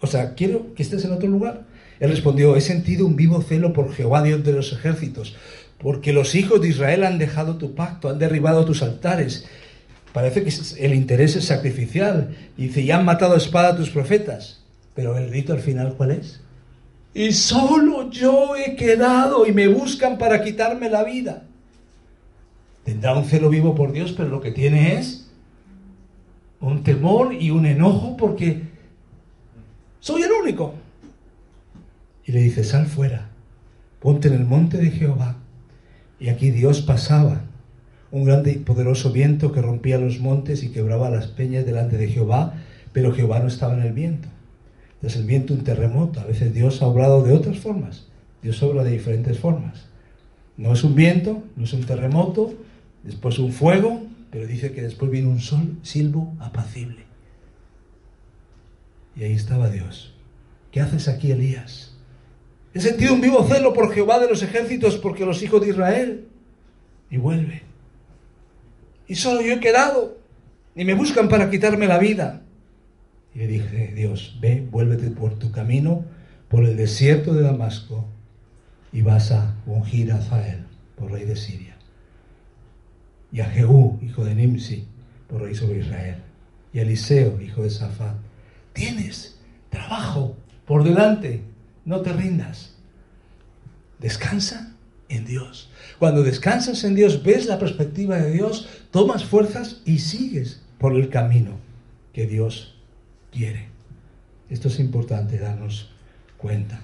O 0.00 0.06
sea, 0.06 0.32
quiero 0.32 0.72
que 0.72 0.82
estés 0.82 1.04
en 1.04 1.12
otro 1.12 1.28
lugar. 1.28 1.67
Él 2.00 2.10
respondió, 2.10 2.56
he 2.56 2.60
sentido 2.60 3.06
un 3.06 3.16
vivo 3.16 3.42
celo 3.42 3.72
por 3.72 3.92
Jehová, 3.92 4.22
Dios 4.22 4.44
de 4.44 4.52
los 4.52 4.72
ejércitos, 4.72 5.36
porque 5.78 6.12
los 6.12 6.34
hijos 6.34 6.60
de 6.60 6.68
Israel 6.68 7.04
han 7.04 7.18
dejado 7.18 7.56
tu 7.56 7.74
pacto, 7.74 8.08
han 8.08 8.18
derribado 8.18 8.64
tus 8.64 8.82
altares. 8.82 9.46
Parece 10.12 10.42
que 10.42 10.52
el 10.84 10.94
interés 10.94 11.36
es 11.36 11.44
sacrificial. 11.44 12.36
Y 12.56 12.68
dice, 12.68 12.80
y 12.80 12.90
han 12.90 13.04
matado 13.04 13.34
a 13.34 13.38
espada 13.38 13.68
a 13.68 13.76
tus 13.76 13.90
profetas. 13.90 14.64
Pero 14.94 15.16
el 15.16 15.30
rito 15.30 15.52
al 15.52 15.60
final, 15.60 15.94
¿cuál 15.96 16.12
es? 16.12 16.40
Y 17.14 17.32
solo 17.32 18.10
yo 18.10 18.56
he 18.56 18.74
quedado 18.74 19.46
y 19.46 19.52
me 19.52 19.68
buscan 19.68 20.18
para 20.18 20.42
quitarme 20.42 20.90
la 20.90 21.04
vida. 21.04 21.44
Tendrá 22.84 23.16
un 23.16 23.24
celo 23.24 23.50
vivo 23.50 23.74
por 23.74 23.92
Dios, 23.92 24.12
pero 24.16 24.28
lo 24.28 24.40
que 24.40 24.50
tiene 24.50 24.98
es 24.98 25.30
un 26.60 26.82
temor 26.82 27.34
y 27.34 27.50
un 27.50 27.66
enojo 27.66 28.16
porque 28.16 28.62
soy 30.00 30.22
el 30.22 30.32
único. 30.32 30.74
Y 32.28 32.32
le 32.32 32.42
dice, 32.42 32.62
sal 32.62 32.84
fuera, 32.84 33.30
ponte 34.00 34.28
en 34.28 34.34
el 34.34 34.44
monte 34.44 34.76
de 34.76 34.90
Jehová. 34.90 35.38
Y 36.20 36.28
aquí 36.28 36.50
Dios 36.50 36.82
pasaba, 36.82 37.40
un 38.10 38.24
grande 38.24 38.52
y 38.52 38.58
poderoso 38.58 39.12
viento 39.12 39.50
que 39.50 39.62
rompía 39.62 39.96
los 39.96 40.20
montes 40.20 40.62
y 40.62 40.68
quebraba 40.68 41.08
las 41.08 41.28
peñas 41.28 41.64
delante 41.64 41.96
de 41.96 42.08
Jehová, 42.08 42.52
pero 42.92 43.14
Jehová 43.14 43.40
no 43.40 43.48
estaba 43.48 43.72
en 43.72 43.80
el 43.80 43.94
viento. 43.94 44.28
Entonces 44.96 45.20
el 45.20 45.26
viento 45.26 45.54
un 45.54 45.64
terremoto. 45.64 46.20
A 46.20 46.26
veces 46.26 46.52
Dios 46.52 46.82
ha 46.82 46.86
obrado 46.86 47.22
de 47.22 47.32
otras 47.32 47.60
formas. 47.60 48.08
Dios 48.42 48.62
obra 48.62 48.84
de 48.84 48.90
diferentes 48.90 49.38
formas. 49.38 49.86
No 50.58 50.74
es 50.74 50.84
un 50.84 50.94
viento, 50.94 51.42
no 51.56 51.64
es 51.64 51.72
un 51.72 51.84
terremoto, 51.84 52.52
después 53.04 53.38
un 53.38 53.52
fuego, 53.52 54.02
pero 54.30 54.46
dice 54.46 54.72
que 54.72 54.82
después 54.82 55.10
viene 55.10 55.28
un 55.28 55.40
sol, 55.40 55.78
silbo 55.82 56.34
apacible. 56.40 57.06
Y 59.16 59.22
ahí 59.22 59.32
estaba 59.32 59.70
Dios. 59.70 60.12
¿Qué 60.70 60.82
haces 60.82 61.08
aquí, 61.08 61.32
Elías? 61.32 61.94
He 62.78 62.80
sentido 62.80 63.12
un 63.12 63.20
vivo 63.20 63.44
celo 63.48 63.72
por 63.72 63.92
Jehová 63.92 64.20
de 64.20 64.28
los 64.28 64.40
ejércitos, 64.40 64.98
porque 64.98 65.26
los 65.26 65.42
hijos 65.42 65.60
de 65.60 65.70
Israel. 65.70 66.28
Y 67.10 67.16
vuelve. 67.16 67.62
Y 69.08 69.16
solo 69.16 69.40
yo 69.40 69.54
he 69.54 69.58
quedado. 69.58 70.16
Y 70.76 70.84
me 70.84 70.94
buscan 70.94 71.28
para 71.28 71.50
quitarme 71.50 71.88
la 71.88 71.98
vida. 71.98 72.42
Y 73.34 73.40
le 73.40 73.48
dije, 73.48 73.92
Dios, 73.96 74.38
ve, 74.40 74.64
vuélvete 74.70 75.10
por 75.10 75.40
tu 75.40 75.50
camino, 75.50 76.04
por 76.46 76.62
el 76.62 76.76
desierto 76.76 77.34
de 77.34 77.42
Damasco, 77.42 78.06
y 78.92 79.02
vas 79.02 79.32
a 79.32 79.56
ungir 79.66 80.12
a 80.12 80.20
Zael 80.20 80.64
por 80.94 81.10
rey 81.10 81.24
de 81.24 81.34
Siria. 81.34 81.76
Y 83.32 83.40
a 83.40 83.46
Jehú, 83.46 83.98
hijo 84.02 84.24
de 84.24 84.36
Nimsi, 84.36 84.86
por 85.26 85.42
rey 85.42 85.56
sobre 85.56 85.80
Israel. 85.80 86.18
Y 86.72 86.78
a 86.78 86.82
Eliseo, 86.82 87.40
hijo 87.40 87.64
de 87.64 87.70
Safat. 87.70 88.14
Tienes 88.72 89.40
trabajo 89.68 90.36
por 90.64 90.84
delante, 90.84 91.42
no 91.88 92.02
te 92.02 92.12
rindas. 92.12 92.74
Descansa 93.98 94.74
en 95.08 95.24
Dios. 95.24 95.70
Cuando 95.98 96.22
descansas 96.22 96.84
en 96.84 96.94
Dios, 96.94 97.22
ves 97.24 97.46
la 97.46 97.58
perspectiva 97.58 98.16
de 98.18 98.30
Dios, 98.30 98.68
tomas 98.90 99.24
fuerzas 99.24 99.80
y 99.86 100.00
sigues 100.00 100.60
por 100.78 100.94
el 100.94 101.08
camino 101.08 101.52
que 102.12 102.26
Dios 102.26 102.74
quiere. 103.32 103.68
Esto 104.50 104.68
es 104.68 104.78
importante 104.80 105.38
darnos 105.38 105.90
cuenta. 106.36 106.78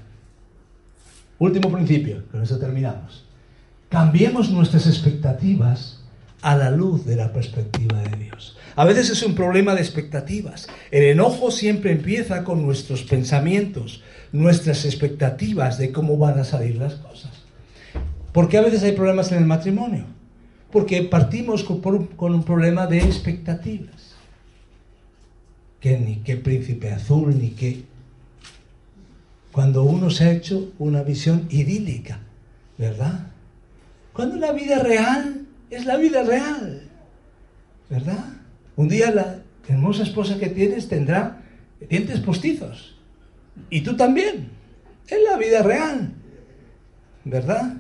Último 1.38 1.70
principio, 1.70 2.24
con 2.32 2.42
eso 2.42 2.59
terminamos. 2.59 3.26
Cambiemos 3.90 4.50
nuestras 4.50 4.86
expectativas 4.86 6.00
a 6.45 6.55
la 6.57 6.70
luz 6.70 7.07
de 7.07 7.16
la 7.16 7.32
perspectiva 7.32 8.03
de 8.03 8.24
Dios. 8.24 8.55
A 8.76 8.84
veces 8.84 9.09
es 9.09 9.22
un 9.22 9.34
problema 9.34 9.74
de 9.74 9.80
expectativas. 9.80 10.68
El 10.90 11.05
enojo 11.05 11.51
siempre 11.51 11.90
empieza 11.90 12.45
con 12.45 12.62
nuestros 12.62 13.03
pensamientos, 13.03 14.03
nuestras 14.30 14.84
expectativas 14.84 15.78
de 15.78 15.90
cómo 15.90 16.18
van 16.18 16.38
a 16.38 16.45
salir 16.45 16.76
las 16.76 16.97
cosas. 16.97 17.32
¿Por 18.30 18.49
qué 18.49 18.59
a 18.59 18.62
veces 18.62 18.82
hay 18.82 18.92
problemas 18.92 19.32
en 19.32 19.38
el 19.38 19.47
matrimonio? 19.47 20.05
Porque 20.70 21.03
partimos 21.03 21.64
con, 21.64 22.34
un 22.34 22.45
problema 22.45 22.86
de 22.86 22.99
expectativas. 22.99 24.14
Que 25.80 25.99
ni 25.99 26.16
qué 26.16 26.36
príncipe 26.36 26.90
azul, 26.90 27.38
ni 27.38 27.51
qué... 27.51 27.84
Cuando 29.51 29.84
uno 29.84 30.11
se 30.11 30.24
ha 30.24 30.32
hecho 30.32 30.74
una 30.78 31.03
visión 31.03 31.47
idílica, 31.49 32.18
¿verdad? 32.76 33.28
Cuando 34.12 34.36
la 34.36 34.53
vida 34.53 34.80
real 34.80 35.43
es 35.77 35.87
la 35.87 35.97
vida 35.97 36.22
real, 36.22 36.83
¿verdad? 37.91 38.25
Un 38.77 38.89
día 38.89 39.11
la 39.11 39.41
hermosa 39.68 40.03
esposa 40.03 40.39
que 40.39 40.49
tienes 40.49 40.89
tendrá 40.89 41.43
dientes 41.89 42.20
postizos. 42.20 42.97
Y 43.70 43.83
tú 43.83 43.97
también. 43.97 44.51
Es 45.07 45.18
la 45.31 45.37
vida 45.37 45.62
real, 45.62 46.14
¿verdad? 47.25 47.75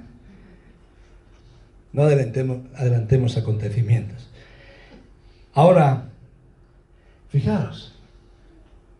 No 1.92 2.02
adelantemos, 2.02 3.36
acontecimientos. 3.38 4.28
Ahora, 5.54 6.10
fijaros, 7.30 7.94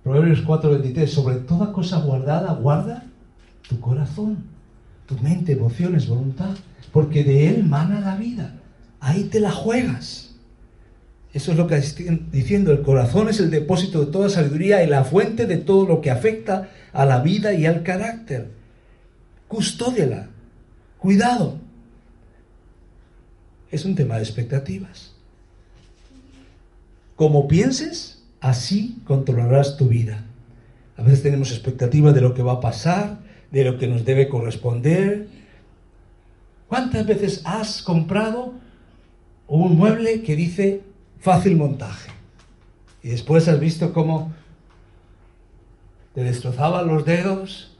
Proverbios 0.02 0.42
4:23, 0.42 1.06
sobre 1.06 1.36
toda 1.36 1.72
cosa 1.72 1.98
guardada, 1.98 2.54
guarda 2.54 3.04
tu 3.68 3.78
corazón, 3.80 4.44
tu 5.06 5.18
mente, 5.18 5.52
emociones, 5.52 6.08
voluntad, 6.08 6.56
porque 6.92 7.24
de 7.24 7.48
él 7.48 7.64
mana 7.64 8.00
la 8.00 8.16
vida. 8.16 8.54
Ahí 9.04 9.24
te 9.24 9.38
la 9.38 9.52
juegas. 9.52 10.30
Eso 11.34 11.52
es 11.52 11.58
lo 11.58 11.66
que 11.66 11.76
estoy 11.76 12.26
diciendo, 12.32 12.72
el 12.72 12.80
corazón 12.80 13.28
es 13.28 13.38
el 13.38 13.50
depósito 13.50 14.02
de 14.02 14.10
toda 14.10 14.30
sabiduría 14.30 14.82
y 14.82 14.86
la 14.86 15.04
fuente 15.04 15.44
de 15.44 15.58
todo 15.58 15.86
lo 15.86 16.00
que 16.00 16.10
afecta 16.10 16.70
a 16.90 17.04
la 17.04 17.20
vida 17.20 17.52
y 17.52 17.66
al 17.66 17.82
carácter. 17.82 18.48
Custódiala. 19.46 20.30
Cuidado 20.96 21.58
es 23.70 23.84
un 23.84 23.94
tema 23.94 24.16
de 24.16 24.22
expectativas. 24.22 25.12
Como 27.14 27.46
pienses, 27.46 28.22
así 28.40 29.02
controlarás 29.04 29.76
tu 29.76 29.86
vida. 29.88 30.24
A 30.96 31.02
veces 31.02 31.22
tenemos 31.22 31.50
expectativas 31.50 32.14
de 32.14 32.22
lo 32.22 32.32
que 32.32 32.42
va 32.42 32.52
a 32.52 32.60
pasar, 32.60 33.18
de 33.50 33.64
lo 33.64 33.76
que 33.76 33.86
nos 33.86 34.06
debe 34.06 34.30
corresponder. 34.30 35.28
¿Cuántas 36.68 37.06
veces 37.06 37.42
has 37.44 37.82
comprado 37.82 38.63
un 39.48 39.76
mueble 39.76 40.22
que 40.22 40.36
dice 40.36 40.82
fácil 41.20 41.56
montaje? 41.56 42.10
Y 43.02 43.08
después 43.08 43.48
has 43.48 43.60
visto 43.60 43.92
cómo 43.92 44.32
te 46.14 46.22
destrozaban 46.22 46.86
los 46.86 47.04
dedos, 47.04 47.76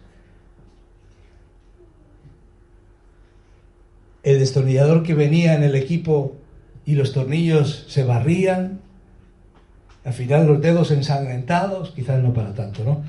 el 4.23 4.39
destornillador 4.39 5.03
que 5.03 5.15
venía 5.15 5.55
en 5.55 5.62
el 5.62 5.75
equipo 5.75 6.37
y 6.85 6.95
los 6.95 7.12
tornillos 7.12 7.87
se 7.89 8.05
barrían, 8.05 8.81
al 10.05 10.12
final 10.12 10.47
los 10.47 10.61
dedos 10.61 10.91
ensangrentados, 10.91 11.93
quizás 11.93 12.23
no 12.23 12.35
para 12.35 12.55
tanto, 12.55 12.85
¿no? 12.85 13.05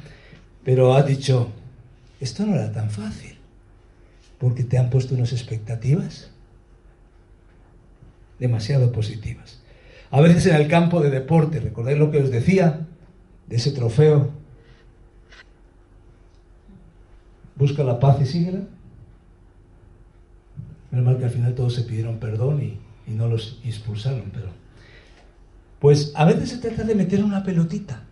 Pero 0.63 0.93
ha 0.93 1.03
dicho, 1.03 1.49
esto 2.19 2.45
no 2.45 2.55
era 2.55 2.71
tan 2.71 2.89
fácil, 2.89 3.37
porque 4.37 4.63
te 4.63 4.77
han 4.77 4.89
puesto 4.89 5.15
unas 5.15 5.33
expectativas 5.33 6.31
demasiado 8.39 8.91
positivas. 8.91 9.61
A 10.11 10.21
veces 10.21 10.45
en 10.45 10.55
el 10.55 10.67
campo 10.67 11.01
de 11.01 11.09
deporte, 11.09 11.59
recordáis 11.59 11.97
lo 11.97 12.11
que 12.11 12.19
os 12.19 12.31
decía 12.31 12.87
de 13.47 13.55
ese 13.55 13.71
trofeo, 13.71 14.31
busca 17.55 17.83
la 17.83 17.99
paz 17.99 18.21
y 18.21 18.25
síguela. 18.25 18.61
Menos 20.91 21.05
mal 21.05 21.17
que 21.17 21.25
al 21.25 21.31
final 21.31 21.55
todos 21.55 21.73
se 21.73 21.83
pidieron 21.83 22.19
perdón 22.19 22.61
y, 22.61 22.79
no 23.07 23.27
los 23.27 23.59
expulsaron, 23.63 24.31
pero... 24.33 24.47
Pues 25.79 26.11
a 26.15 26.25
veces 26.25 26.49
se 26.49 26.57
trata 26.57 26.83
de 26.83 26.95
meter 26.95 27.23
una 27.23 27.43
pelotita. 27.43 28.03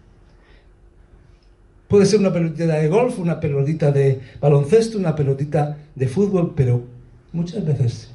Puede 1.87 2.05
ser 2.05 2.19
una 2.19 2.31
pelotita 2.31 2.65
de 2.65 2.87
golf, 2.87 3.17
una 3.19 3.39
pelotita 3.39 3.91
de 3.91 4.21
baloncesto, 4.39 4.97
una 4.97 5.15
pelotita 5.15 5.77
de 5.95 6.07
fútbol, 6.07 6.53
pero 6.55 6.83
muchas 7.31 7.65
veces, 7.65 8.12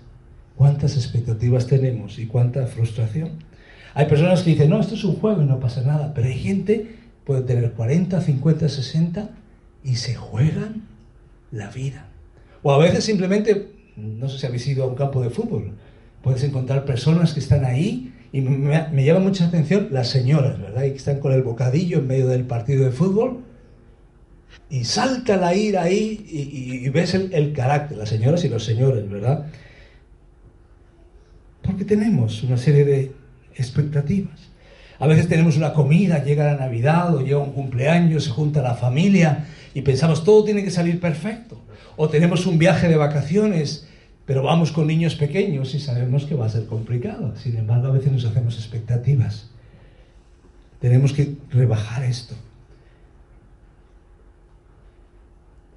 ¿cuántas 0.59 0.96
expectativas 0.96 1.66
tenemos 1.66 2.18
y 2.18 2.26
cuánta 2.26 2.66
frustración? 2.66 3.30
Hay 3.94 4.04
personas 4.06 4.42
que 4.42 4.50
dicen, 4.50 4.68
no, 4.68 4.78
esto 4.78 4.94
es 4.94 5.04
un 5.04 5.16
juego 5.16 5.40
y 5.40 5.46
no 5.46 5.59
pasa 5.59 5.80
nada, 5.82 6.12
pero 6.12 6.26
hay 6.26 6.38
gente, 6.38 6.96
puede 7.24 7.40
tener 7.42 7.72
40, 7.72 8.20
50, 8.20 8.68
60 8.68 9.30
y 9.82 9.96
se 9.96 10.14
juegan 10.14 10.82
la 11.50 11.70
vida. 11.70 12.09
O 12.62 12.72
a 12.72 12.78
veces 12.78 13.04
simplemente 13.04 13.78
no 13.98 14.28
sé 14.28 14.38
si 14.38 14.46
habéis 14.46 14.66
ido 14.66 14.84
a 14.84 14.86
un 14.86 14.94
campo 14.94 15.22
de 15.22 15.30
fútbol, 15.30 15.72
puedes 16.22 16.42
encontrar 16.44 16.84
personas 16.84 17.32
que 17.32 17.40
están 17.40 17.64
ahí 17.64 18.12
y 18.32 18.40
me, 18.40 19.04
llama 19.04 19.20
mucha 19.20 19.46
atención 19.46 19.88
las 19.90 20.09
señoras, 20.09 20.61
¿verdad? 20.61 20.84
Y 20.84 20.90
que 20.90 20.96
están 20.96 21.18
con 21.18 21.32
el 21.32 21.42
bocadillo 21.42 21.98
en 21.98 22.06
medio 22.06 22.28
del 22.28 22.44
partido 22.44 22.84
de 22.84 22.90
fútbol 22.90 23.44
y 24.70 24.84
salta 24.84 25.36
la 25.36 25.54
ira 25.54 25.82
ahí 25.82 26.24
y, 26.28 26.88
ves 26.90 27.14
el, 27.14 27.32
el, 27.32 27.52
carácter, 27.52 27.96
las 27.96 28.09
señoras 28.09 28.44
y 28.44 28.48
los 28.48 28.64
señores, 28.64 29.09
¿verdad? 29.09 29.46
Porque 31.69 31.85
tenemos 31.85 32.43
una 32.45 32.57
serie 32.57 32.87
de 32.87 33.12
expectativas. 33.55 34.49
A 34.99 35.07
veces 35.07 35.29
tenemos 35.29 35.59
una 35.59 35.75
comida, 35.75 36.25
llega 36.25 36.47
la 36.47 36.57
Navidad 36.57 37.14
o 37.14 37.21
llega 37.21 37.37
un 37.37 37.53
cumpleaños, 37.53 38.25
se 38.25 38.31
junta 38.31 38.62
la 38.62 38.75
familia 38.75 39.45
y 39.75 39.83
pensamos 39.83 40.25
todo 40.25 40.45
tiene 40.45 40.64
que 40.64 40.71
salir 40.71 40.99
perfecto. 40.99 41.61
O 41.99 42.09
tenemos 42.09 42.47
un 42.47 42.59
viaje 42.59 42.89
de 42.89 42.97
vacaciones, 42.97 43.87
pero 44.25 44.43
vamos 44.43 44.73
con 44.73 44.87
niños 44.87 45.14
pequeños 45.14 45.75
y 45.75 45.79
sabemos 45.79 46.25
que 46.25 46.35
va 46.35 46.47
a 46.47 46.49
ser 46.49 46.64
complicado. 46.64 47.37
Sin 47.37 47.59
embargo, 47.59 47.89
a 47.89 47.91
veces 47.91 48.12
nos 48.12 48.25
hacemos 48.25 48.57
expectativas. 48.57 49.51
Tenemos 50.81 51.12
que 51.12 51.35
rebajar 51.51 52.03
esto. 52.03 52.35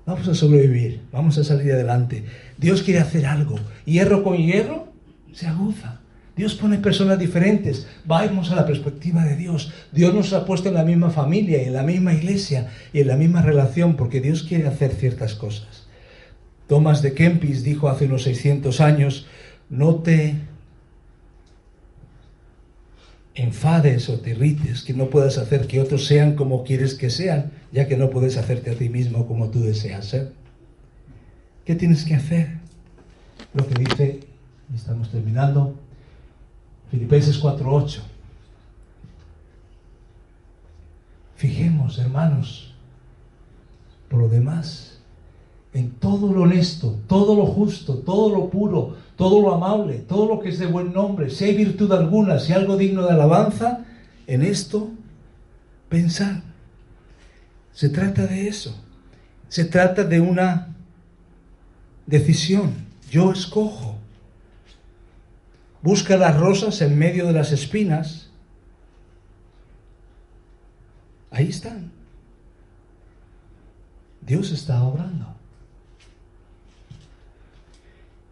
Vamos 0.06 0.26
a 0.30 0.36
sobrevivir, 0.36 1.02
vamos 1.12 1.38
a 1.38 1.44
salir 1.44 1.74
adelante. 1.74 2.24
Dios 2.58 2.82
quiere 2.82 3.02
hacer 3.02 3.26
algo. 3.26 3.60
Hierro 3.84 4.24
con 4.24 4.38
hierro 4.38 4.91
se 5.34 5.48
aguza. 5.48 6.00
Dios 6.36 6.56
pone 6.56 6.78
personas 6.78 7.20
diferentes. 7.20 7.88
Vamos 8.06 8.52
a 8.52 8.56
la 8.56 8.66
perspectiva 8.66 9.26
de 9.26 9.36
Dios. 9.36 9.72
Dios 9.92 10.14
nos 10.14 10.34
ha 10.34 10.46
puesto 10.46 10.70
en 10.70 10.76
la 10.76 10.84
misma 10.84 11.10
familia, 11.10 11.62
en 11.62 11.74
la 11.74 11.84
misma 11.84 12.14
iglesia 12.14 12.70
y 12.94 13.02
en 13.02 13.08
la 13.08 13.18
misma 13.18 13.42
relación 13.42 13.96
porque 13.96 14.22
Dios 14.22 14.44
quiere 14.44 14.68
hacer 14.68 14.92
ciertas 14.94 15.36
cosas. 15.36 15.88
Thomas 16.68 17.02
de 17.02 17.14
Kempis 17.14 17.64
dijo 17.64 17.90
hace 17.90 18.06
unos 18.06 18.24
600 18.24 18.80
años, 18.80 19.28
no 19.70 19.96
te 19.96 20.36
enfades 23.36 24.10
o 24.10 24.20
te 24.20 24.32
irrites, 24.32 24.84
que 24.84 24.94
no 24.94 25.10
puedas 25.10 25.38
hacer 25.38 25.68
que 25.68 25.82
otros 25.82 26.06
sean 26.06 26.36
como 26.36 26.64
quieres 26.64 26.96
que 26.96 27.10
sean, 27.10 27.52
ya 27.72 27.88
que 27.88 27.98
no 27.98 28.10
puedes 28.10 28.38
hacerte 28.38 28.72
a 28.72 28.76
ti 28.76 28.90
mismo 28.90 29.28
como 29.28 29.50
tú 29.50 29.62
deseas 29.62 30.06
ser. 30.06 30.34
¿Qué 31.66 31.76
tienes 31.76 32.06
que 32.06 32.16
hacer? 32.16 32.58
Lo 33.54 33.68
que 33.68 33.84
dice, 33.84 34.20
estamos 34.76 35.10
terminando, 35.10 35.76
Filipenses 36.90 37.42
4.8. 37.42 38.00
Fijemos, 41.36 41.98
hermanos, 41.98 42.74
por 44.10 44.20
lo 44.20 44.30
demás, 44.30 45.00
en 45.74 45.92
todo 45.92 46.34
lo 46.34 46.44
honesto, 46.44 47.00
todo 47.08 47.36
lo 47.36 47.46
justo, 47.46 48.00
todo 48.00 48.30
lo 48.36 48.50
puro, 48.50 48.98
todo 49.16 49.42
lo 49.42 49.54
amable, 49.54 50.00
todo 50.00 50.28
lo 50.28 50.40
que 50.40 50.50
es 50.50 50.60
de 50.60 50.66
buen 50.66 50.94
nombre, 50.94 51.30
si 51.30 51.46
hay 51.46 51.56
virtud 51.56 51.92
alguna, 51.94 52.40
si 52.40 52.52
hay 52.52 52.60
algo 52.60 52.78
digno 52.78 53.04
de 53.04 53.14
alabanza, 53.14 53.86
en 54.28 54.42
esto 54.44 54.90
pensar. 55.90 56.42
Se 57.74 57.90
trata 57.90 58.28
de 58.28 58.48
eso. 58.48 58.76
Se 59.50 59.66
trata 59.66 60.04
de 60.04 60.22
una 60.22 60.76
decisión. 62.06 62.74
Yo 63.10 63.32
escojo. 63.32 63.91
Busca 65.82 66.18
las 66.18 66.38
rosas 66.38 66.82
en 66.82 66.98
medio 66.98 67.26
de 67.26 67.34
las 67.34 67.52
espinas. 67.52 68.30
Ahí 71.32 71.50
están. 71.50 71.92
Dios 74.22 74.52
está 74.52 74.84
obrando. 74.84 75.36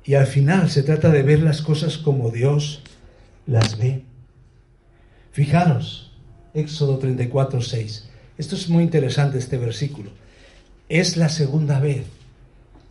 Y 0.05 0.15
al 0.15 0.27
final 0.27 0.69
se 0.69 0.83
trata 0.83 1.09
de 1.09 1.23
ver 1.23 1.41
las 1.41 1.61
cosas 1.61 1.97
como 1.97 2.29
Dios 2.31 2.81
las 3.45 3.77
ve. 3.77 4.03
Fijaros, 5.31 6.11
Éxodo 6.53 6.97
34, 6.97 7.61
6. 7.61 8.09
Esto 8.37 8.55
es 8.55 8.69
muy 8.69 8.83
interesante, 8.83 9.37
este 9.37 9.57
versículo. 9.57 10.11
Es 10.87 11.17
la 11.17 11.29
segunda 11.29 11.79
vez. 11.79 12.05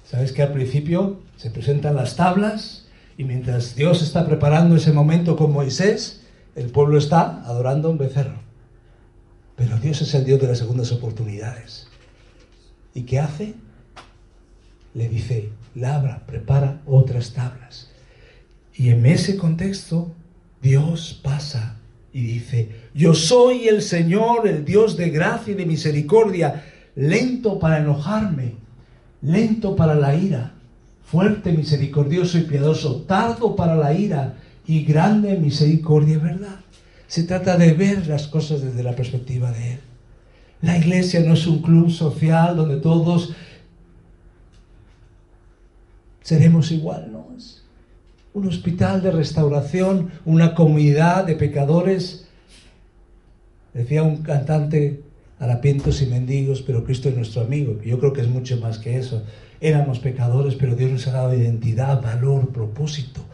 Sabes 0.09 0.33
que 0.33 0.43
al 0.43 0.53
principio 0.53 1.21
se 1.37 1.51
presentan 1.51 1.97
las 1.97 2.17
tablas 2.17 2.88
y 3.19 3.25
mientras 3.25 3.75
Dios 3.75 4.01
está 4.01 4.25
preparando 4.25 4.77
ese 4.77 4.93
momento 4.93 5.37
con 5.37 5.53
Moisés, 5.53 6.21
el 6.55 6.71
pueblo 6.71 6.99
está 6.99 7.45
adorando 7.45 7.91
un 7.91 7.99
becerro. 7.99 8.39
Pero 9.57 9.77
Dios 9.79 10.01
es 10.03 10.15
el 10.15 10.25
Dios 10.25 10.41
de 10.41 10.47
las 10.47 10.59
segundas 10.59 10.93
oportunidades. 10.93 11.89
¿Y 12.95 13.03
qué 13.03 13.19
hace? 13.19 13.55
Le 14.95 15.09
dice, 15.09 15.51
labra, 15.75 16.27
prepara 16.27 16.81
otras 16.87 17.33
tablas. 17.33 17.91
Y 18.73 18.91
en 18.91 19.05
ese 19.05 19.37
contexto, 19.37 20.15
Dios 20.63 21.21
pasa 21.21 21.81
y 22.13 22.23
dice, 22.23 22.71
yo 22.95 23.15
soy 23.15 23.67
el 23.67 23.83
Señor, 23.83 24.47
el 24.47 24.65
Dios 24.65 24.97
de 24.97 25.11
gracia 25.11 25.55
y 25.55 25.57
de 25.57 25.67
misericordia, 25.67 26.65
lento 26.95 27.59
para 27.59 27.79
enojarme, 27.79 28.55
lento 29.23 29.75
para 29.75 29.97
la 29.97 30.15
ira, 30.15 30.55
fuerte, 31.11 31.53
misericordioso 31.53 32.39
y 32.39 32.43
piadoso, 32.43 33.03
tardo 33.03 33.57
para 33.57 33.75
la 33.75 33.95
ira 33.95 34.35
y 34.67 34.85
grande 34.85 35.37
misericordia 35.39 36.19
verdad. 36.19 36.61
Se 37.07 37.23
trata 37.23 37.57
de 37.57 37.73
ver 37.73 38.07
las 38.07 38.27
cosas 38.27 38.61
desde 38.61 38.83
la 38.83 38.95
perspectiva 38.95 39.51
de 39.51 39.73
Él. 39.73 39.81
La 40.61 40.77
iglesia 40.77 41.21
no 41.21 41.35
es 41.35 41.47
un 41.47 41.63
club 41.63 41.91
social 41.91 42.57
donde 42.57 42.77
todos 42.77 43.33
seremos 46.21 46.71
igual, 46.73 47.11
¿no? 47.11 47.29
Es 47.37 47.63
un 48.35 48.47
hospital 48.47 49.03
de 49.03 49.11
restauración, 49.11 50.11
una 50.27 50.55
comunidad 50.55 51.25
de 51.25 51.37
pecadores. 51.37 52.27
Decía 53.73 54.03
un 54.03 54.19
cantante, 54.19 55.03
harapientos 55.39 56.03
y 56.03 56.07
mendigos, 56.07 56.61
pero 56.61 56.85
Cristo 56.85 57.09
es 57.09 57.17
nuestro 57.17 57.41
amigo. 57.41 57.81
Yo 57.83 57.99
creo 57.99 58.13
que 58.13 58.21
es 58.21 58.29
mucho 58.29 58.59
más 58.59 58.79
que 58.79 58.99
eso. 58.99 59.23
Éramos 59.61 59.99
pecadores, 59.99 60.55
pero 60.55 60.77
Dios 60.77 60.91
nos 60.91 61.07
ha 61.09 61.13
dado 61.13 61.35
identidad, 61.35 62.01
valor, 62.01 62.51
propósito. 62.51 63.25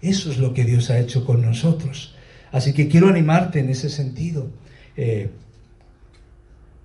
Eso 0.00 0.30
es 0.30 0.38
lo 0.38 0.54
que 0.54 0.64
Dios 0.64 0.90
ha 0.90 0.98
hecho 0.98 1.24
con 1.24 1.42
nosotros. 1.42 2.14
Así 2.52 2.72
que 2.72 2.88
quiero 2.88 3.08
animarte 3.08 3.58
en 3.58 3.70
ese 3.70 3.88
sentido. 3.88 4.48
Eh, 4.96 5.30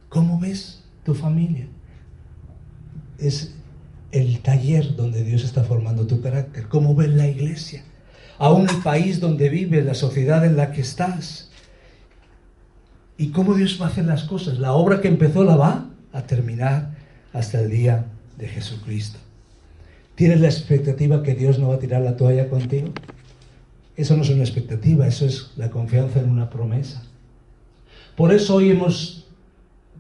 ¿Cómo 0.10 0.40
ves 0.40 0.84
tu 1.04 1.14
familia? 1.14 1.68
Es 3.20 3.54
el 4.12 4.40
taller 4.40 4.96
donde 4.96 5.24
Dios 5.24 5.44
está 5.44 5.64
formando 5.64 6.08
tu 6.08 6.22
carácter, 6.22 6.68
cómo 6.68 6.96
ves 6.96 7.10
la 7.10 7.28
iglesia, 7.28 7.84
aún 8.40 8.68
el 8.68 8.78
país 8.78 9.20
donde 9.20 9.50
vives, 9.50 9.86
la 9.86 9.94
sociedad 9.94 10.44
en 10.46 10.58
la 10.58 10.72
que 10.72 10.82
estás, 10.82 11.52
y 13.18 13.32
cómo 13.32 13.54
Dios 13.54 13.78
va 13.80 13.88
a 13.88 13.90
hacer 13.90 14.06
las 14.06 14.24
cosas. 14.24 14.60
La 14.60 14.72
obra 14.72 15.02
que 15.02 15.10
empezó 15.10 15.44
la 15.44 15.58
va 15.58 15.90
a 16.14 16.22
terminar 16.24 16.96
hasta 17.34 17.60
el 17.60 17.70
día 17.70 18.06
de 18.40 18.48
Jesucristo. 18.48 19.20
¿Tienes 20.16 20.40
la 20.42 20.48
expectativa 20.48 21.22
que 21.22 21.36
Dios 21.36 21.60
no 21.60 21.70
va 21.70 21.76
a 21.76 21.80
tirar 21.80 22.02
la 22.02 22.18
toalla 22.18 22.50
contigo? 22.50 22.90
Eso 23.96 24.16
no 24.16 24.24
es 24.24 24.30
una 24.30 24.44
expectativa, 24.44 25.08
eso 25.08 25.26
es 25.26 25.52
la 25.58 25.70
confianza 25.70 26.20
en 26.20 26.30
una 26.30 26.50
promesa. 26.50 27.04
Por 28.16 28.34
eso 28.34 28.56
hoy 28.56 28.72
hemos 28.72 29.28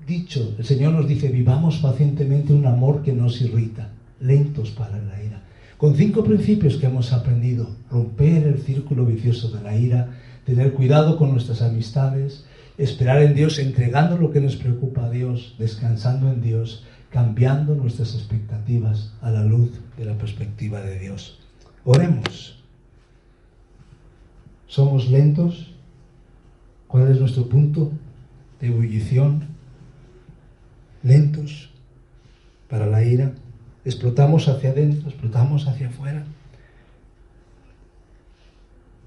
dicho, 0.07 0.55
el 0.57 0.65
Señor 0.65 0.93
nos 0.93 1.07
dice, 1.07 1.27
vivamos 1.29 1.77
pacientemente 1.77 2.53
un 2.53 2.65
amor 2.65 3.03
que 3.03 3.13
nos 3.13 3.41
irrita 3.41 3.89
lentos 4.19 4.71
para 4.71 4.97
la 4.97 5.23
ira. 5.23 5.43
Con 5.77 5.95
cinco 5.95 6.23
principios 6.23 6.77
que 6.77 6.87
hemos 6.87 7.13
aprendido. 7.13 7.69
Romper 7.89 8.45
el 8.47 8.59
círculo 8.59 9.05
vicioso 9.05 9.49
de 9.49 9.63
la 9.63 9.77
ira, 9.77 10.17
tener 10.45 10.73
cuidado 10.73 11.17
con 11.17 11.31
nuestras 11.31 11.61
amistades, 11.61 12.45
esperar 12.77 13.21
en 13.21 13.33
Dios, 13.33 13.59
entregando 13.59 14.17
lo 14.17 14.31
que 14.31 14.41
nos 14.41 14.55
preocupa 14.55 15.05
a 15.05 15.09
Dios, 15.09 15.55
descansando 15.57 16.29
en 16.29 16.41
Dios, 16.41 16.83
cambiando 17.09 17.75
nuestras 17.75 18.13
expectativas 18.15 19.13
a 19.21 19.31
la 19.31 19.43
luz 19.43 19.71
de 19.97 20.05
la 20.05 20.17
perspectiva 20.17 20.81
de 20.81 20.99
Dios. 20.99 21.39
Oremos. 21.83 22.63
¿Somos 24.67 25.09
lentos? 25.09 25.73
¿Cuál 26.87 27.11
es 27.11 27.19
nuestro 27.19 27.47
punto 27.49 27.91
de 28.59 28.67
ebullición? 28.67 29.47
¿Lentos 31.03 31.71
para 32.67 32.85
la 32.85 33.03
ira? 33.03 33.33
explotamos 33.85 34.47
hacia 34.47 34.71
adentro, 34.71 35.09
explotamos 35.09 35.67
hacia 35.67 35.87
afuera. 35.87 36.23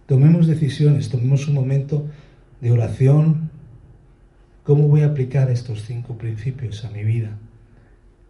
Tomemos 0.06 0.46
decisiones, 0.46 1.08
tomemos 1.08 1.48
un 1.48 1.54
momento 1.54 2.06
de 2.60 2.72
oración. 2.72 3.50
¿Cómo 4.64 4.88
voy 4.88 5.02
a 5.02 5.06
aplicar 5.06 5.50
estos 5.50 5.82
cinco 5.82 6.18
principios 6.18 6.84
a 6.84 6.90
mi 6.90 7.04
vida? 7.04 7.38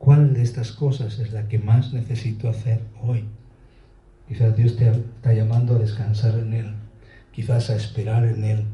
¿Cuál 0.03 0.35
de 0.35 0.43
estas 0.43 0.73
cosas 0.73 1.21
es 1.21 1.33
la 1.33 1.47
que 1.47 1.61
más 1.61 1.93
necesito 1.93 2.49
hacer 2.49 2.81
hoy? 3.01 3.23
Quizás 4.27 4.57
Dios 4.57 4.75
te 4.75 4.91
está 4.91 5.33
llamando 5.33 5.77
a 5.77 5.79
descansar 5.79 6.37
en 6.41 6.55
Él, 6.55 6.75
quizás 7.31 7.71
a 7.71 7.77
esperar 7.77 8.25
en 8.25 8.43
Él, 8.43 8.65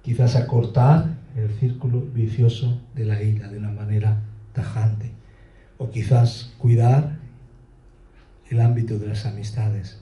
quizás 0.00 0.36
a 0.36 0.46
cortar 0.46 1.18
el 1.36 1.50
círculo 1.50 2.00
vicioso 2.00 2.80
de 2.94 3.04
la 3.04 3.22
ira 3.22 3.48
de 3.48 3.58
una 3.58 3.70
manera 3.70 4.22
tajante 4.54 5.10
o 5.76 5.90
quizás 5.90 6.54
cuidar 6.56 7.18
el 8.48 8.62
ámbito 8.62 8.98
de 8.98 9.08
las 9.08 9.26
amistades, 9.26 10.00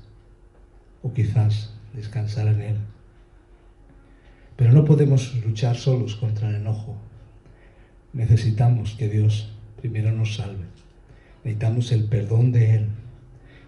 o 1.03 1.13
quizás 1.13 1.73
descansar 1.95 2.47
en 2.47 2.61
él. 2.61 2.77
Pero 4.55 4.71
no 4.71 4.85
podemos 4.85 5.35
luchar 5.45 5.75
solos 5.75 6.15
contra 6.15 6.49
el 6.49 6.55
enojo. 6.55 6.97
Necesitamos 8.13 8.95
que 8.95 9.09
Dios 9.09 9.58
primero 9.81 10.13
nos 10.13 10.37
salve. 10.37 10.65
Necesitamos 11.45 11.93
el 11.93 12.05
perdón 12.05 12.53
de 12.53 12.75
Él. 12.77 12.87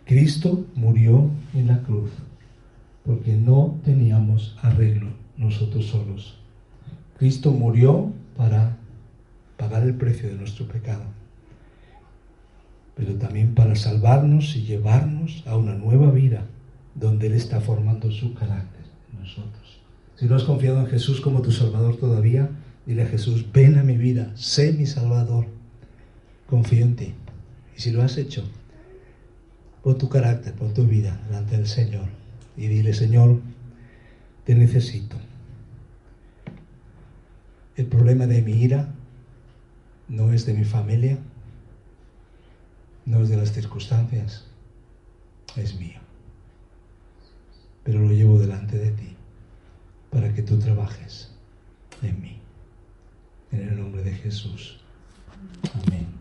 Cristo 0.05 0.67
murió 0.75 1.31
en 1.55 1.69
la 1.69 1.83
cruz 1.83 2.11
porque 3.05 3.37
no 3.37 3.79
teníamos 3.85 4.57
arreglo 4.63 5.09
nosotros 5.37 5.87
solos. 5.87 6.39
Cristo 7.19 7.53
murió 7.53 8.13
para 8.37 8.77
pagar 9.57 9.83
el 9.83 9.95
precio 9.95 10.29
de 10.29 10.37
nuestro 10.37 10.67
pecado, 10.67 11.05
pero 12.97 13.15
también 13.15 13.55
para 13.55 13.75
salvarnos 13.75 14.57
y 14.57 14.63
llevarnos 14.63 15.45
a 15.47 15.57
una 15.57 15.75
nueva 15.75 16.11
vida 16.11 16.45
donde 16.95 17.29
Él 17.29 17.35
está 17.35 17.61
formando 17.61 18.11
su 18.11 18.35
carácter 18.35 18.85
en 19.13 19.21
nosotros. 19.21 19.81
Si 20.17 20.27
no 20.27 20.37
has 20.37 20.45
confiado 20.45 20.81
en 20.81 20.87
Jesús 20.87 21.21
como 21.21 21.41
tu 21.41 21.53
Salvador 21.53 21.97
todavía, 21.97 22.51
dile 22.87 23.03
a 23.03 23.07
Jesús, 23.07 23.47
ven 23.53 23.79
a 23.79 23.83
mi 23.83 23.97
vida, 23.97 24.33
sé 24.35 24.73
mi 24.73 24.87
Salvador, 24.87 25.47
confío 26.51 26.85
en 26.85 26.97
ti. 26.97 27.15
Y 27.77 27.81
si 27.81 27.93
lo 27.93 28.03
has 28.03 28.19
hecho, 28.19 28.45
pon 29.83 29.97
tu 29.97 30.09
carácter, 30.09 30.53
pon 30.55 30.75
tu 30.75 30.85
vida 30.85 31.19
delante 31.29 31.57
del 31.57 31.67
Señor 31.67 32.09
y 32.57 32.67
dile, 32.67 32.93
Señor, 32.93 33.41
te 34.45 34.55
necesito. 34.55 35.17
El 37.77 37.87
problema 37.87 38.27
de 38.27 38.43
mi 38.43 38.53
ira 38.53 38.93
no 40.09 40.33
es 40.33 40.45
de 40.45 40.53
mi 40.53 40.65
familia, 40.65 41.19
no 43.07 43.23
es 43.23 43.29
de 43.29 43.37
las 43.37 43.53
circunstancias, 43.53 44.45
es 45.57 45.79
mío. 45.79 46.01
Pero 47.85 48.01
lo 48.01 48.13
llevo 48.13 48.39
delante 48.39 48.77
de 48.77 48.91
ti 48.91 49.17
para 50.11 50.35
que 50.35 50.43
tú 50.43 50.59
trabajes 50.59 51.31
en 52.03 52.21
mí. 52.21 52.39
En 53.53 53.69
el 53.69 53.81
nombre 53.81 54.03
de 54.03 54.13
Jesús. 54.13 54.79
Amén. 55.73 56.20